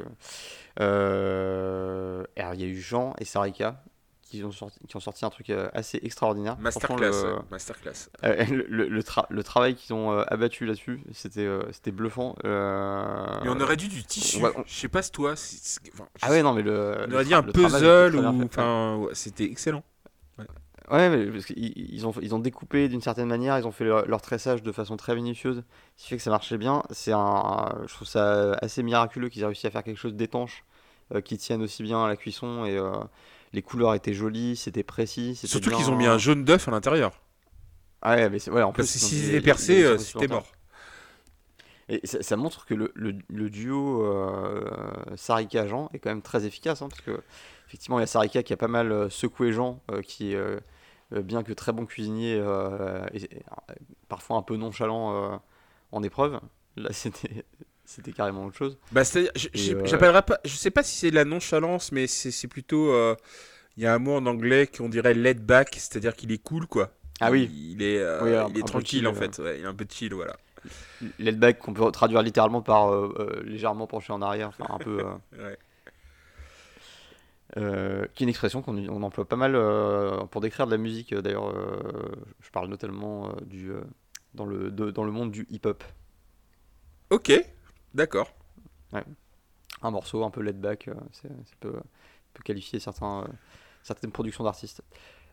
euh, 1.06 2.24
alors, 2.38 2.54
il 2.54 2.62
y 2.62 2.64
a 2.64 2.68
eu 2.68 2.80
Jean 2.80 3.14
et 3.20 3.26
Sarika 3.26 3.82
qui 4.22 4.44
ont 4.44 4.52
sorti, 4.52 4.80
qui 4.88 4.96
ont 4.98 5.00
sorti 5.00 5.24
un 5.24 5.30
truc 5.30 5.50
euh, 5.52 5.70
assez 5.74 6.00
extraordinaire. 6.02 6.58
Masterclass, 6.60 7.12
le- 7.24 7.34
ouais, 7.36 7.40
masterclass. 7.52 8.10
Euh, 8.24 8.44
le, 8.50 8.66
le- 8.68 8.88
le 8.88 9.02
tra- 9.02 9.28
le 9.30 9.44
travail 9.44 9.76
qu'ils 9.76 9.94
ont 9.94 10.18
abattu 10.20 10.66
là-dessus, 10.66 11.02
c'était 11.14 11.42
euh, 11.46 11.62
c'était 11.72 11.92
bluffant. 11.92 12.36
Euh, 12.44 13.26
Mais 13.44 13.50
on 13.50 13.60
aurait 13.60 13.78
dû 13.78 13.88
du 13.88 14.04
tissu. 14.04 14.40
va- 14.42 14.52
on- 14.56 14.64
Je 14.66 14.74
sais 14.74 14.88
pas 14.88 15.04
si 15.04 15.12
toi. 15.12 15.34
enfin, 15.34 16.08
Ah 16.24 16.32
ouais, 16.32 16.42
non, 16.42 16.54
mais 16.54 16.64
le. 16.64 17.06
On 17.08 17.12
aurait 17.14 17.24
dit 17.26 17.34
un 17.36 17.44
puzzle 17.44 18.16
ou. 18.16 18.44
Enfin, 18.46 18.96
ouais, 18.98 19.14
c'était 19.14 19.46
excellent. 19.46 19.84
Ouais, 20.92 21.10
mais 21.10 21.26
parce 21.32 21.46
qu'ils 21.46 21.74
ils 21.94 22.06
ont, 22.06 22.14
ils 22.22 22.36
ont 22.36 22.40
découpé 22.40 22.88
d'une 22.90 23.02
certaine 23.02 23.28
manière, 23.28 23.58
ils 23.58 23.66
ont 23.66 23.72
fait 23.72 23.86
leur, 23.86 24.06
leur 24.06 24.22
tressage 24.22 24.62
de 24.62 24.72
façon 24.72 24.98
très 24.98 25.16
minutieuse, 25.16 25.64
ce 25.98 26.04
qui 26.04 26.10
fait 26.10 26.18
que 26.18 26.22
ça 26.22 26.30
marchait 26.30 26.60
bien. 26.60 26.84
C'est 26.92 27.12
un, 27.12 27.74
je 27.88 27.94
trouve 27.94 28.08
ça 28.08 28.54
assez 28.62 28.84
miraculeux 28.84 29.30
qu'ils 29.30 29.42
aient 29.42 29.46
réussi 29.48 29.66
à 29.66 29.72
faire 29.72 29.84
quelque 29.84 29.98
chose 29.98 30.14
d'étanche, 30.14 30.64
euh, 31.14 31.22
qui 31.22 31.38
tienne 31.38 31.64
aussi 31.64 31.82
bien 31.82 32.04
à 32.06 32.08
la 32.08 32.16
cuisson 32.16 32.66
et 32.66 32.78
euh, 32.78 32.92
les 33.54 33.64
couleurs 33.64 33.96
étaient 33.96 34.14
jolies, 34.14 34.56
c'était 34.56 34.84
précis. 34.84 35.36
Surtout 35.48 35.72
qu'ils 35.72 35.90
ont 35.90 35.96
mis 35.98 36.06
un 36.06 36.20
jaune 36.20 36.44
d'œuf 36.46 36.68
à 36.68 36.72
l'intérieur. 36.72 37.20
Ah 38.04 38.16
ouais, 38.16 38.30
mais 38.30 38.38
c'est- 38.38 38.52
ouais, 38.52 38.62
en 38.62 38.72
plus. 38.72 38.84
Parce 38.84 38.94
que 38.94 39.00
s'ils 39.00 39.30
étaient 39.30 39.42
percés, 39.42 39.84
euh, 39.84 39.98
c'était 39.98 40.28
mort. 40.28 40.52
Et 41.88 42.02
ça, 42.06 42.22
ça 42.24 42.36
montre 42.36 42.66
que 42.66 42.74
le, 42.74 42.92
le- 42.96 43.16
le 43.30 43.50
duo 43.50 44.04
euh, 44.06 44.66
Sarika-Jean 45.16 45.90
est 45.94 46.00
quand 46.00 46.10
même 46.10 46.24
très 46.24 46.46
efficace, 46.46 46.82
hein, 46.82 46.90
parce 46.90 47.02
que 47.02 47.22
effectivement, 47.68 48.00
il 48.00 48.02
y 48.02 48.04
a 48.04 48.08
Sarika 48.08 48.42
qui 48.44 48.54
a 48.54 48.58
pas 48.58 48.68
mal 48.68 48.92
euh, 48.92 49.10
secoué 49.10 49.52
Jean, 49.52 49.82
euh, 49.92 50.02
qui 50.02 50.36
euh, 50.36 50.58
euh, 50.58 50.60
bien 51.12 51.44
que 51.44 51.54
très 51.54 51.72
bon 51.72 51.86
cuisinier, 51.86 52.36
euh, 52.40 53.06
et, 53.14 53.24
euh, 53.70 53.74
parfois 54.08 54.38
un 54.38 54.42
peu 54.42 54.56
nonchalant 54.58 55.34
euh, 55.34 55.38
en 55.92 56.04
épreuve. 56.04 56.40
Là, 56.78 56.90
c'était 56.94 57.46
c'était 57.86 58.12
carrément 58.14 58.46
autre 58.46 58.58
chose. 58.58 58.78
Bah, 58.92 59.04
je- 59.04 59.48
euh, 59.74 59.86
j'appellerais 59.86 60.24
pas. 60.24 60.40
Je 60.44 60.56
sais 60.56 60.72
pas 60.72 60.84
si 60.84 60.96
c'est 60.98 61.12
de 61.12 61.16
la 61.16 61.26
nonchalance, 61.26 61.92
mais 61.92 62.08
c'est 62.08 62.48
plutôt. 62.48 62.92
euh, 62.92 63.16
Il 63.78 63.84
y 63.84 63.88
a 63.88 63.94
un 63.94 64.00
mot 64.00 64.16
en 64.16 64.26
anglais 64.26 64.68
qu'on 64.68 64.90
dirait 64.90 65.14
laid 65.14 65.36
back, 65.42 65.70
c'est-à-dire 65.74 66.16
qu'il 66.16 66.32
est 66.32 66.42
cool, 66.42 66.66
quoi. 66.68 66.92
Ah 67.22 67.32
oui, 67.32 67.50
Il 67.54 67.82
est, 67.84 68.00
euh, 68.00 68.46
Oui, 68.46 68.54
il 68.56 68.64
tranquille, 68.64 68.88
chill, 69.00 69.08
en 69.08 69.12
euh. 69.12 69.14
fait. 69.14 69.40
Ouais, 69.40 69.60
il 69.60 69.64
est 69.64 69.68
un 69.68 69.74
peu 69.76 69.86
chill, 69.90 70.14
voilà. 70.14 70.36
l'headback 71.20 71.60
qu'on 71.60 71.74
peut 71.74 71.92
traduire 71.92 72.22
littéralement 72.22 72.62
par 72.62 72.90
euh, 72.92 73.14
euh, 73.20 73.44
légèrement 73.44 73.88
penché 73.88 74.12
en 74.14 74.22
arrière, 74.22 74.50
enfin 74.50 74.66
un 74.74 74.78
peu. 74.80 75.00
euh, 75.00 75.14
Ouais. 75.44 75.58
Euh, 77.58 78.06
qui 78.14 78.24
est 78.24 78.26
une 78.26 78.30
expression 78.30 78.62
qu'on 78.62 78.78
on 78.90 79.02
emploie 79.04 79.26
pas 79.28 79.38
mal 79.38 79.56
euh, 79.56 80.26
pour 80.26 80.42
décrire 80.42 80.66
de 80.66 80.72
la 80.72 80.78
musique. 80.78 81.14
euh, 81.14 81.22
D'ailleurs, 81.22 81.50
euh, 81.50 82.12
je 82.42 82.50
parle 82.50 82.68
notamment 82.68 83.34
du, 83.46 83.72
dans, 84.34 84.46
le, 84.46 84.72
de- 84.72 84.92
dans 84.92 85.06
le 85.06 85.12
monde 85.12 85.32
du 85.32 85.48
hip-hop. 85.50 85.84
Ok, 87.10 87.32
d'accord. 87.94 88.30
Un 89.82 89.92
morceau 89.92 90.24
un 90.24 90.30
peu 90.32 90.42
laid 90.42 90.54
back, 90.60 90.90
c'est- 91.12 91.28
ça 91.28 91.56
peut, 91.60 91.74
peut 92.34 92.44
qualifier 92.44 92.80
certains, 92.80 93.28
certaines 93.84 94.12
productions 94.12 94.44
d'artistes. 94.44 94.82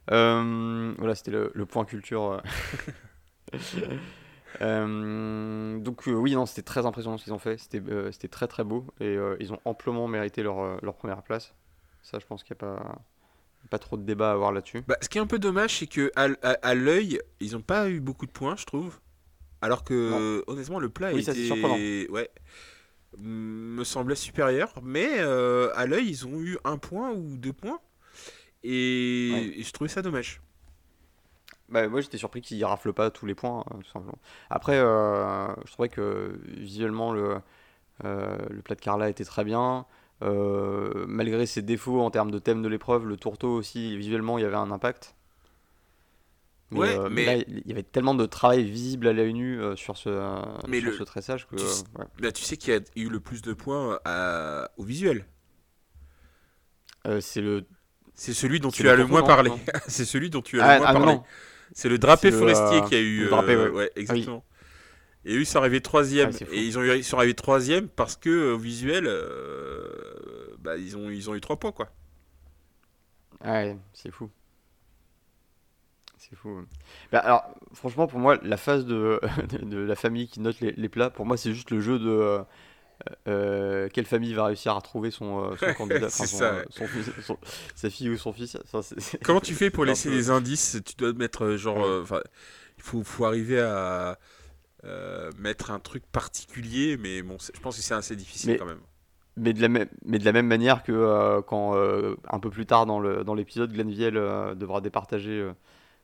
Voilà, 0.09 1.15
c'était 1.15 1.31
le, 1.31 1.51
le 1.55 1.67
point 1.67 1.85
culture. 1.85 2.43
euh. 4.61 5.79
Donc 5.79 6.09
euh, 6.09 6.13
oui, 6.13 6.35
non, 6.35 6.47
c'était 6.47 6.63
très 6.63 6.87
impressionnant 6.87 7.19
ce 7.19 7.25
qu'ils 7.25 7.33
ont 7.33 7.39
fait. 7.39 7.59
C'était 7.59 7.81
euh, 7.89 8.13
c'était 8.13 8.29
très 8.29 8.47
très 8.49 8.65
beau 8.65 8.87
et 9.01 9.17
ils 9.41 9.53
ont 9.53 9.61
amplement 9.65 10.09
mérité 10.09 10.43
leur, 10.43 10.83
leur 10.85 10.95
première 10.97 11.23
place. 11.23 11.55
Ça, 12.03 12.19
je 12.19 12.27
pense 12.27 12.43
qu'il 12.45 12.57
n'y 12.61 12.69
a 12.69 12.77
pas, 12.77 12.99
pas 13.71 13.79
trop 13.79 13.97
de 13.97 14.03
débat 14.03 14.31
à 14.31 14.33
avoir 14.33 14.53
là-dessus. 14.53 14.83
Bah, 14.87 14.97
ce 15.01 15.09
qui 15.09 15.19
est 15.19 15.21
un 15.21 15.27
peu 15.27 15.39
dommage, 15.39 15.79
c'est 15.79 15.87
que 15.87 16.11
à, 16.17 16.29
à- 16.43 16.53
à 16.63 16.75
l'œil, 16.75 17.21
ils 17.41 17.53
n'ont 17.53 17.63
pas 17.63 17.89
eu 17.89 18.01
beaucoup 18.01 18.27
de 18.27 18.33
points, 18.33 18.57
je 18.57 18.65
trouve. 18.67 18.99
Alors 19.61 19.85
que, 19.85 20.43
honnêtement, 20.49 20.81
le 20.81 20.89
plat 20.89 21.13
Oui, 21.13 21.23
ça, 21.23 21.33
était, 21.33 22.09
ouais, 22.11 22.31
me 23.19 23.85
semblait 23.85 24.17
supérieur. 24.17 24.73
Mais 24.83 25.21
euh, 25.21 25.71
à 25.77 25.87
l'œil, 25.87 26.09
ils 26.09 26.27
ont 26.27 26.41
eu 26.41 26.59
un 26.65 26.79
point 26.79 27.13
ou 27.13 27.37
deux 27.37 27.53
points. 27.53 27.81
Et, 28.65 29.31
Ouais. 29.33 29.59
et 29.59 29.63
je 29.63 29.73
trouvais 29.73 29.89
ça 29.89 30.03
dommage. 30.03 30.41
Bah, 31.69 31.89
moi 31.89 32.01
j'étais 32.01 32.19
surpris 32.19 32.43
qu'ils 32.43 32.63
raflent 32.65 32.93
pas 32.93 33.11
tous 33.11 33.25
les 33.25 33.35
points, 33.35 33.65
euh, 33.73 33.79
tout 33.79 33.89
simplement. 33.91 34.19
Après, 34.51 34.77
euh, 34.79 35.49
je 35.65 35.73
trouvais 35.73 35.89
que 35.89 36.39
visuellement 36.47 37.13
le, 37.13 37.37
euh, 38.05 38.37
le 38.51 38.61
plat 38.63 38.75
de 38.75 38.81
Carla 38.81 39.09
était 39.09 39.25
très 39.25 39.43
bien. 39.45 39.87
Euh, 40.23 41.05
malgré 41.09 41.47
ses 41.47 41.63
défauts 41.63 42.01
en 42.01 42.11
termes 42.11 42.31
de 42.31 42.39
thème 42.39 42.63
de 42.63 42.69
l'épreuve, 42.69 43.07
le 43.07 43.17
tourteau 43.17 43.49
aussi, 43.57 43.97
visuellement, 43.97 44.39
il 44.39 44.43
y 44.43 44.45
avait 44.45 44.55
un 44.57 44.71
impact. 44.71 45.15
Mais, 46.71 46.79
Ouais, 46.79 46.97
euh, 46.99 47.09
mais- 47.11 47.25
là, 47.27 47.35
il 47.49 47.63
y 47.67 47.73
avait 47.73 47.83
tellement 47.83 48.15
de 48.15 48.25
travail 48.25 48.63
visible 48.65 49.07
à 49.09 49.13
l'œil 49.13 49.35
nu 49.35 49.61
euh, 49.61 49.77
sur, 49.77 49.97
ce, 49.99 50.09
Mais 50.69 50.81
sur 50.81 50.91
le- 50.91 50.97
ce 50.97 51.03
tressage 51.03 51.47
que. 51.49 51.57
tu 51.57 51.65
sais- 51.67 51.85
ouais. 51.99 52.05
Là, 52.21 52.33
tu 52.33 52.43
sais 52.45 52.57
qui 52.57 52.73
a 52.73 52.79
eu 52.97 53.09
le 53.09 53.21
plus 53.21 53.43
de 53.43 53.53
points 53.53 53.99
à- 54.05 54.71
au 54.79 54.85
visuel 54.85 55.27
c'est 57.21 57.41
le. 57.41 57.65
C'est 58.15 58.33
celui 58.35 58.61
dont 58.61 58.71
tu 58.71 58.83
le 58.85 58.91
as 58.91 58.93
le 58.95 59.03
tourteau, 59.03 59.11
moins 59.13 59.21
non 59.23 59.27
parlé. 59.27 59.51
C'est 59.89 60.05
celui 60.05 60.31
dont 60.31 60.43
tu 60.43 60.61
as 60.61 60.65
Ah, 60.65 60.75
le 60.75 60.81
moins 60.81 60.89
ah, 60.89 60.93
parlé. 60.93 61.19
C'est 61.73 61.89
le 61.89 61.99
drapé 61.99 62.31
le, 62.31 62.39
forestier 62.39 62.83
qui 62.89 62.95
a 62.95 63.01
eu. 63.01 63.23
le 63.25 63.29
drapé, 63.31 63.57
ouais. 63.57 63.91
exactement. 63.97 64.45
Et 65.25 65.35
eux, 65.37 65.41
ils 65.41 65.47
sont 65.47 65.59
arrivés 65.59 65.81
troisième. 65.81 66.31
Ah, 66.31 66.45
et 66.51 66.63
ils, 66.63 66.79
ont 66.79 66.83
eu- 66.83 66.97
ils 66.97 67.05
sont 67.05 67.17
arrivés 67.19 67.35
troisième 67.35 67.89
parce 67.89 68.17
que 68.17 68.31
euh, 68.31 68.55
au 68.55 68.59
visuel, 68.59 69.05
euh, 69.07 70.57
bah, 70.61 70.77
ils, 70.77 70.97
ont, 70.97 71.11
ils 71.11 71.31
ont 71.31 71.35
eu 71.35 71.41
trois 71.41 71.59
points, 71.59 71.73
quoi. 71.73 71.91
Ouais, 73.45 73.77
c'est 73.93 74.11
fou. 74.11 74.31
C'est 76.19 76.37
fou. 76.37 76.63
Bah, 77.11 77.19
alors, 77.19 77.45
franchement, 77.75 78.07
pour 78.07 78.21
moi, 78.21 78.39
la 78.43 78.57
phase 78.57 78.87
de, 78.87 79.21
de, 79.51 79.59
de 79.65 79.79
la 79.79 79.97
famille 79.97 80.29
qui 80.29 80.41
note 80.41 80.61
les, 80.61 80.73
les 80.73 80.89
plats, 80.89 81.11
pour 81.11 81.27
moi, 81.27 81.37
c'est 81.37 81.53
juste 81.53 81.71
le 81.71 81.81
jeu 81.81 81.99
de 81.99 82.09
euh, 82.09 82.43
euh, 83.29 83.89
quelle 83.93 84.07
famille 84.07 84.35
va 84.35 84.47
réussir 84.47 84.73
à 84.73 84.77
retrouver 84.77 85.11
son, 85.11 85.57
son 85.57 85.73
candidat, 85.73 86.09
C'est 86.09 86.23
enfin, 86.23 86.27
son, 86.27 86.39
ça, 86.39 86.55
ouais. 86.55 86.67
son 86.71 86.89
fils- 86.89 87.13
son- 87.21 87.39
sa 87.75 87.91
fille 87.91 88.11
ou 88.11 88.19
son 88.19 88.33
fils. 88.33 88.59
Enfin, 88.73 88.83
Comment 89.23 89.41
tu 89.41 89.55
fais 89.55 89.71
pour 89.71 89.85
laisser 89.85 90.11
les 90.11 90.31
indices? 90.31 90.79
Tu 90.85 90.95
dois 90.97 91.13
mettre 91.13 91.57
genre. 91.57 91.79
Ouais. 91.79 91.95
il 92.79 92.83
faut, 92.83 93.03
faut 93.05 93.25
arriver 93.25 93.61
à 93.61 94.19
mettre 95.39 95.71
un 95.71 95.79
truc 95.79 96.05
particulier, 96.07 96.97
mais 96.97 97.23
bon, 97.23 97.37
je 97.39 97.61
pense 97.61 97.77
que 97.77 97.83
c'est 97.83 97.95
assez 97.95 98.17
difficile 98.17 98.59
quand 98.59 98.67
même. 98.67 98.81
Mais 99.39 99.55
de, 99.55 99.63
la 99.63 99.69
même, 99.69 99.89
mais 100.05 100.19
de 100.19 100.25
la 100.27 100.33
même 100.33 100.47
manière 100.47 100.83
que 100.83 101.41
quand 101.43 101.75
un 101.75 102.41
peu 102.41 102.51
plus 102.51 102.67
tard 102.67 102.87
dans 102.87 103.01
l'épisode, 103.35 103.71
dans 103.71 103.77
Glenville 103.77 104.15
devra 104.57 104.81
départager 104.81 105.51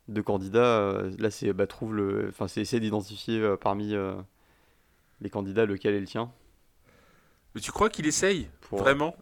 deux 0.06 0.22
candidats, 0.22 1.02
là 1.18 1.30
c'est 1.30 1.52
bah, 1.52 1.66
trouve 1.66 1.94
le, 1.94 2.32
c'est 2.46 2.60
essayer 2.60 2.80
d'identifier 2.80 3.54
parmi 3.60 3.94
les 5.20 5.30
candidats 5.30 5.66
lequel 5.66 5.94
est 5.94 6.00
le 6.00 6.06
tien. 6.06 6.30
Mais 7.54 7.60
tu 7.60 7.72
crois 7.72 7.90
qu'il 7.90 8.06
essaye? 8.06 8.48
Vraiment? 8.70 9.16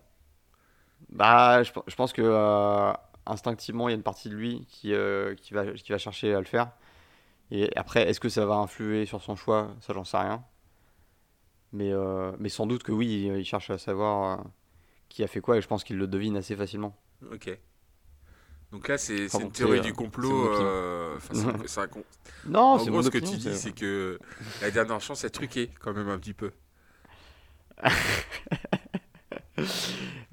Bah, 1.10 1.62
je, 1.62 1.72
je, 1.86 1.94
pense 1.94 2.12
que 2.12 2.22
euh, 2.22 2.92
instinctivement, 3.26 3.88
il 3.88 3.92
y 3.92 3.94
a 3.94 3.96
une 3.96 4.02
partie 4.02 4.28
de 4.28 4.34
lui 4.34 4.66
qui, 4.68 4.92
euh, 4.92 5.34
qui, 5.34 5.54
va, 5.54 5.72
qui 5.72 5.92
va 5.92 5.98
chercher 5.98 6.34
à 6.34 6.38
le 6.38 6.46
faire. 6.46 6.70
Et 7.50 7.70
après, 7.76 8.08
est-ce 8.08 8.20
que 8.20 8.28
ça 8.28 8.44
va 8.46 8.56
influer 8.56 9.06
sur 9.06 9.22
son 9.22 9.36
choix? 9.36 9.74
Ça, 9.80 9.92
j'en 9.92 10.04
sais 10.04 10.16
rien. 10.16 10.44
Mais, 11.72 11.92
euh, 11.92 12.32
mais 12.38 12.48
sans 12.48 12.66
doute 12.66 12.82
que 12.82 12.92
oui, 12.92 13.30
il 13.36 13.44
cherche 13.44 13.70
à 13.70 13.78
savoir 13.78 14.44
qui 15.08 15.22
a 15.22 15.26
fait 15.26 15.40
quoi 15.40 15.56
et 15.56 15.60
je 15.60 15.68
pense 15.68 15.84
qu'il 15.84 15.96
le 15.96 16.06
devine 16.06 16.36
assez 16.36 16.56
facilement. 16.56 16.96
Ok. 17.32 17.56
Donc 18.72 18.88
là, 18.88 18.98
c'est 18.98 19.26
une 19.34 19.52
théorie 19.52 19.80
du 19.80 19.92
complot. 19.92 20.52
non, 22.46 22.78
c'est 22.78 22.90
gros, 22.90 23.02
ce 23.02 23.10
que 23.10 23.18
tu 23.18 23.36
dis, 23.36 23.54
c'est 23.54 23.72
que 23.72 24.18
la 24.60 24.70
dernière 24.70 25.00
chance 25.00 25.24
est 25.24 25.30
truquée, 25.30 25.70
quand 25.80 25.92
même, 25.92 26.08
un 26.08 26.18
petit 26.18 26.34
peu. 26.34 26.50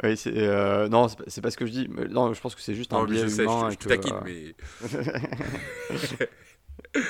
oui, 0.04 0.18
c'est 0.18 0.34
euh, 0.36 0.88
non, 0.88 1.08
c'est 1.28 1.42
pas 1.42 1.52
ce 1.52 1.58
que 1.58 1.66
je 1.66 1.72
dis. 1.72 1.88
non, 2.10 2.34
je 2.34 2.42
pense 2.42 2.56
que 2.56 2.62
c'est 2.62 2.74
juste 2.74 2.94
un 2.94 3.06
biais 3.06 3.22
humain. 3.22 3.70
Je, 3.70 3.76
je, 3.80 4.24
mais. 4.24 4.56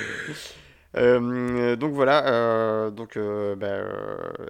Euh, 0.96 1.76
donc 1.76 1.94
voilà, 1.94 2.28
euh, 2.28 2.92
donc 2.92 3.18
bah, 3.18 3.84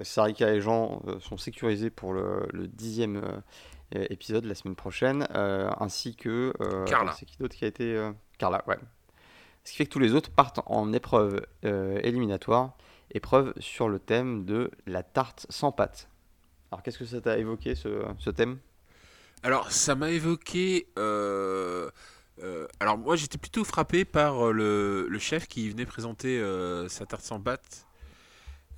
Sarika 0.02 0.54
et 0.54 0.60
Jean 0.60 1.02
sont 1.22 1.38
sécurisés 1.38 1.90
pour 1.90 2.14
le, 2.14 2.46
le 2.52 2.68
dixième 2.68 3.42
épisode 3.92 4.44
la 4.44 4.56
semaine 4.56 4.76
prochaine, 4.76 5.26
ainsi 5.32 6.16
que 6.16 6.54
Carla. 6.86 7.14
C'est 7.18 7.26
qui 7.26 7.38
d'autre 7.38 7.56
qui 7.56 7.64
a 7.66 7.68
été 7.68 8.12
Carla, 8.38 8.64
ouais. 8.68 8.78
Ce 9.64 9.72
qui 9.72 9.78
fait 9.78 9.86
que 9.86 9.92
tous 9.92 10.00
les 10.00 10.14
autres 10.14 10.32
partent 10.32 10.60
en 10.66 10.92
épreuve 10.92 11.46
éliminatoire 11.64 12.76
épreuve 13.12 13.54
sur 13.60 13.88
le 13.88 14.00
thème 14.00 14.44
de 14.44 14.70
la 14.86 15.04
tarte 15.04 15.46
sans 15.50 15.72
pâte. 15.72 16.10
Alors 16.72 16.84
qu'est-ce 16.84 16.98
que 16.98 17.06
ça 17.06 17.22
t'a 17.22 17.38
évoqué 17.38 17.76
ce, 17.76 18.30
thème? 18.32 18.58
Alors 19.44 19.72
ça 19.72 19.96
m'a 19.96 20.10
évoqué... 20.10 20.88
Euh, 22.42 22.64
euh, 22.64 22.68
alors 22.80 22.98
moi 22.98 23.16
j'étais 23.16 23.38
plutôt 23.38 23.64
frappé 23.64 24.06
par 24.06 24.48
euh, 24.48 25.06
le, 25.08 25.20
chef 25.20 25.48
qui 25.48 25.70
venait 25.70 25.86
présenter 25.86 26.42
sa 26.90 27.06
tarte 27.06 27.24
sans 27.24 27.40
pâte. 27.40 27.88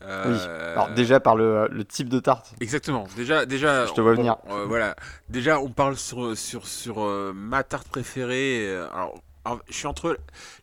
Oui. 0.01 0.07
Alors 0.07 0.91
déjà 0.91 1.19
par 1.19 1.35
le, 1.35 1.69
type 1.83 2.09
de 2.09 2.19
tarte. 2.19 2.53
Exactement. 2.59 3.07
Déjà, 3.15 3.45
déjà. 3.45 3.85
Je 3.85 3.93
te 3.93 4.01
vois 4.01 4.13
venir. 4.13 4.37
voilà. 4.67 4.95
Déjà, 5.29 5.59
on 5.59 5.69
parle 5.69 5.97
sur 5.97 6.37
sur 6.37 6.67
sur 6.67 6.97
ma 7.33 7.63
tarte 7.63 7.87
préférée. 7.87 8.69
Alors, 8.93 9.21
je 9.69 9.73
suis 9.73 9.87
entre 9.87 10.17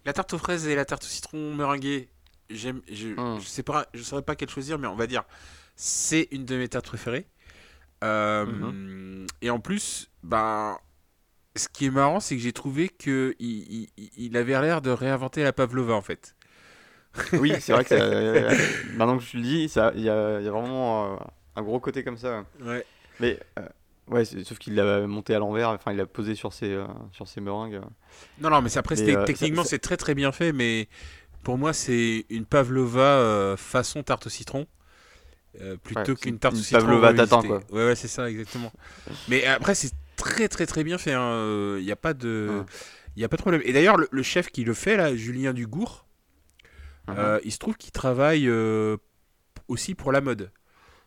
la 0.04 0.12
tarte 0.12 0.32
aux 0.34 0.38
fraises 0.38 0.66
et 0.66 0.74
la 0.74 0.84
tarte 0.84 1.04
au 1.04 1.08
citron 1.08 1.54
meringuée 1.54 2.08
j'aime, 2.54 2.80
je, 2.90 3.08
hmm. 3.08 3.40
je 3.40 3.46
sais 3.46 3.62
pas, 3.62 3.86
je 3.94 4.02
saurais 4.02 4.22
pas 4.22 4.36
quelle 4.36 4.50
choisir, 4.50 4.78
mais 4.78 4.86
on 4.86 4.96
va 4.96 5.06
dire, 5.06 5.24
c'est 5.76 6.28
une 6.30 6.44
de 6.44 6.56
mes 6.56 6.68
tartes 6.68 6.86
préférées. 6.86 7.26
Euh, 8.04 8.46
mhm. 8.46 9.26
Et 9.42 9.50
en 9.50 9.60
plus, 9.60 10.10
bah, 10.22 10.80
ce 11.56 11.68
qui 11.68 11.86
est 11.86 11.90
marrant, 11.90 12.20
c'est 12.20 12.36
que 12.36 12.42
j'ai 12.42 12.52
trouvé 12.52 12.88
que 12.88 13.34
il, 13.38 13.88
il, 14.16 14.36
avait 14.36 14.60
l'air 14.60 14.82
de 14.82 14.90
réinventer 14.90 15.42
la 15.42 15.52
pavlova 15.52 15.94
en 15.94 16.02
fait. 16.02 16.34
Oui, 17.34 17.52
c'est 17.60 17.72
vrai 17.72 17.84
que 17.84 17.94
euh, 17.98 18.54
maintenant 18.94 19.18
que 19.18 19.24
je 19.24 19.36
le 19.36 19.42
dis, 19.42 19.64
il 19.64 20.02
y 20.02 20.08
a, 20.08 20.40
y 20.40 20.48
a, 20.48 20.50
vraiment 20.50 21.14
euh, 21.14 21.16
un 21.56 21.62
gros 21.62 21.78
côté 21.78 22.02
comme 22.04 22.16
ça. 22.16 22.44
Ouais. 22.60 22.86
Mais 23.20 23.38
ouais, 24.08 24.24
sauf 24.24 24.58
qu'il 24.58 24.74
l'a 24.74 25.06
monté 25.06 25.34
à 25.34 25.38
l'envers, 25.38 25.68
enfin 25.68 25.92
il 25.92 25.98
l'a 25.98 26.06
posé 26.06 26.34
sur 26.34 26.52
ses, 26.52 26.82
sur 27.12 27.28
ses 27.28 27.40
meringues. 27.40 27.80
Non, 28.40 28.48
non, 28.50 28.62
mais 28.62 28.76
après, 28.78 28.96
techniquement, 28.96 29.64
c'est 29.64 29.78
très 29.78 29.98
très 29.98 30.14
bien 30.14 30.32
fait, 30.32 30.52
mais 30.52 30.88
pour 31.42 31.58
moi, 31.58 31.72
c'est 31.72 32.24
une 32.30 32.46
pavlova 32.46 33.00
euh, 33.00 33.56
façon 33.56 34.02
tarte 34.02 34.26
au 34.26 34.30
citron. 34.30 34.66
Euh, 35.60 35.76
plutôt 35.76 36.14
qu'une 36.14 36.38
tarte 36.38 36.54
au 36.54 36.58
citron. 36.58 36.80
Pavlova 36.80 37.12
tatin, 37.12 37.42
quoi. 37.42 37.60
Ouais, 37.70 37.86
ouais, 37.86 37.94
c'est 37.94 38.08
ça, 38.08 38.30
exactement. 38.30 38.72
Mais 39.28 39.44
après, 39.44 39.74
c'est 39.74 39.92
très, 40.16 40.48
très, 40.48 40.66
très 40.66 40.84
bien 40.84 40.98
fait. 40.98 41.10
Il 41.10 41.14
hein. 41.14 41.78
n'y 41.80 41.92
a 41.92 41.96
pas 41.96 42.14
de. 42.14 42.64
Il 43.16 43.24
a 43.24 43.28
pas 43.28 43.36
de 43.36 43.42
problème. 43.42 43.62
Et 43.64 43.72
d'ailleurs, 43.72 43.96
le, 44.10 44.22
chef 44.22 44.50
qui 44.50 44.64
le 44.64 44.72
fait, 44.72 44.96
là, 44.96 45.14
Julien 45.14 45.52
Dugour, 45.52 46.06
uh-huh. 47.08 47.18
euh, 47.18 47.40
il 47.44 47.52
se 47.52 47.58
trouve 47.58 47.76
qu'il 47.76 47.92
travaille 47.92 48.50
aussi 49.68 49.94
pour 49.94 50.12
la 50.12 50.20
mode. 50.20 50.50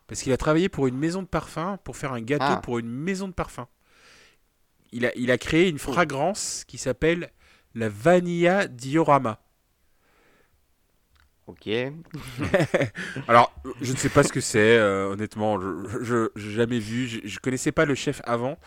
Parce 0.07 0.21
qu'il 0.21 0.31
a 0.31 0.37
travaillé 0.37 0.69
pour 0.69 0.87
une 0.87 0.97
maison 0.97 1.23
de 1.23 1.27
parfum, 1.27 1.79
pour 1.83 1.97
faire 1.97 2.13
un 2.13 2.21
gâteau 2.21 2.45
ah. 2.47 2.57
pour 2.57 2.77
une 2.77 2.89
maison 2.89 3.27
de 3.27 3.33
parfum. 3.33 3.67
Il 4.91 5.05
a, 5.05 5.11
il 5.15 5.31
a 5.31 5.37
créé 5.37 5.67
une 5.67 5.79
fragrance 5.79 6.63
qui 6.67 6.77
s'appelle 6.77 7.31
la 7.73 7.89
Vanilla 7.89 8.67
Diorama. 8.67 9.41
Ok. 11.47 11.67
Alors, 13.27 13.53
je 13.81 13.91
ne 13.91 13.97
sais 13.97 14.09
pas 14.09 14.23
ce 14.23 14.31
que 14.31 14.41
c'est, 14.41 14.77
euh, 14.77 15.09
honnêtement. 15.09 15.59
Je 15.59 16.29
n'ai 16.35 16.53
jamais 16.53 16.79
vu. 16.79 17.07
Je, 17.07 17.19
ne 17.21 17.39
connaissais 17.39 17.71
pas 17.71 17.85
le 17.85 17.93
chef 17.93 18.21
avant. 18.25 18.57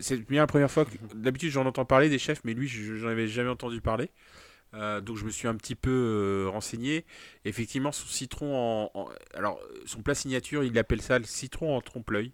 C'est 0.00 0.16
bien 0.28 0.42
la 0.42 0.46
première 0.46 0.70
fois. 0.70 0.86
D'habitude, 1.14 1.50
j'en 1.50 1.66
entends 1.66 1.84
parler 1.84 2.08
des 2.08 2.18
chefs, 2.18 2.42
mais 2.44 2.54
lui, 2.54 2.68
je 2.68 2.92
n'en 2.92 3.08
avais 3.08 3.28
jamais 3.28 3.50
entendu 3.50 3.80
parler. 3.80 4.10
Euh, 4.74 5.00
donc, 5.00 5.16
je 5.16 5.24
me 5.24 5.30
suis 5.30 5.48
un 5.48 5.56
petit 5.56 5.74
peu 5.74 5.90
euh, 5.90 6.48
renseigné. 6.48 7.04
Effectivement, 7.44 7.92
son 7.92 8.06
citron 8.06 8.90
en, 8.94 9.08
Alors, 9.34 9.60
son 9.86 10.02
plat 10.02 10.14
signature, 10.14 10.62
il 10.62 10.78
appelle 10.78 11.02
ça 11.02 11.18
le 11.18 11.24
citron 11.24 11.76
en 11.76 11.80
trompe-l'œil. 11.80 12.32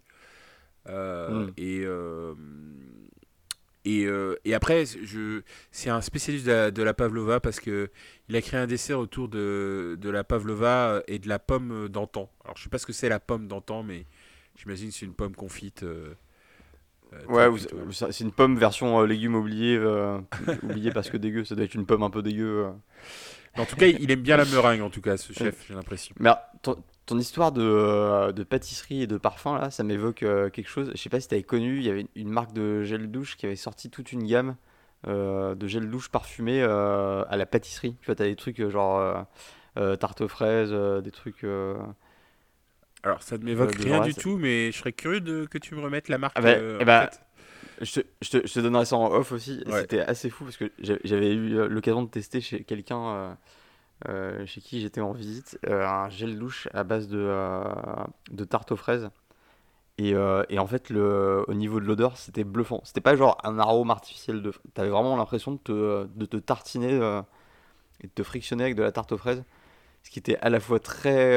Hmm. 0.87 1.47
Et 1.57 1.83
euh, 1.85 2.35
et, 4.43 4.53
après, 4.53 4.85
je, 4.85 5.41
c'est 5.71 5.89
un 5.89 6.01
spécialiste 6.01 6.45
de 6.45 6.83
la, 6.83 6.93
pavlova 6.93 7.39
parce 7.39 7.59
que 7.59 7.89
il 8.27 8.35
a 8.35 8.41
créé 8.41 8.59
un 8.59 8.67
dessert 8.67 8.99
autour 8.99 9.29
de, 9.29 9.97
de 9.99 10.09
la 10.09 10.25
pavlova 10.25 11.01
et 11.07 11.19
de 11.19 11.29
la 11.29 11.39
pomme 11.39 11.87
d'antan. 11.87 12.29
Alors, 12.43 12.57
je 12.57 12.63
sais 12.63 12.69
pas 12.69 12.79
ce 12.79 12.85
que 12.85 12.93
c'est 12.93 13.07
la 13.09 13.19
pomme 13.19 13.47
d'antan, 13.47 13.83
mais 13.83 14.05
j'imagine 14.57 14.89
que 14.89 14.95
c'est 14.95 15.05
une 15.05 15.13
pomme 15.13 15.35
confite. 15.35 15.85
Euh, 17.13 17.17
euh, 17.29 17.51
ouais, 17.51 18.11
c'est 18.11 18.23
une 18.23 18.31
pomme 18.31 18.57
version 18.57 19.01
légumes 19.03 19.35
oubliés, 19.35 19.79
oublié 20.63 20.91
parce 20.91 21.09
que 21.09 21.17
dégueu. 21.17 21.43
Ça 21.45 21.55
doit 21.55 21.65
être 21.65 21.75
une 21.75 21.85
pomme 21.85 22.03
un 22.03 22.09
peu 22.09 22.21
dégueu. 22.21 22.67
En 23.57 23.65
tout 23.65 23.75
cas, 23.75 23.87
il 23.87 24.11
aime 24.11 24.21
bien 24.21 24.37
la 24.37 24.45
meringue, 24.45 24.81
en 24.81 24.89
tout 24.89 25.01
cas, 25.01 25.17
ce 25.17 25.33
chef, 25.33 25.65
j'ai 25.67 25.73
l'impression. 25.73 26.13
Mais 26.19 26.29
ton 27.07 27.17
histoire 27.17 27.53
de, 27.53 27.63
euh, 27.63 28.31
de, 28.33 28.43
pâtisserie 28.43 29.01
et 29.01 29.07
de 29.07 29.17
parfum, 29.17 29.57
là, 29.57 29.71
ça 29.71 29.83
m'évoque 29.83 30.23
euh, 30.23 30.49
quelque 30.49 30.67
chose. 30.67 30.91
Je 30.93 31.01
sais 31.01 31.09
pas 31.09 31.21
si 31.21 31.29
tu 31.29 31.35
avais 31.35 31.43
connu, 31.43 31.77
il 31.77 31.83
y 31.83 31.89
avait 31.89 32.05
une 32.15 32.29
marque 32.29 32.53
de 32.53 32.83
gel 32.83 33.09
douche 33.09 33.37
qui 33.37 33.45
avait 33.45 33.55
sorti 33.55 33.89
toute 33.89 34.11
une 34.11 34.27
gamme 34.27 34.57
euh, 35.07 35.55
de 35.55 35.67
gel 35.67 35.89
douche 35.89 36.09
parfumé 36.09 36.61
à 36.61 37.37
la 37.37 37.45
pâtisserie. 37.45 37.95
Tu 38.01 38.07
vois, 38.07 38.15
tu 38.15 38.23
as 38.23 38.27
des 38.27 38.35
trucs 38.35 38.61
genre 38.69 39.25
tarte 39.99 40.21
aux 40.21 40.27
fraises, 40.27 40.71
des 41.01 41.11
trucs. 41.11 41.45
Alors, 43.03 43.21
ça 43.21 43.37
ne 43.37 43.43
m'évoque 43.43 43.75
rien 43.75 44.01
du 44.01 44.13
tout, 44.13 44.37
mais 44.37 44.71
je 44.71 44.77
serais 44.77 44.93
curieux 44.93 45.21
de, 45.21 45.45
que 45.45 45.57
tu 45.57 45.75
me 45.75 45.81
remettes 45.81 46.09
la 46.09 46.17
marque. 46.17 46.35
Ah 46.37 46.41
bah, 46.41 46.55
eh 46.79 46.85
bah, 46.85 47.09
je, 47.81 48.01
te, 48.01 48.07
je, 48.21 48.29
te, 48.53 48.59
donnerai 48.59 48.85
ça 48.85 48.97
en 48.97 49.11
off 49.11 49.31
aussi. 49.31 49.63
C'était 49.67 50.01
assez 50.01 50.29
fou 50.29 50.43
parce 50.43 50.57
que 50.57 50.71
j'avais 50.79 51.33
eu 51.33 51.67
l'occasion 51.67 52.03
de 52.03 52.09
tester 52.09 52.41
chez 52.41 52.63
quelqu'un 52.63 53.37
euh, 54.07 54.45
chez 54.45 54.61
qui 54.61 54.79
j'étais 54.79 55.01
en 55.01 55.11
visite, 55.11 55.57
euh, 55.67 55.83
un 55.83 56.09
gel 56.09 56.37
douche 56.37 56.67
à 56.73 56.83
base 56.83 57.07
de, 57.07 57.17
euh, 57.19 57.63
de 58.29 58.43
tarte 58.43 58.71
aux 58.71 58.75
fraises. 58.75 59.09
Et, 59.99 60.11
et, 60.11 60.59
en 60.59 60.67
fait, 60.67 60.91
le, 60.91 61.43
au 61.47 61.55
niveau 61.55 61.79
de 61.79 61.85
l'odeur, 61.85 62.17
c'était 62.17 62.43
bluffant. 62.43 62.81
C'était 62.83 63.01
pas 63.01 63.15
genre 63.15 63.35
un 63.43 63.57
arôme 63.57 63.89
artificiel. 63.89 64.43
De... 64.43 64.53
T'avais 64.75 64.89
vraiment 64.89 65.17
l'impression 65.17 65.53
de 65.53 65.57
te, 65.57 66.05
de 66.05 66.25
te 66.27 66.37
tartiner 66.37 66.93
et 68.03 68.05
de 68.05 68.11
te 68.13 68.21
frictionner 68.21 68.65
avec 68.65 68.75
de 68.75 68.83
la 68.83 68.91
tarte 68.91 69.11
aux 69.13 69.17
fraises. 69.17 69.43
Ce 70.03 70.11
qui 70.11 70.19
était 70.19 70.37
à 70.37 70.51
la 70.51 70.59
fois 70.59 70.79
très 70.79 71.35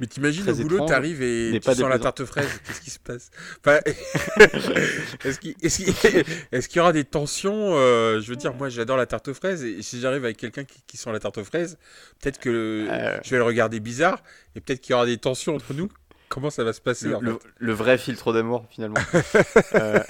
mais 0.00 0.06
t'imagines 0.06 0.48
au 0.48 0.54
boulot, 0.54 0.86
t'arrives 0.86 1.22
et 1.22 1.60
tu 1.60 1.70
sens 1.70 1.80
la 1.80 1.98
tarte 1.98 2.24
fraise. 2.24 2.48
Qu'est-ce 2.66 2.80
qui 2.80 2.90
se 2.90 2.98
passe? 2.98 3.30
Est-ce 5.62 6.68
qu'il 6.68 6.76
y 6.76 6.80
aura 6.80 6.92
des 6.92 7.04
tensions 7.04 7.74
euh, 7.74 8.20
Je 8.20 8.28
veux 8.30 8.36
dire, 8.36 8.54
moi 8.54 8.70
j'adore 8.70 8.96
la 8.96 9.06
tarte 9.06 9.28
aux 9.28 9.34
fraises 9.34 9.62
et 9.62 9.82
si 9.82 10.00
j'arrive 10.00 10.24
avec 10.24 10.38
quelqu'un 10.38 10.64
qui, 10.64 10.96
sent 10.96 11.12
la 11.12 11.20
tarte 11.20 11.38
aux 11.38 11.44
fraises, 11.44 11.78
peut-être 12.20 12.38
que 12.38 12.86
euh. 12.90 13.18
je 13.22 13.30
vais 13.30 13.36
le 13.36 13.44
regarder 13.44 13.78
bizarre 13.78 14.22
et 14.56 14.60
peut-être 14.60 14.80
qu'il 14.80 14.92
y 14.92 14.94
aura 14.94 15.06
des 15.06 15.18
tensions 15.18 15.54
entre 15.54 15.74
nous. 15.74 15.88
Comment 16.30 16.48
ça 16.48 16.64
va 16.64 16.72
se 16.72 16.80
passer. 16.80 17.12
Le, 17.58 17.72
vrai 17.72 17.98
filtre 17.98 18.32
d'amour, 18.32 18.64
finalement. 18.70 18.96
Euh, 19.74 20.00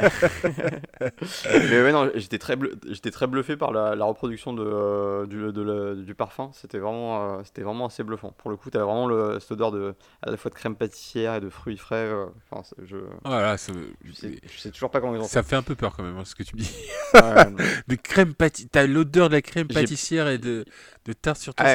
mais 1.52 1.82
ouais, 1.82 1.92
non, 1.92 2.10
j'étais 2.14 2.38
très, 2.38 2.56
j'étais 2.88 3.10
très 3.10 3.26
bluffé 3.26 3.56
par 3.56 3.72
la, 3.72 4.04
reproduction 4.04 4.52
de, 4.52 4.64
euh, 4.64 5.26
du, 5.26 6.04
du, 6.04 6.14
parfum. 6.14 6.50
C'était 6.54 6.78
vraiment, 6.78 7.38
euh, 7.38 7.42
c'était 7.44 7.62
vraiment 7.62 7.86
assez 7.86 8.02
bluffant. 8.02 8.32
Pour 8.38 8.50
le 8.50 8.56
coup, 8.56 8.70
tu 8.70 8.78
as 8.78 8.84
vraiment 8.84 9.06
le, 9.06 9.38
cette 9.40 9.52
odeur 9.52 9.70
de, 9.70 9.94
à 10.22 10.30
la 10.30 10.36
fois 10.36 10.50
de 10.50 10.54
crème 10.54 10.76
pâtissière 10.76 11.34
et 11.34 11.40
de 11.40 11.48
fruits 11.48 11.76
frais. 11.76 12.10
Enfin, 12.50 12.62
je, 12.82 12.96
voilà, 13.24 13.56
je, 13.56 14.12
sais, 14.12 14.70
toujours 14.70 14.90
pas 14.90 15.00
comment 15.00 15.14
ils 15.14 15.20
ont 15.20 15.24
Ça 15.24 15.42
fait 15.42 15.56
un 15.56 15.62
peu 15.62 15.74
peur 15.74 15.94
quand 15.96 16.02
même, 16.02 16.16
hein, 16.16 16.24
ce 16.24 16.34
que 16.34 16.42
tu 16.42 16.56
me 16.56 16.60
dis. 16.60 16.76
de 17.88 17.94
crème 17.96 18.34
pâtissière. 18.34 18.70
T'as 18.72 18.86
l'odeur 18.86 19.28
de 19.28 19.34
la 19.34 19.42
crème 19.42 19.68
pâtissière 19.68 20.28
et 20.28 20.38
de, 20.38 20.64
de 21.06 21.12
tarte 21.12 21.40
sur 21.40 21.54
toi. 21.54 21.66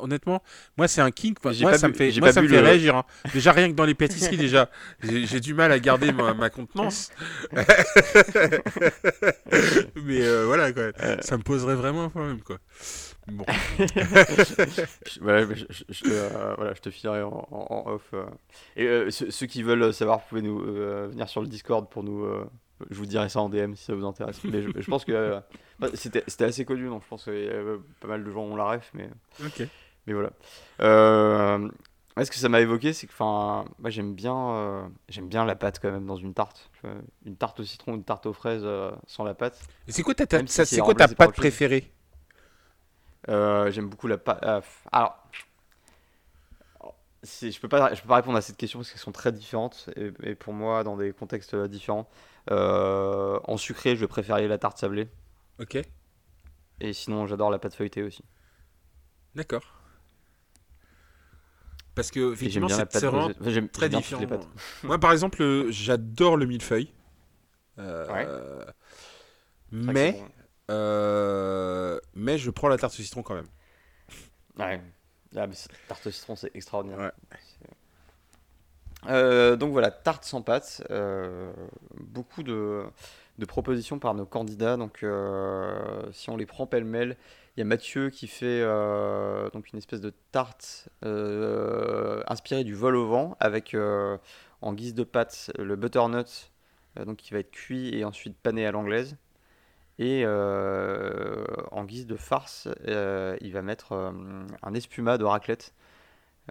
honnêtement, 0.00 0.42
moi, 0.76 0.88
c'est 0.88 1.00
un 1.00 1.10
kink. 1.10 1.38
Moi, 1.44 1.54
ça 1.76 1.88
me 1.88 1.94
fait, 1.94 2.12
moi, 2.18 2.32
ça 2.32 2.42
me 2.42 2.48
fait 2.48 2.60
réagir. 2.60 2.96
Hein. 2.96 3.04
Déjà, 3.32 3.52
rien 3.52 3.68
que 3.68 3.74
dans 3.74 3.84
les 3.84 3.89
pâtisseries, 3.94 4.36
déjà, 4.36 4.68
j'ai 5.02 5.40
du 5.40 5.54
mal 5.54 5.72
à 5.72 5.78
garder 5.78 6.12
ma, 6.12 6.50
contenance. 6.50 7.10
Mais 7.52 7.66
euh, 10.22 10.44
voilà, 10.46 10.72
quoi. 10.72 10.92
ça 11.20 11.36
me 11.36 11.42
poserait 11.42 11.74
vraiment 11.74 12.04
un 12.04 12.08
problème, 12.08 12.40
quoi. 12.40 12.58
Bon. 13.28 13.44
voilà, 15.20 15.46
je, 15.54 15.64
te, 15.64 16.08
euh, 16.08 16.54
voilà, 16.56 16.74
je 16.74 16.80
te 16.80 16.90
filerai 16.90 17.22
en, 17.22 17.84
off. 17.86 18.10
Euh. 18.14 18.26
Et 18.76 19.10
ceux, 19.10 19.46
qui 19.46 19.62
veulent 19.62 19.92
savoir, 19.92 20.18
vous 20.18 20.24
pouvez 20.28 20.42
nous 20.42 20.60
venir 20.60 21.28
sur 21.28 21.40
le 21.40 21.46
Discord 21.46 21.88
pour 21.88 22.02
nous. 22.02 22.26
je 22.90 22.96
vous 22.96 23.06
dirai 23.06 23.28
ça 23.28 23.40
en 23.40 23.48
DM 23.48 23.74
si 23.74 23.84
ça 23.84 23.94
vous 23.94 24.06
intéresse. 24.06 24.42
Mais 24.44 24.62
je, 24.62 24.90
pense 24.90 25.04
que 25.04 25.40
bah, 25.78 25.88
c'était 25.94 26.44
assez 26.44 26.64
connu, 26.64 26.88
donc 26.88 27.02
je 27.02 27.08
pense 27.08 27.24
que 27.24 27.80
pas 28.00 28.08
mal 28.08 28.24
de 28.24 28.30
gens 28.30 28.42
ont 28.42 28.56
la 28.56 28.64
ref. 28.64 28.90
Mais, 28.94 29.08
ok. 29.44 29.68
mais 30.06 30.14
voilà. 30.14 30.30
Ce 32.16 32.30
que 32.30 32.36
ça 32.36 32.48
m'a 32.48 32.60
évoqué, 32.60 32.92
c'est 32.92 33.06
que 33.06 33.12
enfin, 33.12 33.64
moi 33.78 33.88
j'aime 33.88 34.14
bien, 34.14 34.36
euh, 34.36 34.86
j'aime 35.08 35.28
bien 35.28 35.44
la 35.44 35.54
pâte 35.54 35.78
quand 35.80 35.90
même 35.90 36.06
dans 36.06 36.16
une 36.16 36.34
tarte. 36.34 36.70
Une 37.24 37.36
tarte 37.36 37.60
au 37.60 37.64
citron, 37.64 37.94
une 37.94 38.04
tarte 38.04 38.26
aux 38.26 38.32
fraises 38.32 38.62
euh, 38.64 38.90
sans 39.06 39.24
la 39.24 39.34
pâte. 39.34 39.58
Et 39.88 39.92
c'est 39.92 40.02
quoi 40.02 40.14
ta, 40.14 40.26
c'est 40.46 40.80
quoi 40.80 40.94
ta 40.94 41.08
pâte 41.08 41.34
préférée? 41.34 41.90
Euh, 43.28 43.70
J'aime 43.70 43.88
beaucoup 43.88 44.06
la 44.06 44.18
pâte. 44.18 44.44
alors, 44.92 45.24
je 47.22 47.60
peux 47.60 47.68
pas, 47.68 47.94
je 47.94 48.02
peux 48.02 48.08
pas 48.08 48.16
répondre 48.16 48.36
à 48.36 48.42
cette 48.42 48.56
question 48.56 48.80
parce 48.80 48.90
qu'elles 48.90 49.00
sont 49.00 49.12
très 49.12 49.32
différentes 49.32 49.88
et, 49.96 50.34
pour 50.34 50.52
moi 50.52 50.84
dans 50.84 50.96
des 50.96 51.12
contextes 51.12 51.54
différents. 51.54 52.08
en 52.48 53.56
sucré, 53.56 53.94
je 53.94 54.00
vais 54.00 54.08
préférer 54.08 54.46
la 54.48 54.58
tarte 54.58 54.78
sablée. 54.78 55.08
Ok. 55.58 55.78
Et 56.80 56.92
sinon, 56.92 57.26
j'adore 57.26 57.50
la 57.50 57.58
pâte 57.58 57.74
feuilletée 57.74 58.02
aussi. 58.02 58.24
D'accord. 59.34 59.79
Parce 62.00 62.10
que 62.12 62.32
effectivement, 62.32 62.66
c'est 62.66 63.04
vraiment 63.04 63.30
très 63.70 63.90
différent. 63.90 64.40
Moi, 64.84 64.98
par 64.98 65.12
exemple, 65.12 65.42
euh, 65.42 65.70
j'adore 65.70 66.38
le 66.38 66.46
millefeuille. 66.46 66.94
Euh, 67.78 68.64
mais, 69.70 70.18
euh, 70.70 72.00
mais 72.14 72.38
je 72.38 72.50
prends 72.50 72.68
la 72.68 72.78
tarte 72.78 72.94
au 72.94 73.02
citron 73.02 73.22
quand 73.22 73.34
même. 73.34 73.48
Ouais. 74.58 74.80
La 75.32 75.42
ah, 75.42 75.48
tarte 75.88 76.06
au 76.06 76.10
citron, 76.10 76.36
c'est 76.36 76.50
extraordinaire. 76.56 77.12
donc 79.04 79.72
voilà, 79.72 79.90
tarte 79.90 80.24
sans 80.24 80.40
pâte. 80.40 80.82
beaucoup 81.98 82.42
de, 82.42 82.84
de, 83.36 83.44
propositions 83.44 83.98
par 83.98 84.14
nos 84.14 84.24
candidats. 84.24 84.78
Donc 84.78 85.04
si 86.12 86.30
on 86.30 86.36
les 86.38 86.46
prend 86.46 86.66
pêle-mêle, 86.66 87.18
il 87.60 87.64
y 87.64 87.66
a 87.66 87.68
Mathieu 87.68 88.08
qui 88.08 88.26
fait 88.26 88.62
euh, 88.62 89.50
donc 89.50 89.70
une 89.70 89.76
espèce 89.78 90.00
de 90.00 90.14
tarte 90.32 90.88
euh, 91.04 92.22
inspirée 92.26 92.64
du 92.64 92.74
vol 92.74 92.96
au 92.96 93.06
vent 93.06 93.36
avec 93.38 93.74
euh, 93.74 94.16
en 94.62 94.72
guise 94.72 94.94
de 94.94 95.04
pâte 95.04 95.52
le 95.58 95.76
butternut 95.76 96.50
donc 97.04 97.18
qui 97.18 97.34
va 97.34 97.40
être 97.40 97.50
cuit 97.50 97.94
et 97.94 98.06
ensuite 98.06 98.34
pané 98.34 98.66
à 98.66 98.72
l'anglaise. 98.72 99.18
Et 99.98 100.24
en 100.26 101.84
guise 101.84 102.06
de 102.06 102.16
farce, 102.16 102.66
il 102.86 103.52
va 103.52 103.60
mettre 103.60 103.92
un 104.62 104.74
espumat 104.74 105.18
de 105.18 105.24
raclette. 105.24 105.74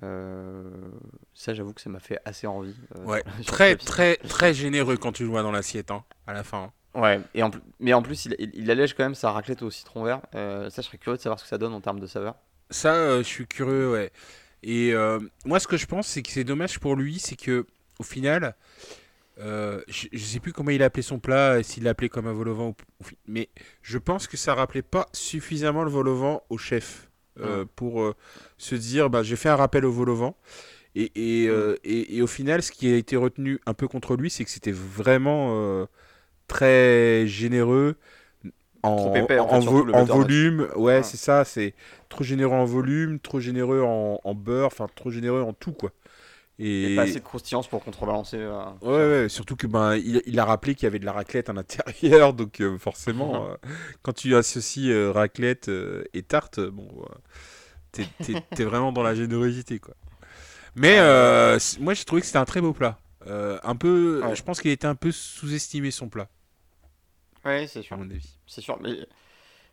ça, 0.02 1.54
j'avoue 1.56 1.74
que 1.74 1.82
ça 1.82 1.90
m'a 1.90 2.00
fait 2.00 2.20
assez 2.26 2.46
envie. 2.46 2.76
ouais, 3.04 3.24
très, 3.48 3.76
très, 3.76 4.18
très 4.18 4.54
généreux 4.54 4.98
quand 4.98 5.12
tu 5.14 5.24
le 5.24 5.30
vois 5.30 5.42
dans 5.42 5.52
l'assiette, 5.52 5.90
hein, 5.90 6.06
à 6.28 6.34
la 6.34 6.44
fin. 6.44 6.66
Hein. 6.66 6.72
Ouais, 7.00 7.22
et 7.34 7.44
en, 7.44 7.52
mais 7.80 7.94
en 7.94 8.02
plus, 8.02 8.26
il, 8.26 8.52
il, 8.54 8.70
allège 8.70 8.94
quand 8.94 9.04
même 9.04 9.16
sa 9.16 9.32
raclette 9.32 9.62
au 9.62 9.72
citron 9.72 10.04
vert. 10.04 10.22
Euh, 10.36 10.70
ça, 10.70 10.82
je 10.82 10.88
serais 10.88 10.98
curieux 10.98 11.18
de 11.18 11.22
savoir 11.22 11.40
ce 11.40 11.46
que 11.46 11.50
ça 11.50 11.58
donne 11.58 11.74
en 11.74 11.80
termes 11.80 12.00
de 12.00 12.08
saveur. 12.08 12.36
Ça, 12.70 12.94
euh, 12.94 13.20
je 13.20 13.28
suis 13.28 13.48
curieux, 13.48 13.92
ouais. 13.92 14.12
Et 14.64 14.94
euh, 14.94 15.20
moi, 15.46 15.60
ce 15.60 15.68
que 15.68 15.78
je 15.78 15.86
pense, 15.86 16.08
c'est 16.08 16.22
que 16.22 16.30
c'est 16.30 16.44
dommage 16.44 16.80
pour 16.80 16.96
lui, 16.96 17.20
c'est 17.20 17.38
que 17.38 17.66
au 18.00 18.04
final, 18.04 18.56
je, 19.38 19.80
je, 20.12 20.18
sais 20.18 20.42
plus 20.42 20.52
comment 20.52 20.72
il 20.72 20.84
a 20.84 20.86
appelé 20.86 21.02
son 21.02 21.20
plat, 21.20 21.64
s'il 21.64 21.84
l'a 21.84 21.92
appelé 21.92 22.10
comme 22.10 22.28
un 22.28 22.34
vol 22.34 22.50
au 22.50 22.56
vent, 22.56 22.76
mais 23.26 23.48
je 23.82 23.98
pense 23.98 24.28
que 24.28 24.36
ça 24.36 24.54
rappelait 24.54 24.82
pas 24.82 25.08
suffisamment 25.14 25.84
le 25.84 25.90
vol 25.90 26.10
au 26.10 26.16
vent 26.16 26.44
au 26.50 26.58
chef 26.58 27.10
ah. 27.42 27.64
pour 27.78 28.14
se 28.58 28.76
dire, 28.76 29.10
bah, 29.10 29.24
j'ai 29.24 29.38
fait 29.38 29.48
un 29.48 29.56
rappel 29.56 29.86
au 29.86 29.92
vol 29.92 30.10
au 30.10 30.16
vent. 30.16 30.38
Et, 30.96 31.12
et, 31.16 31.48
mm. 31.48 31.76
et, 31.86 32.18
et, 32.18 32.22
au 32.22 32.28
final, 32.28 32.62
ce 32.62 32.72
qui 32.72 32.92
a 32.92 32.98
été 32.98 33.16
retenu 33.16 33.60
un 33.66 33.74
peu 33.74 33.88
contre 33.88 34.18
lui, 34.18 34.30
c'est 34.30 34.44
que 34.44 34.52
c'était 34.52 34.74
vraiment 34.74 35.88
très 36.50 37.26
généreux 37.28 37.96
en, 38.84 39.14
en, 39.14 40.04
volume. 40.06 40.68
Ouais, 40.76 41.04
c'est 41.04 41.18
ça, 41.18 41.46
c'est 41.46 41.74
trop 42.10 42.24
généreux 42.24 42.56
en 42.56 42.66
volume, 42.66 43.20
trop 43.20 43.40
généreux 43.40 43.82
en, 43.82 44.36
beurre, 44.36 44.68
enfin 44.68 44.88
trop 44.94 45.12
généreux 45.12 45.42
en 45.42 45.54
tout 45.54 45.74
quoi. 45.74 45.92
Et, 46.62 46.94
pas 46.94 47.04
assez 47.04 47.16
de 47.16 47.20
croustillance 47.20 47.70
pour 47.70 47.82
contrebalancer. 47.82 48.38
Euh, 48.38 48.66
ouais, 48.82 49.22
ouais, 49.22 49.30
surtout 49.30 49.56
que 49.56 49.66
ben 49.66 49.96
il, 49.96 50.40
a 50.40 50.44
rappelé 50.44 50.76
qu'il 50.76 50.84
y 50.84 50.88
avait 50.88 51.00
de 51.00 51.06
la 51.06 51.14
raclette 51.14 51.50
à 51.50 51.54
l'intérieur, 51.54 52.34
donc 52.36 52.60
euh, 52.60 52.78
forcément, 52.78 53.46
euh, 53.46 53.56
quand 54.02 54.12
tu 54.12 54.36
associes 54.36 54.94
raclette 55.10 55.72
et 56.14 56.22
tarte, 56.24 56.60
bon, 56.60 56.88
t'es 57.94 58.06
es, 58.28 58.64
vraiment 58.64 58.92
dans 58.92 59.04
la 59.04 59.16
générosité 59.16 59.80
quoi. 59.80 59.96
Mais 60.76 60.98
moi 61.80 61.94
j'ai 61.94 62.04
trouvé 62.04 62.22
que 62.22 62.28
c'était 62.28 62.40
un 62.40 62.46
très 62.46 62.62
beau 62.62 62.74
plat. 62.74 62.98
un 63.26 63.76
peu, 63.76 64.22
je 64.34 64.44
pense 64.44 64.60
qu'il 64.60 64.72
était 64.72 64.88
un 64.88 64.96
peu 64.96 65.12
sous-estimé 65.12 65.92
son 65.92 66.10
plat. 66.10 66.28
Oui, 67.46 67.68
c'est 67.68 67.82
sûr. 67.82 67.98
C'est 68.48 68.62
sûr. 68.62 68.80
Mais, 68.82 69.08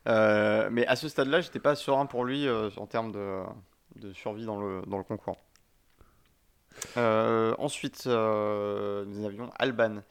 euh, 0.07 0.69
mais 0.71 0.87
à 0.87 0.97
ce 0.97 1.09
stade-là, 1.09 1.41
j'étais 1.41 1.59
pas 1.59 1.75
serein 1.75 2.07
pour 2.07 2.25
lui 2.25 2.47
euh, 2.47 2.71
en 2.77 2.87
termes 2.87 3.13
de, 3.13 3.43
de, 3.97 4.13
survie 4.13 4.45
dans 4.47 4.61
le, 4.61 4.83
dans 4.87 4.99
le 4.99 5.05
concours. 5.05 5.39
Euh, 6.97 7.55
ensuite, 7.59 8.07
nous 8.07 9.25
avions 9.25 9.51
Alban. 9.59 10.03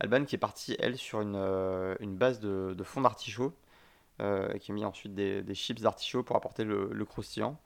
Alban 0.00 0.24
qui 0.24 0.34
est 0.36 0.38
partie, 0.38 0.76
elle, 0.78 0.96
sur 0.96 1.20
une, 1.20 1.36
une 2.00 2.16
base 2.16 2.40
de, 2.40 2.74
de 2.76 2.84
fond 2.84 3.02
d'artichaut, 3.02 3.54
qui 4.18 4.22
a 4.70 4.74
mis 4.74 4.84
ensuite 4.84 5.14
des, 5.14 5.42
des 5.42 5.54
chips 5.54 5.80
d'artichaut 5.80 6.22
pour 6.22 6.36
apporter 6.36 6.64
le, 6.64 6.90
le 6.92 7.04
croustillant. 7.04 7.58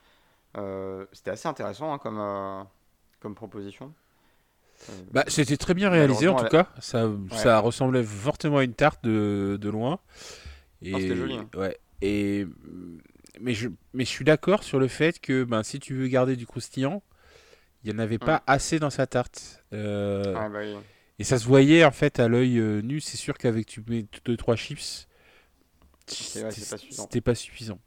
C'était 1.13 1.31
assez 1.31 1.49
intéressant 1.49 1.93
hein, 1.93 1.99
comme, 1.99 2.67
comme 3.21 3.35
proposition. 3.35 3.95
Bah, 5.11 5.25
c'était 5.29 5.57
très 5.57 5.75
bien 5.75 5.91
réalisé 5.91 6.29
en 6.29 6.37
tout 6.37 6.49
cas. 6.49 6.69
Ça, 6.81 7.11
ça 7.33 7.59
ressemblait 7.59 8.03
fortement 8.03 8.59
à 8.59 8.65
une 8.65 8.75
tarte 8.75 9.03
de, 9.05 9.59
de 9.61 9.69
loin. 9.69 9.99
Et, 10.83 10.93
c'était 10.93 11.17
joli. 11.17 11.37
Hein. 11.37 11.49
Ouais. 11.57 11.79
Et 12.03 12.47
mais 13.41 13.55
je 13.55 13.69
mais 13.93 14.05
je 14.05 14.11
suis 14.11 14.25
d'accord 14.25 14.63
sur 14.63 14.79
le 14.79 14.89
fait 14.89 15.19
que 15.21 15.45
ben 15.45 15.63
si 15.63 15.79
tu 15.81 15.95
veux 15.95 16.09
garder 16.09 16.37
du 16.37 16.47
croustillant, 16.47 17.03
il 17.85 17.91
y 17.91 17.95
en 17.95 17.99
avait 17.99 18.19
pas 18.19 18.39
mm. 18.39 18.43
assez 18.47 18.79
dans 18.79 18.91
sa 18.91 19.07
tarte. 19.07 19.65
Euh, 19.73 20.33
bah 20.33 20.61
et 21.19 21.25
ça 21.25 21.39
se 21.39 21.47
voyait 21.47 21.85
en 21.85 21.91
fait 21.91 22.21
à 22.21 22.29
l'œil 22.29 22.59
euh, 22.59 22.83
nu. 22.83 23.01
C'est 23.01 23.17
sûr 23.17 23.39
qu'avec 23.39 23.67
tu 23.67 23.83
mets 23.89 24.07
deux 24.25 24.37
trois 24.37 24.57
chips, 24.57 25.09
c'était 26.07 27.21
pas 27.21 27.35
suffisant. 27.35 27.79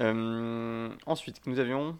Euh, 0.00 0.90
ensuite, 1.06 1.44
nous 1.46 1.58
avions 1.58 1.98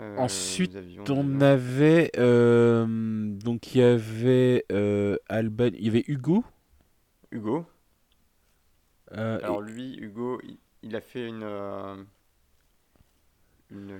euh, 0.00 0.16
Ensuite, 0.16 0.76
on 1.08 1.40
avait 1.40 2.12
euh, 2.18 2.86
donc 2.86 3.74
il 3.74 3.80
y 3.80 3.82
avait 3.82 4.64
euh, 4.70 5.16
Alban, 5.28 5.70
il 5.74 5.84
y 5.84 5.88
avait 5.88 6.04
Hugo. 6.06 6.44
Hugo. 7.32 7.66
Alors 9.10 9.60
lui, 9.60 9.96
Hugo, 9.96 10.40
il, 10.82 10.94
a 10.94 11.00
fait 11.00 11.26
une. 11.26 11.44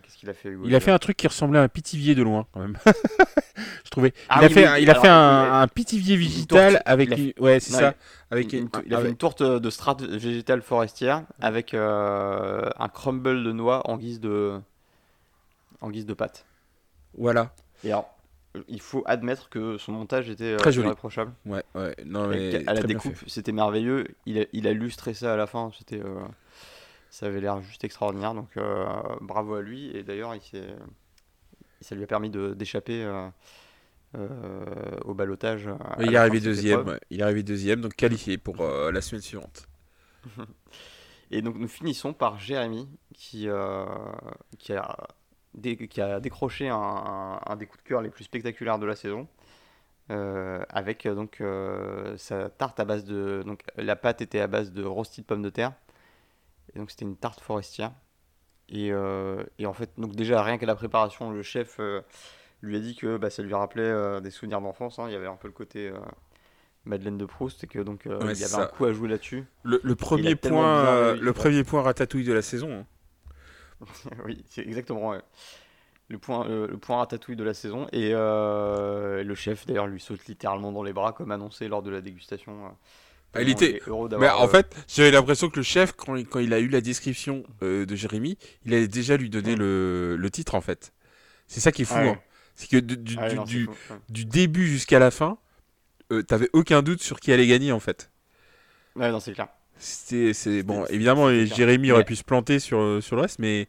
Qu'est-ce 0.03 0.17
qu'il 0.17 0.31
a 0.31 0.35
fait 0.35 0.51
Hugo 0.51 0.65
Il 0.67 0.75
a 0.77 0.81
fait 0.81 0.93
un 0.93 0.99
truc 0.99 1.17
qui 1.17 1.27
ressemblait 1.27 1.59
à 1.59 1.63
un 1.63 1.69
pitivier 1.69 2.15
de 2.15 2.23
loin 2.23 2.47
quand 2.53 2.61
même. 2.61 2.79
Je 3.85 3.91
trouvais. 3.91 4.13
Ah 4.29 4.39
il, 4.41 4.45
a 4.45 4.49
fait, 4.51 4.83
il 4.83 4.91
a 4.91 4.95
fait 4.95 5.09
un, 5.09 5.67
pitivier 5.67 6.17
végétal 6.17 6.81
avec. 6.85 7.11
Ouais, 7.41 7.59
c'est 7.59 7.73
ça. 7.73 7.95
Avec 8.31 8.53
une, 8.53 8.69
il 8.87 8.95
a 8.95 9.01
fait 9.01 9.09
une 9.09 9.17
tourte 9.17 9.43
de 9.43 9.71
strate 9.71 10.03
végétale 10.03 10.63
forestière 10.63 11.25
avec 11.41 11.75
un 11.75 12.89
crumble 12.95 13.43
de 13.43 13.51
noix 13.51 13.83
en 13.91 13.97
guise 13.97 14.21
de 14.21 14.61
en 15.81 15.91
guise 15.91 16.07
de 16.07 16.15
pâte. 16.15 16.45
Voilà. 17.17 17.55
Et 17.85 17.93
alors, 17.93 18.09
il 18.67 18.81
faut 18.81 19.03
admettre 19.07 19.49
que 19.49 19.79
son 19.79 19.93
montage 19.93 20.29
était 20.31 20.55
euh, 20.55 20.57
très 20.57 20.73
joli. 20.73 20.87
irréprochable. 20.87 21.33
Ouais, 21.47 21.63
ouais. 21.75 21.95
Non, 22.05 22.27
mais 22.29 22.67
à 22.67 22.75
la 22.75 22.83
découpe, 22.83 23.17
c'était 23.27 23.53
merveilleux. 23.53 24.07
Il 24.27 24.41
a, 24.41 24.45
il 24.53 24.67
a 24.67 24.73
lustré 24.73 25.15
ça 25.15 25.35
à 25.35 25.37
la 25.37 25.47
fin. 25.47 25.71
C'était. 25.79 26.01
Euh, 26.01 26.21
Ça 27.11 27.27
avait 27.27 27.41
l'air 27.41 27.61
juste 27.63 27.85
extraordinaire, 27.85 28.35
donc 28.35 28.59
bravo 29.21 29.55
à 29.55 29.63
lui. 29.63 29.97
Et 29.97 30.03
d'ailleurs, 30.03 30.35
il 30.35 30.41
ça 31.81 31.95
lui 31.95 32.03
a 32.03 32.07
permis 32.07 32.31
d'échapper 32.31 33.07
au 35.05 35.15
balotage. 35.15 35.69
il 36.01 36.13
est 36.13 36.17
arrivé 36.17 36.41
deuxième. 36.41 36.99
Il 37.11 37.21
est 37.21 37.23
arrivé 37.23 37.43
deuxième, 37.43 37.81
donc 37.81 37.95
qualifié 37.95 38.37
pour 38.39 38.57
la 38.63 39.01
semaine 39.01 39.23
suivante. 39.23 39.69
Et 41.31 41.43
donc 41.43 41.57
nous 41.57 41.69
finissons 41.69 42.13
par 42.15 42.39
Jérémy 42.39 42.89
qui, 43.15 43.49
qui 44.59 44.73
a 44.73 44.97
qui 45.61 46.01
a 46.01 46.21
décroché 46.21 46.69
un, 46.69 47.57
des 47.59 47.67
coups 47.67 47.83
de 47.83 47.89
cœur 47.89 48.03
les 48.03 48.11
plus 48.11 48.25
spectaculaires 48.25 48.79
de 48.79 48.87
la 48.87 48.97
saison. 48.97 49.29
Euh, 50.11 50.65
avec 50.71 51.05
euh, 51.05 51.15
donc 51.15 51.43
euh, 51.43 52.17
sa 52.17 52.49
tarte 52.49 52.81
à 52.81 52.87
base 52.87 53.05
de 53.05 53.43
donc 53.45 53.63
la 53.77 53.95
pâte 53.95 54.23
était 54.23 54.41
à 54.41 54.47
base 54.47 54.73
de 54.73 54.83
rôti 54.83 55.21
de 55.21 55.27
pommes 55.27 55.43
de 55.43 55.51
terre 55.51 55.75
et 56.73 56.79
donc 56.79 56.91
c'était 56.91 57.05
une 57.05 57.17
tarte 57.17 57.41
forestière 57.41 57.93
et, 58.71 58.89
et, 59.59 59.67
en 59.67 59.73
fait 59.75 59.91
donc 59.99 60.17
déjà 60.17 60.43
rien 60.43 60.57
qu'à 60.57 60.65
la 60.65 60.75
préparation 60.75 61.31
le 61.31 61.43
chef 61.43 61.79
lui 62.63 62.77
a 62.77 62.81
dit 62.81 62.97
que 62.97 63.19
bah, 63.19 63.29
ça 63.29 63.43
lui 63.43 63.53
rappelait 63.53 64.21
des 64.23 64.31
souvenirs 64.31 64.63
d'enfance 64.63 64.99
hein. 64.99 65.05
il 65.09 65.13
y 65.13 65.17
avait 65.17 65.27
un 65.27 65.37
peu 65.37 65.49
le 65.49 65.53
côté 65.53 65.93
Madeleine 66.87 67.19
de 67.19 67.27
Proust 67.27 67.65
et 67.65 67.67
que 67.67 67.79
donc 67.79 68.03
il 68.07 68.39
y 68.39 68.45
avait 68.45 68.63
un 68.63 68.67
coup 68.67 68.87
à 68.87 68.93
jouer 68.93 69.09
là-dessus 69.09 69.45
le, 69.63 69.95
premier 69.95 70.37
point 70.37 71.15
le 71.15 71.33
premier 71.35 71.65
point 71.65 71.83
ratatouille 71.83 72.25
de 72.25 72.33
la 72.33 72.43
saison 72.43 72.81
hein. 72.81 72.87
oui, 74.27 74.45
c'est 74.49 74.63
exactement 74.63 75.15
le 76.09 76.19
point, 76.19 76.49
euh, 76.49 76.67
le 76.69 76.79
point 76.79 76.99
ratatouille 76.99 77.37
de 77.37 77.45
la 77.45 77.55
saison. 77.55 77.87
Et 77.93 78.11
euh, 78.13 79.23
le 79.23 79.35
chef, 79.35 79.67
d'ailleurs, 79.67 79.87
lui 79.87 80.01
saute 80.01 80.27
littéralement 80.27 80.73
dans 80.73 80.83
les 80.83 80.93
bras, 80.93 81.13
comme 81.13 81.31
annoncé 81.31 81.69
lors 81.69 81.83
de 81.83 81.91
la 81.91 82.01
dégustation. 82.01 82.67
Euh, 82.67 82.69
ah, 83.35 83.43
il 83.43 83.51
était. 83.51 83.81
Mais 84.19 84.31
en 84.31 84.49
fait, 84.49 84.75
j'avais 84.89 85.11
l'impression 85.11 85.51
que 85.51 85.57
le 85.57 85.63
chef, 85.63 85.93
quand, 85.93 86.15
quand, 86.15 86.39
il 86.39 86.55
a 86.55 86.61
eu 86.61 86.69
la 86.69 86.81
description 86.81 87.45
de 87.61 87.95
Jérémy, 87.95 88.39
il 88.65 88.75
allait 88.75 88.89
déjà 88.89 89.19
lui 89.19 89.29
donner 89.29 89.55
le, 89.55 90.17
le, 90.17 90.31
titre, 90.31 90.55
en 90.55 90.63
fait. 90.63 90.95
C'est 91.47 91.61
ça 91.61 91.71
qui 91.71 91.83
est 91.83 91.85
fou. 91.85 91.99
Hein. 91.99 92.19
C'est 92.55 92.71
que 92.71 92.79
du, 92.79 92.97
du, 92.97 93.69
du, 94.09 94.25
début 94.25 94.67
jusqu'à 94.67 94.99
la 94.99 95.11
fin, 95.11 95.37
t'avais 96.27 96.49
aucun 96.55 96.81
doute 96.81 97.03
sur 97.03 97.21
qui 97.21 97.31
allait 97.31 97.47
gagner, 97.47 97.71
en 97.71 97.81
fait. 97.81 98.11
Ouais, 98.97 99.11
non, 99.11 99.21
c'est 99.21 99.33
clair. 99.33 99.49
C'est 99.79 100.63
bon, 100.63 100.85
évidemment, 100.87 101.31
Jérémy 101.45 101.93
aurait 101.93 102.05
pu 102.05 102.17
se 102.17 102.25
planter 102.25 102.59
sur, 102.59 103.03
sur 103.03 103.17
le 103.17 103.23
reste, 103.23 103.39
mais 103.39 103.69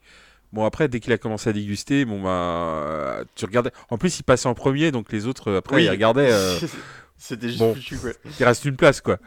bon 0.54 0.66
après 0.66 0.88
dès 0.88 1.00
qu'il 1.00 1.14
a 1.14 1.18
commencé 1.18 1.50
à 1.50 1.54
déguster, 1.54 2.06
bon 2.06 2.22
bah 2.22 3.24
tu 3.36 3.46
regardais. 3.46 3.72
En 3.90 3.98
plus, 3.98 4.20
il 4.20 4.24
passait 4.24 4.48
en 4.48 4.54
premier, 4.54 4.92
donc 4.92 5.12
les 5.12 5.28
autres 5.28 5.54
après 5.54 5.84
ils 5.84 5.90
regardaient. 5.90 6.32
Euh, 6.32 6.58
C'était 7.18 7.50
juste 7.50 7.60
bon, 7.60 7.76
quoi. 8.02 8.12
Il 8.40 8.46
reste 8.46 8.64
une 8.66 8.78
place 8.78 9.02
quoi. 9.02 9.18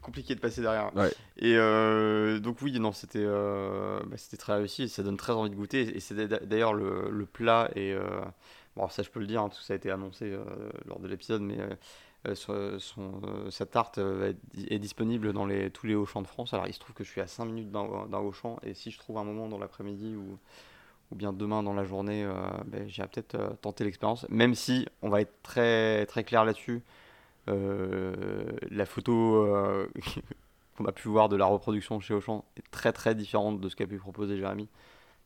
Compliqué 0.00 0.34
de 0.34 0.40
passer 0.40 0.60
derrière. 0.62 0.90
Et 1.38 1.54
euh, 1.56 2.38
donc 2.38 2.58
oui, 2.62 2.78
non, 2.78 2.92
c'était 2.92 3.22
euh, 3.22 4.00
bah, 4.06 4.16
c'était 4.16 4.36
très 4.36 4.54
réussi, 4.54 4.88
ça 4.88 5.02
donne 5.02 5.16
très 5.16 5.32
envie 5.32 5.50
de 5.50 5.54
goûter. 5.54 5.96
Et 5.96 6.00
c'est 6.00 6.14
d'ailleurs 6.14 6.72
le, 6.72 7.10
le, 7.10 7.26
plat 7.26 7.70
et 7.76 7.94
bon 8.76 8.88
ça 8.88 9.02
je 9.02 9.10
peux 9.10 9.20
le 9.20 9.26
dire, 9.26 9.42
hein, 9.42 9.50
tout 9.50 9.60
ça 9.60 9.74
a 9.74 9.76
été 9.76 9.90
annoncé 9.90 10.34
lors 10.86 10.98
de 10.98 11.08
l'épisode, 11.08 11.42
mais 11.42 11.58
euh, 11.60 11.68
son, 12.34 13.20
euh, 13.24 13.50
sa 13.50 13.66
tarte 13.66 13.98
euh, 13.98 14.32
est 14.68 14.78
disponible 14.78 15.32
dans 15.32 15.46
tous 15.72 15.86
les 15.86 15.94
Auchan 15.94 16.22
de 16.22 16.26
France. 16.26 16.54
Alors 16.54 16.66
il 16.66 16.72
se 16.72 16.80
trouve 16.80 16.94
que 16.94 17.04
je 17.04 17.10
suis 17.10 17.20
à 17.20 17.26
5 17.26 17.44
minutes 17.44 17.70
d'un 17.70 18.18
Auchan 18.18 18.58
et 18.62 18.74
si 18.74 18.90
je 18.90 18.98
trouve 18.98 19.18
un 19.18 19.24
moment 19.24 19.48
dans 19.48 19.58
l'après-midi 19.58 20.16
ou, 20.16 20.38
ou 21.10 21.14
bien 21.14 21.32
demain 21.32 21.62
dans 21.62 21.74
la 21.74 21.84
journée, 21.84 22.26
ben, 22.66 22.88
j'irai 22.88 23.08
peut-être 23.08 23.56
tenter 23.60 23.84
l'expérience. 23.84 24.26
Même 24.30 24.54
si 24.54 24.88
on 25.02 25.10
va 25.10 25.20
être 25.20 25.42
très, 25.42 26.06
très 26.06 26.24
clair 26.24 26.44
là-dessus, 26.44 26.82
la 27.46 28.86
photo 28.86 29.46
qu'on 30.76 30.86
a 30.86 30.92
pu 30.92 31.08
voir 31.08 31.28
de 31.28 31.36
la 31.36 31.44
reproduction 31.44 32.00
chez 32.00 32.14
Auchan 32.14 32.44
est 32.56 32.70
très 32.70 32.92
très 32.92 33.14
différente 33.14 33.60
de 33.60 33.68
ce 33.68 33.76
qu'a 33.76 33.86
pu 33.86 33.98
proposer 33.98 34.38
Jérémy. 34.38 34.68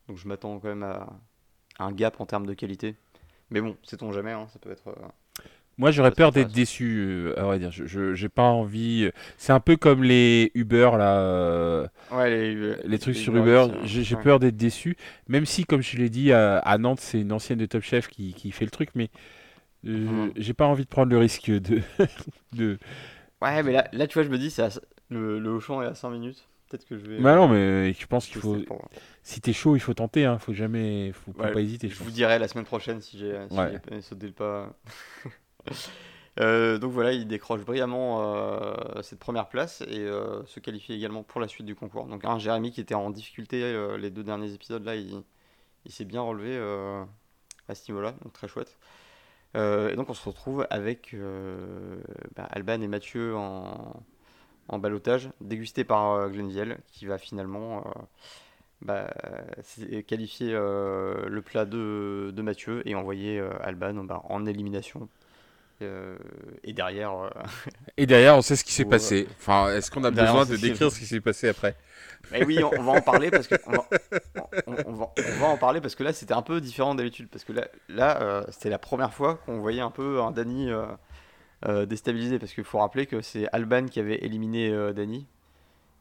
Donc 0.08 0.16
je 0.16 0.26
m'attends 0.26 0.58
quand 0.58 0.68
même 0.68 0.82
à, 0.82 1.06
un 1.78 1.92
gap 1.92 2.20
en 2.20 2.26
termes 2.26 2.46
de 2.46 2.54
qualité. 2.54 2.96
Mais 3.50 3.60
bon, 3.60 3.76
sait-on 3.84 4.10
jamais, 4.12 4.32
hein, 4.32 4.48
ça 4.48 4.58
peut 4.58 4.70
être 4.70 4.92
moi, 5.78 5.92
j'aurais 5.92 6.10
peur 6.10 6.32
d'être 6.32 6.50
déçu, 6.50 6.96
euh, 6.98 7.38
à 7.38 7.44
vrai 7.44 7.60
dire. 7.60 7.70
Je 7.70 8.12
j'ai 8.12 8.28
pas 8.28 8.42
envie. 8.42 9.04
Euh, 9.04 9.12
c'est 9.36 9.52
un 9.52 9.60
peu 9.60 9.76
comme 9.76 10.02
les 10.02 10.50
Uber 10.54 10.90
là. 10.98 11.20
Euh, 11.20 11.86
ouais, 12.10 12.30
les, 12.30 12.74
les 12.84 12.98
trucs 12.98 13.16
sur 13.16 13.34
Uber. 13.36 13.66
J'ai 13.84 14.16
peur 14.16 14.40
d'être 14.40 14.56
déçu, 14.56 14.96
même 15.28 15.46
si, 15.46 15.64
comme 15.64 15.80
je 15.80 15.96
l'ai 15.96 16.10
dit, 16.10 16.32
à, 16.32 16.78
Nantes, 16.78 17.00
c'est 17.00 17.20
une 17.20 17.32
ancienne 17.32 17.60
de 17.60 17.66
Top 17.66 17.82
Chef 17.82 18.08
qui, 18.08 18.34
qui 18.34 18.50
fait 18.50 18.64
le 18.64 18.72
truc, 18.72 18.90
mais 18.96 19.08
mhm. 19.84 20.32
j'ai 20.36 20.52
pas 20.52 20.66
envie 20.66 20.84
de 20.84 20.88
prendre 20.88 21.12
le 21.12 21.18
risque 21.18 21.48
de. 21.48 21.80
de... 22.52 22.78
Ouais, 23.40 23.62
mais 23.62 23.72
là, 23.72 23.88
là, 23.92 24.08
tu 24.08 24.14
vois, 24.14 24.24
je 24.24 24.30
me 24.30 24.38
dis, 24.38 24.52
à... 24.60 24.68
le, 25.10 25.38
le 25.38 25.50
Auchan 25.50 25.80
est 25.82 25.86
à 25.86 25.94
5 25.94 26.10
minutes. 26.10 26.48
Peut-être 26.68 26.86
que 26.86 26.98
je 26.98 27.06
vais. 27.06 27.20
Bah 27.20 27.36
non, 27.36 27.48
mais 27.48 27.94
je 27.94 28.06
pense 28.06 28.26
qu'il 28.26 28.40
faut. 28.40 28.58
Si 29.22 29.40
t'es 29.40 29.52
chaud, 29.52 29.76
il 29.76 29.80
faut 29.80 29.94
tenter. 29.94 30.24
Hein. 30.24 30.38
Faut 30.38 30.52
jamais, 30.52 31.12
faut, 31.12 31.32
pas 31.32 31.54
hésiter. 31.54 31.88
Je, 31.88 32.02
vous 32.02 32.10
dirai 32.10 32.40
la 32.40 32.48
semaine 32.48 32.66
prochaine 32.66 33.00
si 33.00 33.16
j'ai 33.16 33.38
si 33.48 34.02
sauté 34.02 34.26
le 34.26 34.32
pas. 34.32 34.76
Euh, 36.40 36.78
donc 36.78 36.92
voilà, 36.92 37.12
il 37.12 37.26
décroche 37.26 37.62
brillamment 37.62 38.22
euh, 38.22 39.02
cette 39.02 39.18
première 39.18 39.48
place 39.48 39.80
et 39.82 39.98
euh, 39.98 40.44
se 40.46 40.60
qualifie 40.60 40.92
également 40.92 41.22
pour 41.22 41.40
la 41.40 41.48
suite 41.48 41.66
du 41.66 41.74
concours. 41.74 42.06
Donc 42.06 42.24
un 42.24 42.38
Jérémy 42.38 42.70
qui 42.70 42.80
était 42.80 42.94
en 42.94 43.10
difficulté 43.10 43.76
les 43.98 44.10
deux 44.10 44.22
derniers 44.22 44.52
épisodes 44.52 44.84
là, 44.84 44.94
il, 44.94 45.24
s'est 45.88 46.04
bien 46.04 46.20
relevé 46.20 46.56
à 47.68 47.74
ce 47.74 47.90
niveau-là, 47.90 48.12
donc 48.22 48.32
très 48.32 48.46
chouette. 48.46 48.78
et 49.54 49.96
donc 49.96 50.10
on 50.10 50.14
se 50.14 50.28
retrouve 50.28 50.66
avec 50.70 51.16
bah, 52.36 52.46
Alban 52.50 52.80
et 52.82 52.88
Mathieu 52.88 53.36
en, 53.36 54.02
en 54.68 54.78
balotage, 54.78 55.30
dégusté 55.40 55.84
par 55.84 56.28
Glenville, 56.30 56.78
qui 56.86 57.06
va 57.06 57.18
finalement 57.18 57.84
bah, 58.82 59.10
qualifier 60.06 60.52
le 60.52 61.40
plat 61.40 61.64
de, 61.64 62.32
Mathieu 62.42 62.86
et 62.86 62.94
envoyer 62.94 63.40
Alban 63.62 64.04
bah, 64.04 64.20
en 64.24 64.46
élimination 64.46 65.08
et 65.80 66.72
derrière. 66.72 67.12
Euh, 67.12 67.30
et 67.96 68.06
derrière, 68.06 68.36
on 68.36 68.42
sait 68.42 68.56
ce 68.56 68.64
qui 68.64 68.72
s'est 68.72 68.84
passé. 68.84 69.28
Enfin, 69.38 69.72
est-ce 69.74 69.90
qu'on 69.90 70.04
a 70.04 70.10
besoin 70.10 70.44
de 70.44 70.56
décrire 70.56 70.90
ce 70.90 70.98
qui 70.98 71.06
s'est 71.06 71.20
passé 71.20 71.48
après 71.48 71.76
Mais 72.32 72.44
oui, 72.44 72.62
on, 72.62 72.82
va 72.82 72.92
en 72.92 73.00
parler 73.00 73.30
parce 73.30 73.46
que 73.46 73.54
on 73.66 73.72
va, 73.72 73.88
on, 74.66 74.92
va, 74.92 75.46
en 75.46 75.56
parler 75.56 75.80
parce 75.80 75.94
que 75.94 76.02
là, 76.02 76.12
c'était 76.12 76.34
un 76.34 76.42
peu 76.42 76.60
différent 76.60 76.94
d'habitude 76.94 77.28
parce 77.30 77.44
que 77.44 77.52
là, 77.52 77.68
là 77.88 78.20
euh, 78.20 78.44
c'était 78.50 78.70
la 78.70 78.78
première 78.78 79.14
fois 79.14 79.36
qu'on 79.46 79.60
voyait 79.60 79.80
un 79.80 79.90
peu 79.90 80.20
un 80.20 80.32
Dany 80.32 80.70
déstabilisé 81.86 82.38
parce 82.38 82.52
qu'il 82.52 82.64
faut 82.64 82.78
rappeler 82.78 83.06
que 83.06 83.20
c'est 83.20 83.48
Alban 83.52 83.86
qui 83.86 84.00
avait 84.00 84.16
éliminé 84.16 84.70
Dany, 84.92 85.26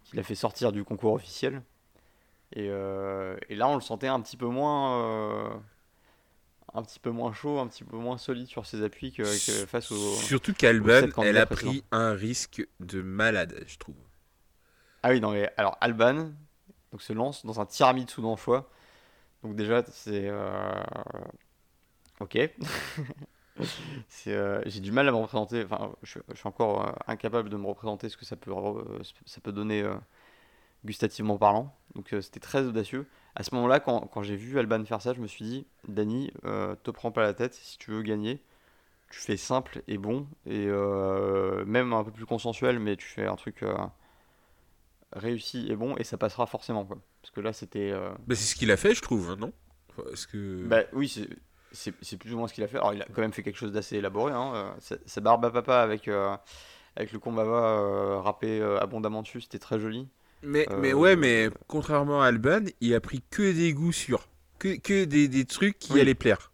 qui 0.03 0.15
l'a 0.15 0.23
fait 0.23 0.35
sortir 0.35 0.71
du 0.71 0.83
concours 0.83 1.13
officiel. 1.13 1.61
Et, 2.55 2.65
et, 2.65 3.55
là, 3.55 3.67
on 3.67 3.75
le 3.75 3.81
sentait 3.81 4.07
un 4.07 4.19
petit 4.19 4.37
peu 4.37 4.47
moins 4.47 5.61
un 6.77 6.83
petit 6.83 6.99
peu 6.99 7.09
moins 7.09 7.33
chaud, 7.33 7.59
un 7.59 7.67
petit 7.67 7.83
peu 7.83 7.97
moins 7.97 8.17
solide 8.17 8.47
sur 8.47 8.65
ses 8.65 8.83
appuis 8.83 9.11
que, 9.11 9.23
face 9.23 9.91
au. 9.91 10.15
Surtout 10.15 10.53
qu'Alban, 10.53 11.09
elle 11.23 11.37
a 11.37 11.45
pris 11.45 11.83
un 11.91 12.13
risque 12.13 12.65
de 12.79 13.01
malade, 13.01 13.63
je 13.65 13.77
trouve. 13.77 13.95
Ah 15.03 15.09
oui, 15.09 15.19
non, 15.19 15.31
mais 15.31 15.51
alors 15.57 15.77
Alban 15.81 16.31
donc, 16.91 17.01
se 17.01 17.13
lance 17.13 17.45
dans 17.45 17.59
un 17.59 17.65
tiramisu 17.65 18.21
d'enfois. 18.21 18.69
Donc, 19.43 19.55
déjà, 19.55 19.83
c'est. 19.85 20.27
Euh, 20.27 20.83
ok. 22.19 22.37
Euh, 24.27 24.61
j'ai 24.67 24.81
du 24.81 24.91
mal 24.91 25.07
à 25.07 25.11
me 25.11 25.17
représenter. 25.17 25.63
Enfin, 25.63 25.91
je, 26.03 26.19
suis 26.35 26.47
encore 26.47 26.89
euh, 26.89 26.91
incapable 27.07 27.49
de 27.49 27.57
me 27.57 27.65
représenter 27.65 28.07
ce 28.07 28.15
que 28.15 28.23
ça 28.23 28.35
peut, 28.35 28.53
ça 29.25 29.41
peut 29.41 29.51
donner 29.51 29.83
gustativement 30.85 31.39
parlant. 31.39 31.75
Donc, 31.95 32.13
c'était 32.21 32.39
très 32.39 32.67
audacieux 32.67 33.07
à 33.37 33.43
ce 33.43 33.53
moment-là, 33.53 33.79
quand, 33.79 34.23
j'ai 34.23 34.35
vu 34.35 34.57
Alban 34.57 34.83
faire 34.83 34.99
ça, 34.99 35.13
je 35.13 35.21
me 35.21 35.27
suis 35.27 35.45
dit, 35.45 35.67
Dani, 35.87 36.31
euh, 36.45 36.75
te 36.81 36.89
prends 36.89 37.11
pas 37.11 37.21
la 37.21 37.35
tête, 37.35 37.53
si 37.53 37.77
tu 37.77 37.91
veux 37.91 38.01
gagner, 38.01 38.41
tu 39.11 39.19
fais 39.19 39.37
simple 39.37 39.83
et 39.87 39.99
bon, 39.99 40.25
et 40.47 40.65
euh, 40.65 41.63
même 41.65 41.93
un 41.93 42.03
peu 42.03 42.09
plus 42.09 42.25
consensuel, 42.25 42.79
mais 42.79 42.95
tu 42.95 43.05
fais 43.05 43.27
un 43.27 43.35
truc 43.35 43.61
euh, 43.61 43.77
réussi 45.13 45.67
et 45.69 45.75
bon, 45.75 45.95
et 45.97 46.03
ça 46.03 46.17
passera 46.17 46.47
forcément. 46.47 46.83
Quoi. 46.83 46.97
Parce 47.21 47.29
que 47.29 47.39
là, 47.39 47.53
c'était... 47.53 47.91
Bah, 48.25 48.33
c'est 48.33 48.37
ce 48.37 48.55
qu'il 48.55 48.71
a 48.71 48.77
fait, 48.77 48.95
je 48.95 49.03
trouve, 49.03 49.35
non? 49.35 49.53
Est-ce 50.11 50.25
que... 50.25 50.63
Bah, 50.63 50.81
oui, 50.93 51.07
c'est 51.71 52.17
plus 52.17 52.33
ou 52.33 52.39
moins 52.39 52.47
ce 52.47 52.55
qu'il 52.55 52.63
a 52.63 52.67
fait. 52.67 52.77
Alors, 52.77 52.95
il 52.95 53.03
a 53.03 53.05
quand 53.05 53.21
même 53.21 53.33
fait 53.33 53.43
quelque 53.43 53.59
chose 53.59 53.71
d'assez 53.71 53.97
élaboré. 53.97 54.33
Hein. 54.33 54.75
Sa, 54.79 55.21
barbe 55.21 55.45
à 55.45 55.51
papa 55.51 55.79
avec, 55.79 56.07
avec 56.95 57.11
le 57.11 57.19
combava 57.19 58.19
râpé 58.19 58.63
abondamment 58.81 59.21
dessus, 59.21 59.41
c'était 59.41 59.59
très 59.59 59.79
joli. 59.79 60.07
Mais, 60.43 60.67
mais 60.79 60.93
ouais, 60.93 61.15
mais 61.15 61.49
contrairement 61.67 62.21
à 62.21 62.27
Alban, 62.27 62.61
il 62.81 62.93
a 62.93 63.01
pris 63.01 63.21
que 63.29 63.51
des 63.51 63.73
goûts 63.73 63.91
sûrs. 63.91 64.27
Que, 64.59 64.77
que 64.77 65.05
des, 65.05 65.27
des 65.27 65.45
trucs 65.45 65.77
qui 65.77 65.99
allaient 65.99 66.15
plaire. 66.15 66.51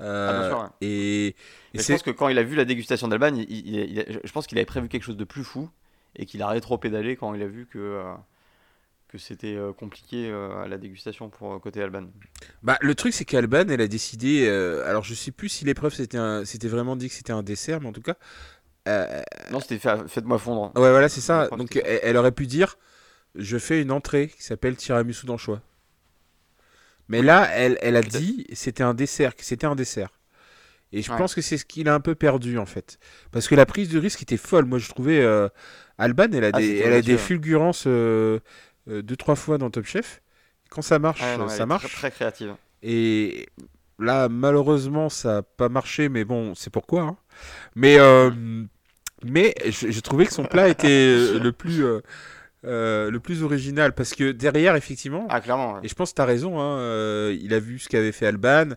Euh, 0.00 0.52
ah, 0.52 0.72
Et, 0.80 1.36
je 1.72 1.92
pense 1.92 2.02
que 2.02 2.10
quand 2.10 2.28
il 2.28 2.38
a 2.38 2.42
vu 2.42 2.56
la 2.56 2.64
dégustation 2.64 3.08
d'Alban, 3.08 3.34
il, 3.36 4.04
je 4.22 4.32
pense 4.32 4.46
qu'il 4.46 4.58
avait 4.58 4.66
prévu 4.66 4.88
quelque 4.88 5.04
chose 5.04 5.16
de 5.16 5.24
plus 5.24 5.44
fou 5.44 5.68
et 6.16 6.26
qu'il 6.26 6.42
a 6.42 6.48
rétro-pédalé 6.48 7.16
quand 7.16 7.34
il 7.34 7.42
a 7.42 7.46
vu 7.46 7.66
que, 7.66 7.78
euh, 7.78 8.14
que 9.08 9.18
c'était 9.18 9.54
euh, 9.54 9.72
compliqué 9.72 10.30
à 10.32 10.66
la 10.66 10.78
dégustation 10.78 11.28
pour 11.28 11.60
côté 11.60 11.82
Alban. 11.82 12.06
Bah, 12.62 12.76
le 12.80 12.94
truc, 12.94 13.14
c'est 13.14 13.24
qu'Alban, 13.24 13.68
elle 13.68 13.80
a 13.80 13.88
décidé. 13.88 14.48
alors, 14.84 15.04
je 15.04 15.14
sais 15.14 15.30
plus 15.30 15.48
si 15.48 15.64
l'épreuve 15.64 15.94
c'était, 15.94 16.18
c'était 16.44 16.68
vraiment 16.68 16.96
dit 16.96 17.08
que 17.08 17.14
c'était 17.14 17.32
un 17.32 17.42
dessert, 17.42 17.80
mais 17.80 17.88
en 17.88 17.92
tout 17.92 18.02
cas. 18.02 18.16
non, 19.50 19.60
c'était 19.60 19.78
fait, 19.78 20.08
faites-moi 20.08 20.38
fondre. 20.38 20.72
Ouais, 20.74 20.90
voilà, 20.90 21.08
c'est 21.08 21.20
ça. 21.20 21.48
Donc, 21.56 21.76
elle, 21.76 22.16
aurait 22.16 22.32
pu 22.32 22.46
dire 22.46 22.76
je 23.34 23.58
fais 23.58 23.82
une 23.82 23.90
entrée 23.90 24.28
qui 24.28 24.42
s'appelle 24.42 24.76
tiramisu 24.76 25.26
d'anchois. 25.26 25.60
Mais 27.08 27.22
là, 27.22 27.48
elle, 27.52 27.78
elle 27.82 27.96
a 27.96 28.02
dit 28.02 28.46
c'était 28.52 28.82
un 28.82 28.94
dessert, 28.94 29.32
c'était 29.38 29.66
un 29.66 29.74
dessert. 29.74 30.10
Et 30.92 31.02
je 31.02 31.10
pense 31.10 31.34
que 31.34 31.40
c'est 31.40 31.58
ce 31.58 31.64
qu'il 31.64 31.88
a 31.88 31.94
un 31.94 32.00
peu 32.00 32.14
perdu 32.14 32.56
en 32.56 32.66
fait, 32.66 32.98
parce 33.32 33.48
que 33.48 33.56
la 33.56 33.66
prise 33.66 33.88
de 33.88 33.98
risque 33.98 34.22
était 34.22 34.36
folle. 34.36 34.64
Moi, 34.64 34.78
je 34.78 34.88
trouvais 34.88 35.20
euh, 35.20 35.48
Alban, 35.98 36.28
elle 36.32 36.44
a 36.44 36.50
ah, 36.52 36.58
des, 36.60 36.78
elle 36.78 36.92
a 36.92 37.02
des 37.02 37.18
fulgurances 37.18 37.84
euh, 37.88 38.38
euh, 38.88 39.02
deux 39.02 39.16
trois 39.16 39.34
fois 39.34 39.58
dans 39.58 39.70
Top 39.70 39.86
Chef. 39.86 40.22
Quand 40.70 40.82
ça 40.82 41.00
marche, 41.00 41.20
ça 41.48 41.66
marche. 41.66 41.84
Très, 41.84 41.94
très 41.94 42.10
créative. 42.12 42.54
Et 42.82 43.48
là, 43.98 44.28
malheureusement, 44.28 45.08
ça 45.08 45.34
n'a 45.34 45.42
pas 45.42 45.68
marché, 45.68 46.08
mais 46.08 46.24
bon, 46.24 46.54
c'est 46.54 46.70
pourquoi. 46.70 47.02
Hein. 47.02 47.16
Mais 47.74 47.98
mais 49.24 49.54
je, 49.66 50.00
trouvais 50.00 50.26
que 50.26 50.32
son 50.32 50.44
plat 50.44 50.68
était 50.68 51.16
le 51.38 51.50
plus 51.50 51.82
euh, 52.66 53.10
le 53.10 53.20
plus 53.20 53.42
original 53.42 53.94
parce 53.94 54.14
que 54.14 54.32
derrière 54.32 54.74
effectivement 54.74 55.26
ah, 55.28 55.40
clairement, 55.40 55.82
et 55.82 55.88
je 55.88 55.94
pense 55.94 56.10
que 56.10 56.16
tu 56.16 56.22
as 56.22 56.24
raison 56.24 56.60
hein, 56.60 56.78
euh, 56.78 57.36
il 57.38 57.52
a 57.52 57.58
vu 57.58 57.78
ce 57.78 57.88
qu'avait 57.88 58.12
fait 58.12 58.26
Alban. 58.26 58.70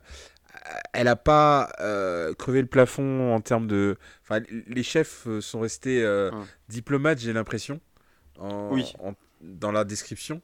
Elle 0.92 1.08
a 1.08 1.16
pas 1.16 1.70
euh, 1.80 2.34
crevé 2.34 2.60
le 2.60 2.68
plafond 2.68 3.34
en 3.34 3.40
termes 3.40 3.68
de 3.68 3.96
enfin 4.24 4.44
les 4.50 4.84
chefs 4.84 5.26
sont 5.40 5.62
restés 5.62 6.06
hum. 6.06 6.46
diplomates 6.68 7.20
j'ai 7.20 7.32
l'impression 7.32 7.80
oui. 8.40 8.94
dans 9.42 9.72
la 9.72 9.86
description. 9.86 10.42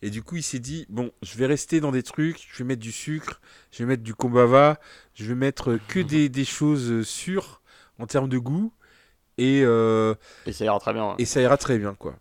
Et 0.00 0.10
du 0.10 0.22
coup 0.22 0.36
il 0.36 0.44
s'est 0.44 0.60
dit 0.60 0.86
bon 0.88 1.10
je 1.22 1.36
vais 1.36 1.46
rester 1.46 1.80
dans 1.80 1.90
des 1.90 2.04
trucs 2.04 2.46
je 2.52 2.58
vais 2.58 2.64
mettre 2.64 2.82
du 2.82 2.92
sucre 2.92 3.40
je 3.72 3.78
vais 3.78 3.88
mettre 3.88 4.04
du 4.04 4.14
kombava 4.14 4.78
je 5.14 5.24
vais 5.24 5.34
mettre 5.34 5.78
que 5.88 5.98
des, 5.98 6.28
des 6.28 6.44
choses 6.44 7.04
sûres 7.04 7.60
en 7.98 8.06
termes 8.06 8.28
de 8.28 8.38
goût. 8.38 8.72
Et, 9.36 9.62
et 9.62 10.52
ça 10.52 10.64
ira 10.64 10.78
très 10.78 10.92
bien 10.92 11.16
et 11.18 11.24
ça 11.24 11.40
ira 11.40 11.56
très 11.56 11.76
bien 11.76 11.94
quoi 11.94 12.14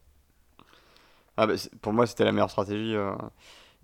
ah 1.38 1.48
bah, 1.48 1.54
pour 1.82 1.94
moi, 1.94 2.06
c'était 2.08 2.26
la 2.26 2.32
meilleure 2.32 2.52
stratégie. 2.52 2.96
Euh, 2.96 3.14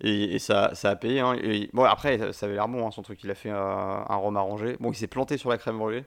et, 0.00 0.38
ça, 0.38 0.74
ça, 0.74 0.90
a 0.90 0.96
payé. 0.96 1.20
Hein. 1.20 1.36
Et, 1.42 1.68
bon, 1.72 1.84
après, 1.84 2.32
ça 2.32 2.46
avait 2.46 2.54
l'air 2.54 2.68
bon, 2.68 2.86
hein, 2.86 2.90
son 2.90 3.02
truc. 3.02 3.22
Il 3.24 3.30
a 3.30 3.34
fait 3.34 3.50
un, 3.50 3.56
un 4.08 4.16
rhum 4.16 4.36
arrangé. 4.36 4.76
Bon, 4.80 4.92
il 4.92 4.96
s'est 4.96 5.06
planté 5.06 5.36
sur 5.36 5.50
la 5.50 5.58
crème 5.58 5.78
brûlée. 5.78 6.04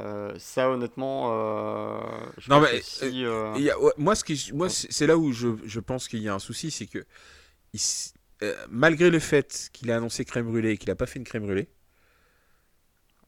Euh, 0.00 0.32
ça, 0.38 0.70
honnêtement, 0.70 1.30
euh, 1.32 2.00
non, 2.48 2.60
mais 2.60 2.80
si, 2.80 3.26
moi, 3.98 4.14
ce 4.14 4.24
qui, 4.24 4.50
moi, 4.54 4.70
c'est 4.70 5.06
là 5.06 5.18
où 5.18 5.32
je, 5.32 5.48
je 5.64 5.80
pense 5.80 6.08
qu'il 6.08 6.22
y 6.22 6.30
a 6.30 6.34
un 6.34 6.38
souci, 6.38 6.70
c'est 6.70 6.86
que 6.86 7.04
malgré 8.70 9.10
le 9.10 9.18
fait 9.18 9.68
qu'il 9.74 9.90
a 9.90 9.96
annoncé 9.96 10.24
crème 10.24 10.46
brûlée 10.46 10.70
et 10.70 10.76
qu'il 10.78 10.88
n'a 10.88 10.94
pas 10.94 11.04
fait 11.04 11.18
une 11.18 11.26
crème 11.26 11.42
brûlée, 11.42 11.68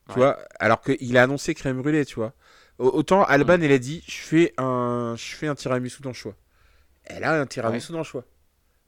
tu 0.08 0.14
vois, 0.14 0.38
alors 0.58 0.80
qu'il 0.80 1.16
a 1.18 1.22
annoncé 1.22 1.54
crème 1.54 1.82
brûlée, 1.82 2.06
tu 2.06 2.14
vois. 2.14 2.32
Autant 2.78 3.24
Alban, 3.24 3.58
mm. 3.58 3.70
a 3.70 3.78
dit, 3.78 4.02
je 4.06 4.16
fais 4.16 4.54
un, 4.56 5.14
je 5.18 5.36
fais 5.36 5.46
un 5.46 5.54
tiramisu 5.54 6.00
dans 6.00 6.10
le 6.10 6.14
choix 6.14 6.34
elle 7.04 7.24
a 7.24 7.40
un 7.40 7.46
tiramisu 7.46 7.92
dans 7.92 7.98
le 7.98 8.04
choix. 8.04 8.24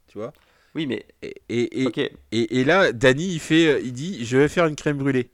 Tu 0.09 0.19
vois 0.19 0.33
Oui, 0.75 0.87
mais. 0.87 1.07
Et, 1.23 1.35
et, 1.49 1.89
et, 2.33 2.61
et, 2.61 2.65
là, 2.65 2.93
Dany, 2.93 3.35
il, 3.35 3.41
fait, 3.41 3.83
il 3.83 3.93
dit 3.93 4.25
Je 4.25 4.37
vais 4.37 4.49
faire 4.49 4.67
une 4.67 4.77
crème 4.77 4.99
brûlée. 4.99 5.31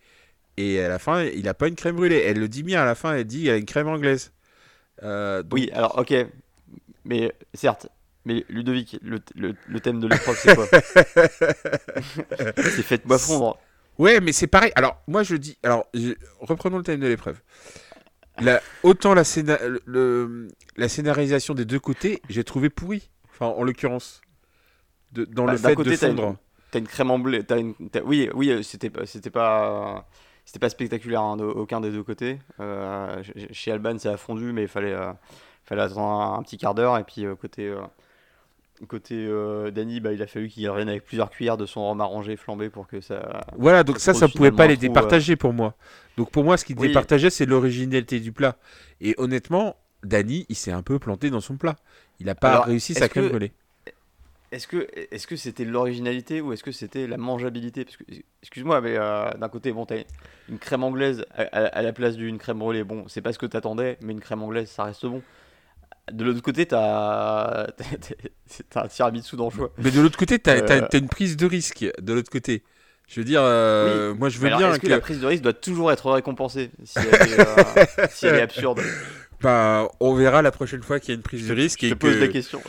Et 0.56 0.80
à 0.80 0.88
la 0.88 0.98
fin, 0.98 1.24
il 1.24 1.44
n'a 1.44 1.54
pas 1.54 1.68
une 1.68 1.76
crème 1.76 1.96
brûlée. 1.96 2.22
Elle 2.26 2.38
le 2.38 2.48
dit 2.48 2.62
bien 2.62 2.82
à 2.82 2.84
la 2.84 2.94
fin, 2.94 3.14
elle 3.14 3.24
dit 3.24 3.42
Il 3.42 3.50
a 3.50 3.56
une 3.56 3.64
crème 3.64 3.88
anglaise. 3.88 4.32
Euh, 5.02 5.42
oui, 5.50 5.70
alors, 5.72 5.98
ok. 5.98 6.14
Mais 7.04 7.32
certes, 7.54 7.88
mais 8.24 8.44
Ludovic, 8.48 8.98
le, 9.02 9.20
le, 9.34 9.80
thème 9.80 9.98
de 9.98 10.06
l'épreuve, 10.06 10.36
c'est 10.38 10.54
quoi? 10.54 10.66
C'est 12.56 12.82
faites-moi 12.82 13.18
fondre. 13.18 13.58
Ouais, 13.98 14.20
mais 14.20 14.32
c'est 14.32 14.46
pareil. 14.46 14.72
Alors, 14.76 15.02
moi, 15.08 15.22
je 15.22 15.34
dis. 15.36 15.58
Alors, 15.62 15.86
reprenons 16.40 16.78
le 16.78 16.84
thème 16.84 17.00
de 17.00 17.08
l'épreuve 17.08 17.40
autant 18.82 19.14
la, 19.14 19.22
le, 19.86 20.48
la 20.76 20.88
scénarisation 20.88 21.54
des 21.54 21.64
deux 21.64 21.80
côtés, 21.80 22.22
j'ai 22.28 22.44
trouvé 22.44 22.70
pourri. 22.70 23.10
Enfin, 23.30 23.46
en 23.46 23.62
l'occurrence. 23.62 24.20
dans 25.12 25.44
bah, 25.44 25.52
le 25.52 25.58
fait 25.58 25.76
de 25.76 25.96
fondre. 25.96 26.36
T'as 26.70 26.78
une, 26.78 26.86
crème 26.86 27.10
en 27.10 27.18
blé. 27.18 27.44
une, 27.50 27.74
oui, 28.04 28.30
oui 28.34 28.50
euh, 28.50 28.62
c'était 28.62 28.90
pas. 28.90 29.04
C'était 29.06 29.30
pas 29.30 30.08
c'était 30.44 30.58
pas 30.58 30.70
spectaculaire 30.70 31.22
hein, 31.22 31.38
aucun 31.38 31.80
des 31.80 31.90
deux 31.92 32.02
côtés. 32.02 32.40
Euh, 32.58 33.22
chez 33.52 33.70
Alban, 33.70 33.96
ça 33.98 34.12
a 34.12 34.16
fondu, 34.16 34.52
mais 34.52 34.62
il 34.62 34.68
fallait, 34.68 34.92
euh, 34.92 35.12
fallait 35.62 35.82
attendre 35.82 36.20
un, 36.20 36.42
petit 36.42 36.58
quart 36.58 36.74
d'heure. 36.74 36.98
Et 36.98 37.04
puis, 37.04 37.24
côté, 37.40 37.72
Côté 38.88 39.14
euh, 39.14 39.70
Dany, 39.70 40.00
bah, 40.00 40.12
il 40.12 40.20
a 40.22 40.26
fallu 40.26 40.48
qu'il 40.48 40.68
revienne 40.68 40.88
avec 40.88 41.04
plusieurs 41.04 41.30
cuillères 41.30 41.56
de 41.56 41.66
son 41.66 41.86
rhum 41.86 42.00
arrangé 42.00 42.36
flambé 42.36 42.68
pour 42.68 42.88
que 42.88 43.00
ça. 43.00 43.44
Voilà, 43.56 43.84
donc 43.84 44.00
ça, 44.00 44.12
ça 44.12 44.26
pouvait 44.26 44.50
pas 44.50 44.66
les 44.66 44.76
départager 44.76 45.36
pour 45.36 45.52
moi. 45.52 45.76
Donc 46.16 46.30
pour 46.30 46.42
moi, 46.42 46.56
ce 46.56 46.64
qui 46.64 46.74
départageait, 46.74 47.30
c'est 47.30 47.46
l'originalité 47.46 48.18
du 48.18 48.32
plat. 48.32 48.56
Et 49.00 49.14
honnêtement, 49.18 49.76
Dany, 50.02 50.46
il 50.48 50.56
s'est 50.56 50.72
un 50.72 50.82
peu 50.82 50.98
planté 50.98 51.30
dans 51.30 51.40
son 51.40 51.56
plat. 51.56 51.76
Il 52.18 52.26
n'a 52.26 52.34
pas 52.34 52.62
réussi 52.62 52.94
sa 52.94 53.08
crème 53.08 53.28
brûlée. 53.28 53.52
Est-ce 54.50 54.66
que 54.66 54.86
est-ce 55.10 55.26
que 55.26 55.36
c'était 55.36 55.64
l'originalité 55.64 56.40
ou 56.42 56.52
est-ce 56.52 56.62
que 56.62 56.72
c'était 56.72 57.06
la 57.06 57.16
mangeabilité? 57.16 57.84
Parce 57.84 57.96
que 57.96 58.04
excuse-moi, 58.42 58.80
mais 58.82 58.96
euh, 58.98 59.30
d'un 59.30 59.48
côté, 59.48 59.72
bon, 59.72 59.86
t'as 59.86 60.02
une 60.48 60.58
crème 60.58 60.84
anglaise 60.84 61.24
à, 61.34 61.42
à 61.42 61.82
la 61.82 61.92
place 61.92 62.16
d'une 62.16 62.36
crème 62.36 62.58
brûlée. 62.58 62.84
Bon, 62.84 63.04
c'est 63.08 63.22
pas 63.22 63.32
ce 63.32 63.38
que 63.38 63.46
t'attendais, 63.46 63.96
mais 64.02 64.12
une 64.12 64.20
crème 64.20 64.42
anglaise, 64.42 64.68
ça 64.68 64.84
reste 64.84 65.06
bon. 65.06 65.22
De 66.10 66.24
l'autre 66.24 66.42
côté, 66.42 66.66
t'as 66.66 67.66
un 68.74 68.88
tiramisu 68.88 69.36
dans 69.36 69.46
le 69.46 69.50
choix. 69.50 69.72
Mais 69.78 69.90
de 69.90 70.00
l'autre 70.00 70.18
côté, 70.18 70.38
t'as 70.38 70.56
euh... 70.56 70.88
une 70.92 71.08
prise 71.08 71.36
de 71.36 71.46
risque. 71.46 71.86
De 72.00 72.12
l'autre 72.12 72.30
côté. 72.30 72.64
Je 73.08 73.20
veux 73.20 73.24
dire, 73.24 73.42
euh, 73.42 74.14
moi 74.14 74.30
je 74.30 74.38
veux 74.38 74.48
bien 74.48 74.72
est-ce 74.72 74.80
que... 74.80 74.86
la 74.86 75.00
prise 75.00 75.20
de 75.20 75.26
risque 75.26 75.42
doit 75.42 75.52
toujours 75.52 75.92
être 75.92 76.10
récompensée 76.10 76.70
si 76.84 76.98
elle 76.98 77.30
est, 77.30 77.40
euh, 77.40 78.06
si 78.10 78.26
elle 78.26 78.36
est 78.36 78.42
absurde? 78.42 78.80
Bah, 79.42 79.88
on 80.00 80.14
verra 80.14 80.40
la 80.40 80.50
prochaine 80.50 80.82
fois 80.82 80.98
qu'il 80.98 81.10
y 81.10 81.12
a 81.12 81.16
une 81.16 81.22
prise 81.22 81.48
de 81.48 81.52
risque. 81.52 81.84
Je 81.84 81.90
te 81.90 81.94
pose 81.94 82.16
la 82.16 82.28
question. 82.28 82.62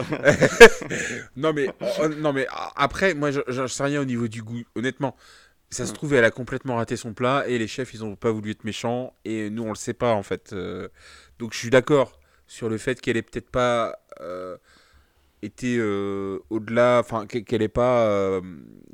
non, 1.38 1.54
mais, 1.54 1.70
non, 2.18 2.34
mais 2.34 2.48
après, 2.76 3.14
moi, 3.14 3.30
je 3.32 3.68
sais 3.68 3.84
rien 3.84 4.02
au 4.02 4.06
niveau 4.06 4.28
du 4.28 4.42
goût. 4.42 4.64
Honnêtement, 4.76 5.16
ça 5.70 5.86
se 5.86 5.92
mm. 5.92 5.96
trouve, 5.96 6.14
elle 6.16 6.26
a 6.26 6.32
complètement 6.32 6.76
raté 6.76 6.98
son 6.98 7.14
plat 7.14 7.46
et 7.48 7.58
les 7.58 7.68
chefs, 7.68 7.94
ils 7.94 8.04
ont 8.04 8.16
pas 8.16 8.32
voulu 8.32 8.52
être 8.52 8.64
méchants 8.64 9.14
et 9.24 9.50
nous, 9.50 9.64
on 9.64 9.70
le 9.70 9.76
sait 9.76 9.94
pas 9.94 10.14
en 10.14 10.24
fait. 10.24 10.52
Euh. 10.54 10.88
donc, 11.40 11.54
je 11.54 11.60
suis 11.60 11.70
d'accord 11.70 12.20
sur 12.54 12.70
le 12.70 12.78
fait 12.78 13.02
qu'elle 13.02 13.18
ait 13.18 13.24
peut-être 13.24 13.50
pas 13.50 13.98
euh, 14.22 14.58
été 15.42 15.78
euh, 15.80 16.38
au-delà, 16.52 17.00
enfin 17.04 17.26
qu'elle 17.26 17.62
n'ait 17.62 17.68
pas 17.68 18.06
euh, 18.06 18.42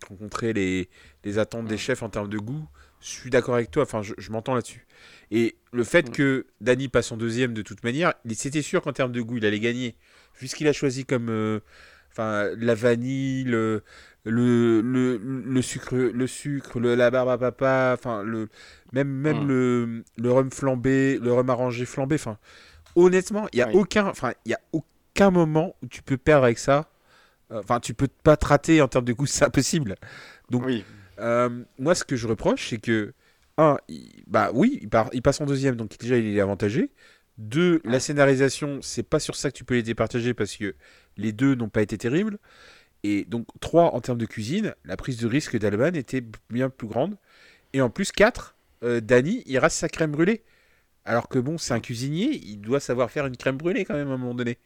rencontré 0.08 0.54
les, 0.54 0.88
les, 1.26 1.40
attentes 1.40 1.66
des 1.66 1.78
chefs 1.78 2.02
en 2.02 2.08
termes 2.08 2.30
de 2.30 2.38
goût. 2.38 2.66
Je 3.02 3.10
suis 3.10 3.30
d'accord 3.30 3.56
avec 3.56 3.70
toi, 3.70 3.84
enfin 3.84 4.02
je, 4.02 4.32
m'entends 4.32 4.56
là-dessus. 4.56 4.88
Et 5.32 5.58
le 5.74 5.84
fait 5.84 6.10
que 6.10 6.48
Dany 6.62 6.88
passe 6.88 7.12
en 7.12 7.18
deuxième 7.18 7.54
de 7.54 7.62
toute 7.62 7.84
manière, 7.84 8.14
c'était 8.34 8.62
sûr 8.62 8.82
qu'en 8.82 8.94
termes 8.94 9.12
de 9.12 9.22
goût, 9.22 9.36
il 9.38 9.46
allait 9.46 9.60
gagner. 9.60 9.96
Puisqu'il 10.36 10.70
a 10.70 10.74
choisi 10.74 11.04
comme 11.04 11.62
enfin 12.12 12.50
la 12.58 12.76
vanille, 12.76 13.44
le, 13.44 13.84
le, 14.24 14.82
le, 14.82 15.62
sucre, 15.62 15.96
le 15.96 16.28
sucre, 16.28 16.80
le, 16.80 16.96
la 16.96 17.12
barbe 17.12 17.30
à 17.30 17.38
papa, 17.38 17.96
enfin 17.98 18.24
le 18.24 18.48
même 18.94 19.10
même 19.10 19.48
le, 19.50 20.04
le 20.18 20.32
rhum 20.32 20.50
flambé, 20.50 21.20
le 21.22 21.34
rhum 21.34 21.50
arrangé 21.50 21.86
flambé, 21.86 22.16
enfin 22.16 22.38
honnêtement, 22.96 23.48
il 23.54 23.60
y 23.60 23.62
a 23.62 23.74
aucun, 23.74 24.08
enfin, 24.08 24.34
il 24.46 24.52
y 24.52 24.54
a 24.54 24.60
aucun 24.72 25.32
moment 25.32 25.76
où 25.84 25.88
tu 25.88 26.02
peux 26.02 26.18
perdre 26.18 26.46
avec 26.46 26.60
ça. 26.60 26.90
Euh, 27.52 27.60
enfin, 27.60 27.80
tu 27.80 27.94
peux 27.94 28.08
pas 28.24 28.38
te 28.38 28.46
rater 28.46 28.82
en 28.82 28.88
termes 28.88 29.06
de 29.06 29.14
goût, 29.14 29.26
c'est 29.28 29.46
impossible. 29.46 29.96
Donc, 30.50 30.64
euh, 31.20 31.64
moi, 31.78 31.96
ce 31.96 32.04
que 32.04 32.16
je 32.16 32.28
reproche, 32.28 32.70
c'est 32.70 32.78
que 32.78 33.14
un, 33.58 33.78
bah 34.28 34.52
oui, 34.54 34.80
il, 34.82 34.90
il, 35.14 35.22
passe 35.22 35.42
en 35.42 35.46
deuxième, 35.46 35.76
donc 35.76 35.98
déjà 35.98 36.18
il 36.18 36.38
est 36.38 36.40
avantagé. 36.40 36.92
Deux, 37.38 37.82
la 37.84 38.00
scénarisation, 38.00 38.80
c'est 38.82 39.04
pas 39.04 39.20
sur 39.20 39.36
ça 39.36 39.52
que 39.52 39.58
tu 39.58 39.64
peux 39.64 39.76
les 39.76 39.84
départager 39.84 40.34
parce 40.34 40.56
que 40.56 40.76
les 41.18 41.32
deux 41.32 41.56
n'ont 41.56 41.70
pas 41.70 41.82
été 41.82 41.98
terribles. 41.98 42.38
Et 43.04 43.26
donc, 43.26 43.48
trois, 43.62 43.94
en 43.96 44.02
termes 44.02 44.18
de 44.18 44.26
cuisine, 44.26 44.76
la 44.84 44.98
prise 44.98 45.18
de 45.18 45.28
risque 45.28 45.58
d'Alban 45.58 45.94
était 45.94 46.24
bien 46.50 46.70
plus 46.70 46.88
grande. 46.88 47.16
Et 47.74 47.82
en 47.82 47.90
plus, 47.90 48.12
quatre, 48.12 48.56
euh, 48.84 49.00
Dany, 49.00 49.44
il 49.46 49.58
reste 49.58 49.78
sa 49.78 49.90
crème 49.90 50.12
brûlée. 50.12 50.44
Alors 51.10 51.28
que 51.28 51.40
bon, 51.40 51.58
c'est 51.58 51.74
un 51.74 51.80
cuisinier, 51.80 52.40
il 52.44 52.62
doit 52.62 52.80
savoir 52.80 53.10
faire 53.10 53.26
une 53.26 53.36
crème 53.36 53.58
brûlée 53.58 53.84
quand 53.84 53.96
même 53.96 54.12
à 54.12 54.14
un 54.14 54.18
moment 54.18 54.36
donné. 54.36 54.60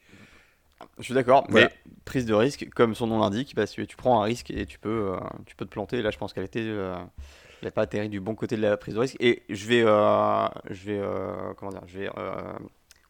Je 0.98 1.04
suis 1.04 1.14
d'accord, 1.14 1.46
mais 1.48 1.70
prise 2.04 2.26
de 2.26 2.34
risque, 2.34 2.68
comme 2.74 2.94
son 2.94 3.06
nom 3.06 3.18
l'indique, 3.18 3.56
tu 3.74 3.96
prends 3.96 4.20
un 4.20 4.24
risque 4.24 4.50
et 4.50 4.66
tu 4.66 4.78
peux, 4.78 5.14
euh, 5.14 5.16
tu 5.46 5.56
peux 5.56 5.64
te 5.64 5.70
planter. 5.70 6.02
Là, 6.02 6.10
je 6.10 6.18
pense 6.18 6.34
qu'elle 6.34 6.44
était, 6.44 6.60
euh, 6.60 6.94
n'a 7.62 7.70
pas 7.70 7.80
atterri 7.80 8.10
du 8.10 8.20
bon 8.20 8.34
côté 8.34 8.56
de 8.56 8.60
la 8.60 8.76
prise 8.76 8.92
de 8.92 9.00
risque. 9.00 9.16
Et 9.20 9.42
je 9.48 9.66
vais, 9.66 9.84
euh, 9.86 10.46
je 10.68 10.92
vais, 10.92 11.02
comment 11.56 11.70
dire, 11.70 11.80
je 11.86 12.00
vais 12.00 12.10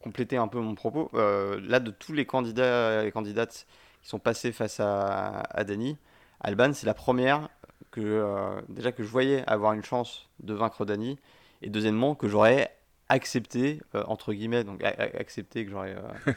compléter 0.00 0.36
un 0.36 0.46
peu 0.46 0.60
mon 0.60 0.76
propos. 0.76 1.10
là, 1.12 1.80
de 1.80 1.90
tous 1.90 2.12
les 2.12 2.26
candidats 2.26 3.04
et 3.04 3.10
candidates 3.10 3.66
qui 4.00 4.08
sont 4.10 4.20
passés 4.20 4.52
face 4.52 4.78
à, 4.78 5.40
à 5.50 5.64
Dany, 5.64 5.96
Alban, 6.40 6.72
c'est 6.72 6.86
la 6.86 6.94
première 6.94 7.48
que 7.90 8.62
déjà 8.68 8.92
que 8.92 9.02
je 9.02 9.08
voyais 9.08 9.42
avoir 9.48 9.72
une 9.72 9.82
chance 9.82 10.28
de 10.38 10.54
vaincre 10.54 10.84
Dany, 10.84 11.18
et 11.62 11.68
deuxièmement 11.68 12.14
que 12.14 12.28
j'aurais 12.28 12.70
accepter 13.08 13.80
euh, 13.94 14.02
entre 14.06 14.32
guillemets 14.32 14.64
donc 14.64 14.82
accepter 14.82 15.64
que 15.64 15.70
j'aurais 15.70 15.94
euh, 15.94 16.34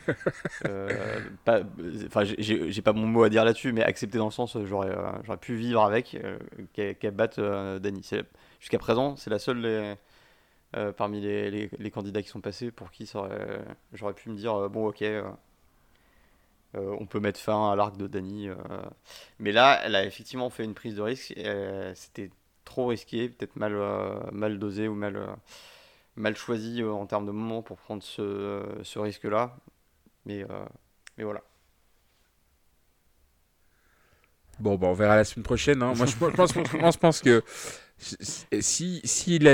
euh, 1.48 1.64
enfin 2.08 2.24
j'ai 2.26 2.82
pas 2.82 2.94
mon 2.94 3.08
mot 3.08 3.24
à 3.24 3.30
dire 3.30 3.46
là-dessus 3.46 3.72
mais 3.72 3.84
accepter 3.84 4.18
dans 4.18 4.26
le 4.26 4.32
sens 4.32 4.58
j'aurais 4.66 4.94
j'aurais 5.24 5.38
pu 5.38 5.56
vivre 5.56 5.82
avec 5.82 6.18
qu'elle 6.74 7.12
batte 7.12 7.40
Dany 7.40 8.02
jusqu'à 8.60 8.80
présent 8.80 9.16
c'est 9.16 9.30
la 9.30 9.40
seule 9.40 9.98
parmi 10.98 11.22
les, 11.22 11.70
les, 11.80 11.92
candidats 11.92 12.22
qui 12.22 12.30
sont 12.30 12.42
passés 12.42 12.72
pour 12.72 12.92
qui 12.92 13.10
j'aurais 13.94 14.14
pu 14.14 14.30
me 14.30 14.36
dire 14.36 14.70
bon 14.70 14.88
ok 14.88 15.04
on 16.74 17.06
peut 17.08 17.22
mettre 17.22 17.40
fin 17.40 17.72
à 17.72 17.76
l'arc 17.76 17.98
de 17.98 18.06
Dany. 18.06 18.50
Mais 19.40 19.52
là, 19.52 19.82
elle 19.84 19.96
a 19.96 20.06
effectivement 20.06 20.52
fait 20.52 20.64
une 20.64 20.76
prise 20.76 20.94
de 20.94 21.02
risque. 21.02 21.34
C'était 21.96 22.30
trop 22.66 22.88
risqué, 22.88 23.30
peut-être 23.30 23.56
mal, 23.56 23.76
mal 24.32 24.60
dosé 24.60 24.88
ou 24.88 24.94
mal, 24.94 25.18
mal 26.18 26.36
choisi 26.36 26.84
en 26.84 27.06
termes 27.06 27.26
de 27.26 27.32
moment 27.32 27.62
pour 27.62 27.78
prendre 27.78 28.04
ce, 28.04 28.64
ce 28.84 29.00
risque-là. 29.00 29.56
Mais, 30.26 30.46
mais 31.18 31.24
voilà. 31.24 31.42
Bon, 34.60 34.76
bah, 34.76 34.88
on 34.88 34.94
verra 34.94 35.16
la 35.16 35.24
semaine 35.24 35.44
prochaine. 35.44 35.82
Hein. 35.84 35.94
Moi, 35.96 36.06
je, 36.06 36.98
pense, 36.98 37.22
que 37.22 37.44
si 38.62 39.02
s'il 39.04 39.48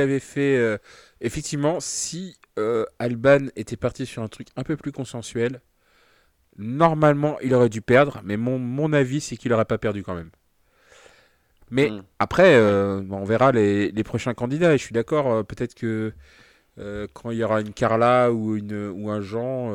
avait 0.00 0.20
fait 0.20 0.56
euh, 0.56 0.78
effectivement 1.20 1.80
si 1.80 2.38
euh, 2.58 2.86
Alban 2.98 3.48
était 3.56 3.76
parti 3.76 4.06
sur 4.06 4.22
un 4.22 4.28
truc 4.28 4.48
un 4.56 4.62
peu 4.62 4.76
plus 4.76 4.90
consensuel 4.90 5.60
normalement 6.56 7.38
il 7.40 7.52
aurait 7.52 7.68
dû 7.68 7.82
perdre 7.82 8.22
mais 8.24 8.38
mon, 8.38 8.58
mon 8.58 8.94
avis 8.94 9.20
c'est 9.20 9.36
qu'il 9.36 9.52
aurait 9.52 9.66
pas 9.66 9.76
perdu 9.76 10.02
quand 10.02 10.14
même 10.14 10.30
mais 11.70 11.90
hmm. 11.90 12.02
après 12.18 12.54
euh, 12.54 13.02
on 13.10 13.24
verra 13.24 13.52
les, 13.52 13.90
les, 13.90 14.04
prochains 14.04 14.34
candidats 14.34 14.74
et 14.74 14.78
je 14.78 14.84
suis 14.84 14.92
d'accord 14.92 15.44
peut-être 15.44 15.74
que 15.74 16.12
quand 17.12 17.30
il 17.30 17.36
y 17.36 17.44
aura 17.44 17.60
une 17.60 17.74
Carla 17.74 18.32
ou 18.32 18.56
une 18.56 18.88
ou 18.88 19.10
un 19.10 19.20
Jean 19.20 19.72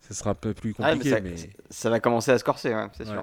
ça 0.00 0.14
sera 0.14 0.30
un 0.30 0.34
peu 0.34 0.52
plus 0.52 0.74
ah, 0.78 0.92
compliqué 0.92 1.20
mais 1.22 1.34
ça, 1.70 1.88
va 1.88 2.00
commencer 2.00 2.30
à 2.30 2.38
se 2.38 2.44
corser 2.44 2.74
c'est 2.92 3.06
sûr 3.06 3.22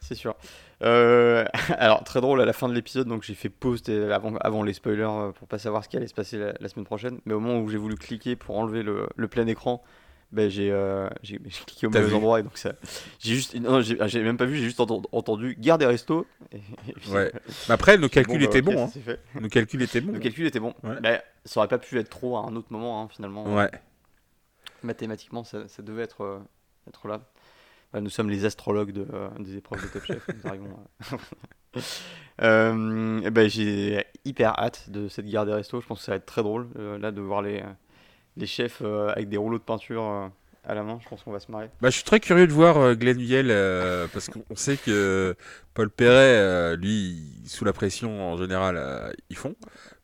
c'est 0.00 0.14
sûr. 0.14 0.36
Euh, 0.82 1.44
alors, 1.78 2.04
très 2.04 2.20
drôle, 2.20 2.40
à 2.40 2.44
la 2.44 2.52
fin 2.52 2.68
de 2.68 2.74
l'épisode, 2.74 3.08
donc 3.08 3.22
j'ai 3.22 3.34
fait 3.34 3.48
pause 3.48 3.82
avant, 3.88 4.36
avant 4.36 4.62
les 4.62 4.72
spoilers 4.72 5.02
euh, 5.02 5.32
pour 5.32 5.48
pas 5.48 5.58
savoir 5.58 5.84
ce 5.84 5.88
qui 5.88 5.96
allait 5.96 6.06
se 6.06 6.14
passer 6.14 6.38
la, 6.58 6.68
semaine 6.68 6.86
prochaine. 6.86 7.20
Mais 7.24 7.34
au 7.34 7.40
moment 7.40 7.60
où 7.60 7.68
j'ai 7.68 7.78
voulu 7.78 7.96
cliquer 7.96 8.36
pour 8.36 8.58
enlever 8.58 8.82
le, 8.82 9.08
le 9.16 9.28
plein 9.28 9.46
écran, 9.46 9.82
ben 10.30 10.50
j'ai 10.50 10.70
euh, 10.70 11.08
cliqué 11.22 11.86
au 11.86 11.90
mauvais 11.90 12.12
endroit 12.12 12.40
et 12.40 12.42
donc 12.42 12.58
ça 12.58 12.74
j'ai 13.18 13.34
juste 13.34 13.54
non 13.54 13.80
j'ai 13.80 14.22
même 14.22 14.36
pas 14.36 14.44
vu 14.44 14.56
j'ai 14.56 14.64
juste 14.64 14.80
entendu, 14.80 15.56
garde 15.58 15.80
des 15.80 15.86
restos 15.86 16.26
ouais. 17.08 17.32
mais 17.68 17.74
après 17.74 17.96
nos 17.98 18.08
calculs 18.08 18.42
étaient 18.42 18.62
bons 18.62 18.84
hein. 18.84 19.14
nos 19.40 19.48
calculs 19.48 19.82
étaient 19.82 20.00
bons 20.00 20.12
nos 20.12 20.20
calculs 20.20 20.46
étaient 20.46 20.60
bons 20.60 20.74
mais 21.02 21.22
ça 21.44 21.60
aurait 21.60 21.68
pas 21.68 21.78
pu 21.78 21.98
être 21.98 22.10
trop 22.10 22.36
à 22.36 22.40
un 22.40 22.56
autre 22.56 22.68
moment 22.70 23.02
hein, 23.02 23.08
finalement 23.10 23.54
ouais 23.54 23.70
mathématiquement 24.82 25.44
ça, 25.44 25.66
ça 25.68 25.82
devait 25.82 26.02
être 26.02 26.42
être 26.86 27.08
là 27.08 27.22
bah, 27.92 28.00
nous 28.02 28.10
sommes 28.10 28.28
les 28.28 28.44
astrologues 28.44 28.92
de, 28.92 29.06
euh, 29.12 29.28
des 29.38 29.56
épreuves 29.56 29.82
de 29.82 29.88
Top 29.88 30.04
Chef. 30.04 30.28
Euh. 30.44 31.80
euh, 32.42 33.20
et 33.22 33.30
ben, 33.30 33.48
j'ai 33.48 34.04
hyper 34.26 34.58
hâte 34.58 34.90
de 34.90 35.08
cette 35.08 35.26
guerre 35.26 35.46
des 35.46 35.54
restos. 35.54 35.80
Je 35.80 35.86
pense 35.86 36.00
que 36.00 36.04
ça 36.04 36.12
va 36.12 36.16
être 36.16 36.26
très 36.26 36.42
drôle 36.42 36.68
euh, 36.78 36.98
là 36.98 37.12
de 37.12 37.20
voir 37.22 37.40
les, 37.40 37.62
les 38.38 38.46
chefs 38.46 38.82
avec 38.82 39.28
des 39.28 39.36
rouleaux 39.36 39.58
de 39.58 39.64
peinture 39.64 40.30
à 40.64 40.74
la 40.74 40.82
main. 40.82 40.98
Je 41.02 41.08
pense 41.08 41.22
qu'on 41.22 41.32
va 41.32 41.40
se 41.40 41.50
marrer. 41.50 41.70
Bah, 41.80 41.90
je 41.90 41.96
suis 41.96 42.04
très 42.04 42.20
curieux 42.20 42.46
de 42.46 42.52
voir 42.52 42.94
Glenn 42.96 43.18
Viel 43.18 43.48
parce 44.12 44.28
qu'on 44.28 44.56
sait 44.56 44.76
que 44.76 45.34
Paul 45.74 45.90
Perret, 45.90 46.76
lui, 46.76 47.42
sous 47.46 47.64
la 47.64 47.72
pression 47.72 48.32
en 48.32 48.36
général, 48.36 49.12
ils 49.30 49.36
font. 49.36 49.54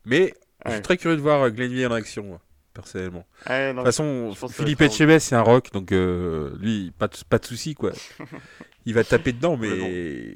Mais 0.05 0.33
je 0.65 0.73
suis 0.73 0.81
très 0.81 0.97
curieux 0.97 1.17
de 1.17 1.21
voir 1.21 1.49
Glenn 1.51 1.71
Viel 1.71 1.87
en 1.87 1.91
action 1.91 2.39
personnellement. 2.75 3.25
de 3.47 3.73
toute 3.73 3.83
façon, 3.85 4.33
Philippe 4.49 4.81
Etchebest, 4.81 5.29
c'est 5.29 5.35
un 5.35 5.41
rock, 5.41 5.71
donc 5.71 5.91
euh, 5.91 6.55
lui, 6.59 6.91
pas 6.91 7.07
de, 7.07 7.15
pas 7.27 7.39
de 7.39 7.45
soucis, 7.45 7.73
quoi. 7.73 7.91
Il 8.85 8.93
va 8.93 9.03
taper 9.03 9.33
dedans, 9.33 9.57
mais. 9.57 10.35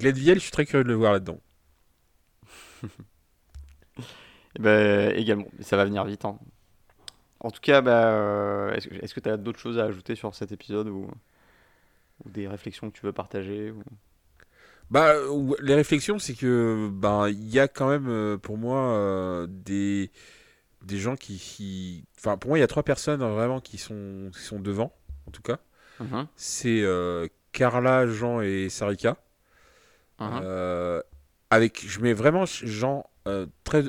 Glenville, 0.00 0.36
je 0.36 0.40
suis 0.40 0.50
très 0.50 0.64
curieux 0.64 0.84
de 0.84 0.88
le 0.88 0.94
voir 0.94 1.12
là-dedans. 1.12 1.40
Eh 4.56 4.62
ben, 4.62 5.10
également, 5.16 5.48
ça 5.58 5.76
va 5.76 5.84
venir 5.84 6.04
vite. 6.04 6.24
Hein. 6.24 6.38
En 7.44 7.50
tout 7.50 7.60
cas, 7.60 7.80
bah, 7.80 8.06
euh, 8.06 8.74
est-ce 8.74 9.14
que 9.14 9.20
tu 9.20 9.28
as 9.28 9.36
d'autres 9.36 9.60
choses 9.60 9.78
à 9.78 9.84
ajouter 9.84 10.14
sur 10.14 10.34
cet 10.34 10.50
épisode 10.50 10.88
ou, 10.88 11.08
ou 12.24 12.30
des 12.30 12.48
réflexions 12.48 12.90
que 12.90 12.96
tu 12.98 13.04
veux 13.06 13.12
partager 13.12 13.70
ou... 13.70 13.82
Bah, 14.90 15.14
les 15.60 15.74
réflexions, 15.74 16.18
c'est 16.18 16.34
que 16.34 16.90
ben 16.92 17.28
il 17.28 17.48
y 17.48 17.58
a 17.58 17.68
quand 17.68 17.88
même 17.88 18.08
euh, 18.08 18.36
pour 18.36 18.58
moi 18.58 19.46
des 19.48 20.10
des 20.82 20.98
gens 20.98 21.16
qui, 21.16 22.04
Enfin, 22.18 22.36
pour 22.36 22.50
moi, 22.50 22.58
il 22.58 22.60
y 22.60 22.64
a 22.64 22.68
trois 22.68 22.82
personnes 22.82 23.20
vraiment 23.20 23.60
qui 23.60 23.78
sont, 23.78 24.30
qui 24.32 24.40
sont 24.40 24.60
devant, 24.60 24.92
en 25.26 25.30
tout 25.30 25.42
cas. 25.42 25.58
Uh-huh. 26.00 26.26
C'est 26.36 26.80
euh, 26.82 27.28
Carla, 27.52 28.06
Jean 28.06 28.40
et 28.40 28.68
Sarika. 28.68 29.16
Uh-huh. 30.20 30.40
Euh, 30.42 31.02
avec, 31.50 31.84
je 31.86 32.00
mets 32.00 32.12
vraiment 32.12 32.44
Jean 32.46 33.04
euh, 33.26 33.46
très, 33.64 33.84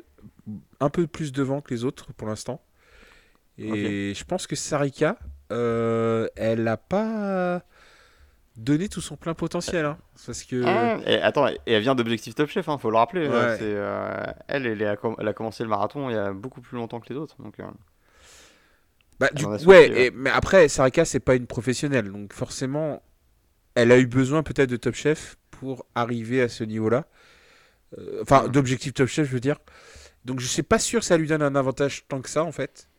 un 0.79 0.89
peu 0.89 1.07
plus 1.07 1.31
devant 1.31 1.61
que 1.61 1.73
les 1.73 1.83
autres 1.83 2.13
pour 2.13 2.27
l'instant. 2.27 2.61
Et 3.57 4.13
je 4.15 4.23
pense 4.25 4.47
que 4.47 4.55
Sarika, 4.55 5.17
elle 5.49 6.63
n'a 6.63 6.77
pas 6.77 7.63
donner 8.57 8.87
tout 8.89 9.01
son 9.01 9.15
plein 9.15 9.33
potentiel. 9.33 9.85
Hein, 9.85 9.97
parce 10.25 10.43
que... 10.43 10.63
Ah, 10.65 10.99
et, 11.05 11.21
attends, 11.21 11.47
et 11.47 11.59
elle 11.65 11.81
vient 11.81 11.95
d'Objectif 11.95 12.35
Top 12.35 12.49
Chef, 12.49 12.67
hein, 12.69 12.77
faut 12.77 12.89
le 12.89 12.97
rappeler. 12.97 13.27
Hein, 13.27 13.57
euh, 13.61 14.23
elle, 14.47 14.65
elle, 14.65 14.81
elle, 14.81 15.27
a 15.27 15.33
commencé 15.33 15.63
le 15.63 15.69
marathon 15.69 16.09
il 16.09 16.13
y 16.13 16.17
a 16.17 16.31
beaucoup 16.31 16.61
plus 16.61 16.77
longtemps 16.77 16.99
que 16.99 17.11
les 17.11 17.19
autres. 17.19 17.35
Donc, 17.39 17.59
euh, 17.59 17.63
bah, 19.19 19.29
du 19.33 19.45
coup, 19.45 19.55
ouais, 19.65 20.11
mais 20.13 20.29
après, 20.29 20.67
Sarika, 20.67 21.05
c'est 21.05 21.19
pas 21.19 21.35
une 21.35 21.47
professionnelle. 21.47 22.11
Donc 22.11 22.33
forcément, 22.33 23.01
elle 23.75 23.91
a 23.91 23.97
eu 23.97 24.07
besoin 24.07 24.43
peut-être 24.43 24.69
de 24.69 24.77
Top 24.77 24.95
Chef 24.95 25.37
pour 25.51 25.85
arriver 25.95 26.41
à 26.41 26.49
ce 26.49 26.63
niveau-là. 26.63 27.05
Euh, 27.97 28.21
enfin, 28.21 28.47
d'Objectif 28.47 28.93
Top 28.93 29.07
Chef, 29.07 29.27
je 29.27 29.33
veux 29.33 29.39
dire. 29.39 29.57
Donc 30.25 30.39
je 30.39 30.47
suis 30.47 30.63
pas 30.63 30.79
sûr 30.79 31.01
que 31.01 31.05
ça 31.05 31.17
lui 31.17 31.27
donne 31.27 31.41
un 31.41 31.55
avantage 31.55 32.05
tant 32.07 32.21
que 32.21 32.29
ça, 32.29 32.43
en 32.43 32.51
fait. 32.51 32.89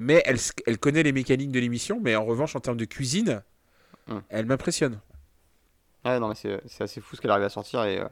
Mais 0.00 0.22
elle, 0.24 0.38
elle 0.66 0.78
connaît 0.78 1.02
les 1.02 1.12
mécaniques 1.12 1.52
de 1.52 1.60
l'émission, 1.60 2.00
mais 2.02 2.16
en 2.16 2.24
revanche, 2.24 2.56
en 2.56 2.60
termes 2.60 2.76
de 2.76 2.84
cuisine, 2.84 3.42
Hum. 4.08 4.22
Elle 4.28 4.46
m'impressionne. 4.46 5.00
Ouais, 6.04 6.18
non, 6.18 6.28
mais 6.28 6.34
c'est 6.34 6.82
assez 6.82 7.00
fou 7.00 7.16
ce 7.16 7.20
qu'elle 7.20 7.30
arrive 7.30 7.44
à 7.44 7.50
sortir. 7.50 7.84
Et, 7.84 7.98
euh, 7.98 8.08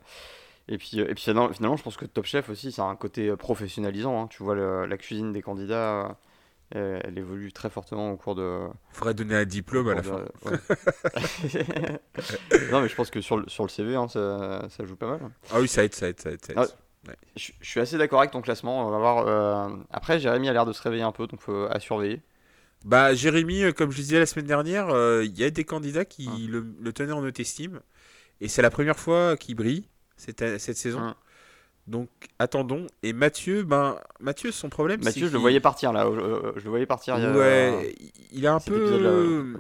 et 0.68 0.78
puis, 0.78 1.00
euh, 1.00 1.08
et 1.08 1.14
puis 1.14 1.22
finalement, 1.24 1.76
je 1.76 1.82
pense 1.82 1.96
que 1.96 2.04
Top 2.04 2.26
Chef 2.26 2.48
aussi, 2.50 2.72
ça 2.72 2.82
a 2.82 2.86
un 2.86 2.96
côté 2.96 3.28
euh, 3.28 3.36
professionnalisant. 3.36 4.22
Hein. 4.22 4.26
Tu 4.28 4.42
vois, 4.42 4.54
la 4.86 4.96
cuisine 4.96 5.32
des 5.32 5.42
candidats, 5.42 6.18
elle 6.72 7.16
évolue 7.16 7.52
très 7.52 7.70
fortement 7.70 8.10
au 8.10 8.16
cours 8.16 8.34
de. 8.34 8.66
Faudrait 8.90 9.14
donner 9.14 9.36
un 9.36 9.44
diplôme 9.44 9.88
à 9.88 9.94
la 9.94 10.02
fin. 10.02 10.24
non, 12.72 12.80
mais 12.82 12.88
je 12.88 12.94
pense 12.94 13.10
que 13.10 13.20
sur 13.20 13.38
le, 13.38 13.48
sur 13.48 13.64
le 13.64 13.68
CV, 13.68 13.94
hein, 13.94 14.08
ça, 14.08 14.66
ça, 14.68 14.84
joue 14.84 14.96
pas 14.96 15.06
mal. 15.06 15.20
Ah 15.52 15.60
oui, 15.60 15.68
ça 15.68 15.84
aide, 15.84 15.94
ça 15.94 16.08
aide, 16.08 16.20
ça 16.20 16.30
aide. 16.32 16.40
Ah, 16.56 16.66
je, 17.36 17.52
suis 17.62 17.80
assez 17.80 17.98
d'accord 17.98 18.20
avec 18.20 18.30
ton 18.30 18.40
classement. 18.40 18.86
On 18.86 18.90
va 18.90 18.98
voir. 18.98 19.78
Après, 19.90 20.18
Jérémy 20.18 20.48
a 20.48 20.52
l'air 20.52 20.66
de 20.66 20.72
se 20.72 20.82
réveiller 20.82 21.02
un 21.02 21.12
peu, 21.12 21.26
donc 21.26 21.40
à 21.70 21.80
surveiller. 21.80 22.22
Bah, 22.86 23.14
Jérémy, 23.14 23.64
euh, 23.64 23.72
comme 23.72 23.90
je 23.90 23.96
disais 23.96 24.18
la 24.20 24.26
semaine 24.26 24.46
dernière, 24.46 24.90
euh, 24.90 25.24
il 25.24 25.36
y 25.36 25.42
a 25.42 25.50
des 25.50 25.64
candidats 25.64 26.04
qui 26.04 26.28
ah. 26.30 26.36
le, 26.48 26.92
tenaient 26.92 27.12
en 27.12 27.22
haute 27.24 27.40
estime. 27.40 27.80
Et 28.40 28.48
c'est 28.48 28.62
la 28.62 28.70
première 28.70 28.98
fois 28.98 29.36
qu'il 29.36 29.56
brille 29.56 29.88
cette, 30.16 30.60
cette 30.60 30.76
saison. 30.76 31.00
Ah. 31.02 31.16
Donc 31.88 32.08
attendons. 32.38 32.86
Et 33.02 33.12
Mathieu, 33.12 33.64
ben 33.64 33.98
Mathieu, 34.20 34.52
son 34.52 34.68
problème. 34.68 35.02
Mathieu, 35.02 35.26
je 35.26 35.32
le 35.32 35.38
voyais 35.38 35.60
partir 35.60 35.92
là. 35.92 36.04
Je 36.56 36.64
le 36.64 36.70
voyais 36.70 36.86
partir. 36.86 37.16
Ouais, 37.16 37.94
il 38.32 38.44
est 38.44 38.48
un 38.48 38.60
peu. 38.60 39.56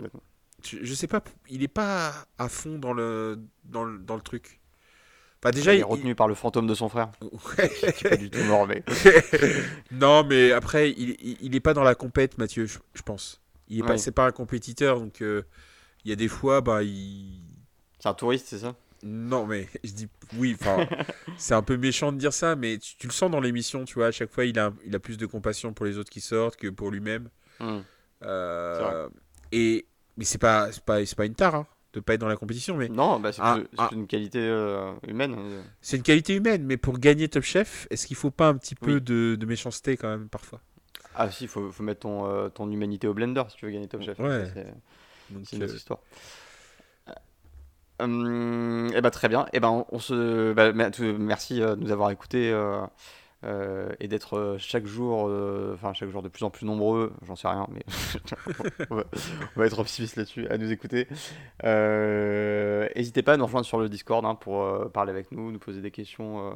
Je, 0.62 0.94
sais 0.94 1.06
pas. 1.06 1.22
Il 1.48 1.62
est 1.62 1.68
pas 1.68 2.12
à 2.38 2.48
fond 2.48 2.78
dans 2.78 2.92
le 2.92 3.38
dans 3.64 3.84
le, 3.84 3.98
dans 3.98 4.16
le 4.16 4.22
truc 4.22 4.60
déjà, 5.50 5.74
il 5.74 5.80
est 5.80 5.84
retenu 5.84 6.14
par 6.14 6.28
le 6.28 6.34
fantôme 6.34 6.66
de 6.66 6.74
son 6.74 6.88
frère. 6.88 7.10
Ouais. 7.58 7.92
qui 7.92 8.04
pas 8.04 8.16
du 8.16 8.30
tout 8.30 8.42
mort, 8.44 8.66
non, 9.90 10.24
mais 10.24 10.52
après, 10.52 10.90
il 10.90 11.50
n'est 11.50 11.60
pas 11.60 11.74
dans 11.74 11.82
la 11.82 11.94
compète, 11.94 12.38
Mathieu, 12.38 12.66
je, 12.66 13.02
pense. 13.04 13.40
Il 13.68 13.80
est 13.80 13.82
pas, 13.82 13.98
c'est 13.98 14.12
pas 14.12 14.26
un 14.26 14.32
compétiteur, 14.32 15.00
donc 15.00 15.22
euh, 15.22 15.42
il 16.04 16.10
y 16.10 16.12
a 16.12 16.16
des 16.16 16.28
fois, 16.28 16.60
bah, 16.60 16.82
il. 16.82 17.40
C'est 17.98 18.08
un 18.08 18.14
touriste, 18.14 18.46
c'est 18.48 18.58
ça? 18.58 18.74
Non, 19.02 19.46
mais 19.46 19.68
je 19.84 19.92
dis 19.92 20.08
oui. 20.38 20.56
Enfin, 20.58 20.86
c'est 21.38 21.54
un 21.54 21.62
peu 21.62 21.76
méchant 21.76 22.12
de 22.12 22.18
dire 22.18 22.32
ça, 22.32 22.56
mais 22.56 22.78
tu, 22.78 23.06
le 23.06 23.12
sens 23.12 23.30
dans 23.30 23.40
l'émission, 23.40 23.84
tu 23.84 23.94
vois. 23.94 24.06
À 24.06 24.12
chaque 24.12 24.32
fois, 24.32 24.44
il 24.44 24.58
a, 24.58 24.72
il 24.84 24.94
a 24.94 24.98
plus 24.98 25.16
de 25.16 25.26
compassion 25.26 25.72
pour 25.72 25.86
les 25.86 25.98
autres 25.98 26.10
qui 26.10 26.20
sortent 26.20 26.56
que 26.56 26.68
pour 26.68 26.90
lui-même. 26.90 27.28
Hmm. 27.60 27.80
Euh, 28.22 29.08
et 29.52 29.86
mais 30.16 30.24
c'est 30.24 30.38
pas, 30.38 30.70
pas, 30.84 31.04
c'est 31.04 31.16
pas 31.16 31.26
une 31.26 31.34
tare. 31.34 31.54
Hein 31.54 31.66
de 31.96 32.00
pas 32.00 32.14
être 32.14 32.20
dans 32.20 32.28
la 32.28 32.36
compétition. 32.36 32.76
Mais 32.76 32.88
non, 32.88 33.18
bah, 33.18 33.32
c'est 33.32 33.42
une 33.92 34.06
qualité 34.06 34.38
euh, 34.40 34.92
humaine. 35.08 35.34
Hein. 35.34 35.62
C'est 35.80 35.96
une 35.96 36.02
qualité 36.02 36.34
humaine, 36.34 36.62
mais 36.64 36.76
pour 36.76 36.98
gagner 36.98 37.28
Top 37.28 37.42
Chef, 37.42 37.88
est-ce 37.90 38.06
qu'il 38.06 38.16
faut 38.16 38.30
pas 38.30 38.48
un 38.48 38.54
petit 38.54 38.74
peu 38.74 39.00
de, 39.00 39.38
méchanceté 39.46 39.96
quand 39.96 40.08
même 40.08 40.28
parfois? 40.28 40.60
Ah 41.14 41.30
si, 41.30 41.44
il 41.44 41.48
faut, 41.48 41.72
faut, 41.72 41.82
mettre 41.82 42.00
ton, 42.00 42.26
euh, 42.26 42.50
ton 42.50 42.70
humanité 42.70 43.08
au 43.08 43.14
blender 43.14 43.42
si 43.48 43.56
tu 43.56 43.64
veux 43.64 43.72
gagner 43.72 43.88
Top 43.88 44.02
Chef. 44.02 44.18
Ouais. 44.18 44.44
C'est 45.44 45.56
une 45.56 45.62
autre 45.62 45.72
euh, 45.72 45.76
histoire. 45.76 46.00
Hum, 47.98 48.90
et 48.92 48.98
eh 48.98 49.00
ben, 49.00 49.10
très 49.10 49.28
bien. 49.28 49.46
Et 49.46 49.50
eh 49.54 49.60
ben, 49.60 49.86
on, 49.90 49.98
se, 49.98 50.52
bah, 50.52 50.72
merci 50.74 51.60
de 51.60 51.74
nous 51.76 51.90
avoir 51.90 52.10
écoutés 52.10 52.50
euh, 52.52 52.82
et 54.00 54.08
d'être 54.08 54.56
chaque 54.58 54.86
jour, 54.86 55.30
enfin 55.74 55.92
chaque 55.92 56.10
jour 56.10 56.22
de 56.22 56.28
plus 56.28 56.44
en 56.44 56.50
plus 56.50 56.66
nombreux, 56.66 57.12
j'en 57.26 57.36
sais 57.36 57.48
rien, 57.48 57.66
mais 57.70 57.82
on, 58.90 58.96
va, 59.56 59.66
être 59.66 59.78
optimiste 59.78 60.16
là-dessus, 60.16 60.46
à 60.48 60.58
nous 60.58 60.70
écouter. 60.72 61.06
N'hésitez 61.62 63.22
pas 63.22 63.34
à 63.34 63.36
nous 63.36 63.44
rejoindre 63.44 63.66
sur 63.66 63.78
le 63.78 63.88
Discord 63.88 64.24
hein, 64.24 64.34
pour 64.34 64.90
parler 64.92 65.10
avec 65.10 65.32
nous, 65.32 65.52
nous 65.52 65.58
poser 65.58 65.80
des 65.80 65.90
questions. 65.90 66.52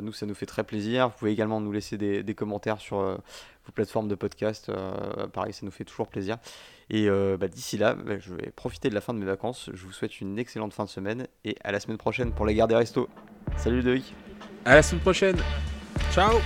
nous, 0.00 0.12
ça 0.12 0.26
nous 0.26 0.34
fait 0.34 0.46
très 0.46 0.64
plaisir. 0.64 1.08
Vous 1.08 1.18
pouvez 1.18 1.32
également 1.32 1.60
nous 1.60 1.72
laisser 1.72 1.98
des, 1.98 2.34
commentaires 2.34 2.80
sur 2.80 2.98
vos 2.98 3.72
plateformes 3.74 4.08
de 4.08 4.14
podcast. 4.14 4.70
pareil, 5.32 5.52
ça 5.52 5.66
nous 5.66 5.72
fait 5.72 5.84
toujours 5.84 6.08
plaisir. 6.08 6.38
Et 6.90 7.08
bah, 7.08 7.48
d'ici 7.48 7.76
là, 7.76 7.94
bah, 7.94 8.18
je 8.18 8.34
vais 8.34 8.50
profiter 8.50 8.88
de 8.88 8.94
la 8.94 9.00
fin 9.00 9.14
de 9.14 9.18
mes 9.18 9.26
vacances. 9.26 9.70
Je 9.72 9.84
vous 9.84 9.92
souhaite 9.92 10.20
une 10.20 10.38
excellente 10.38 10.72
fin 10.72 10.84
de 10.84 10.90
semaine 10.90 11.26
et 11.44 11.56
à 11.62 11.72
la 11.72 11.80
semaine 11.80 11.98
prochaine 11.98 12.32
pour 12.32 12.46
les 12.46 12.54
gardes 12.54 12.70
des 12.70 12.76
restos. 12.76 13.08
Salut 13.56 13.82
Loïc 13.82 14.14
À 14.64 14.76
la 14.76 14.82
semaine 14.82 15.00
prochaine. 15.02 15.36
Ciao 16.12 16.40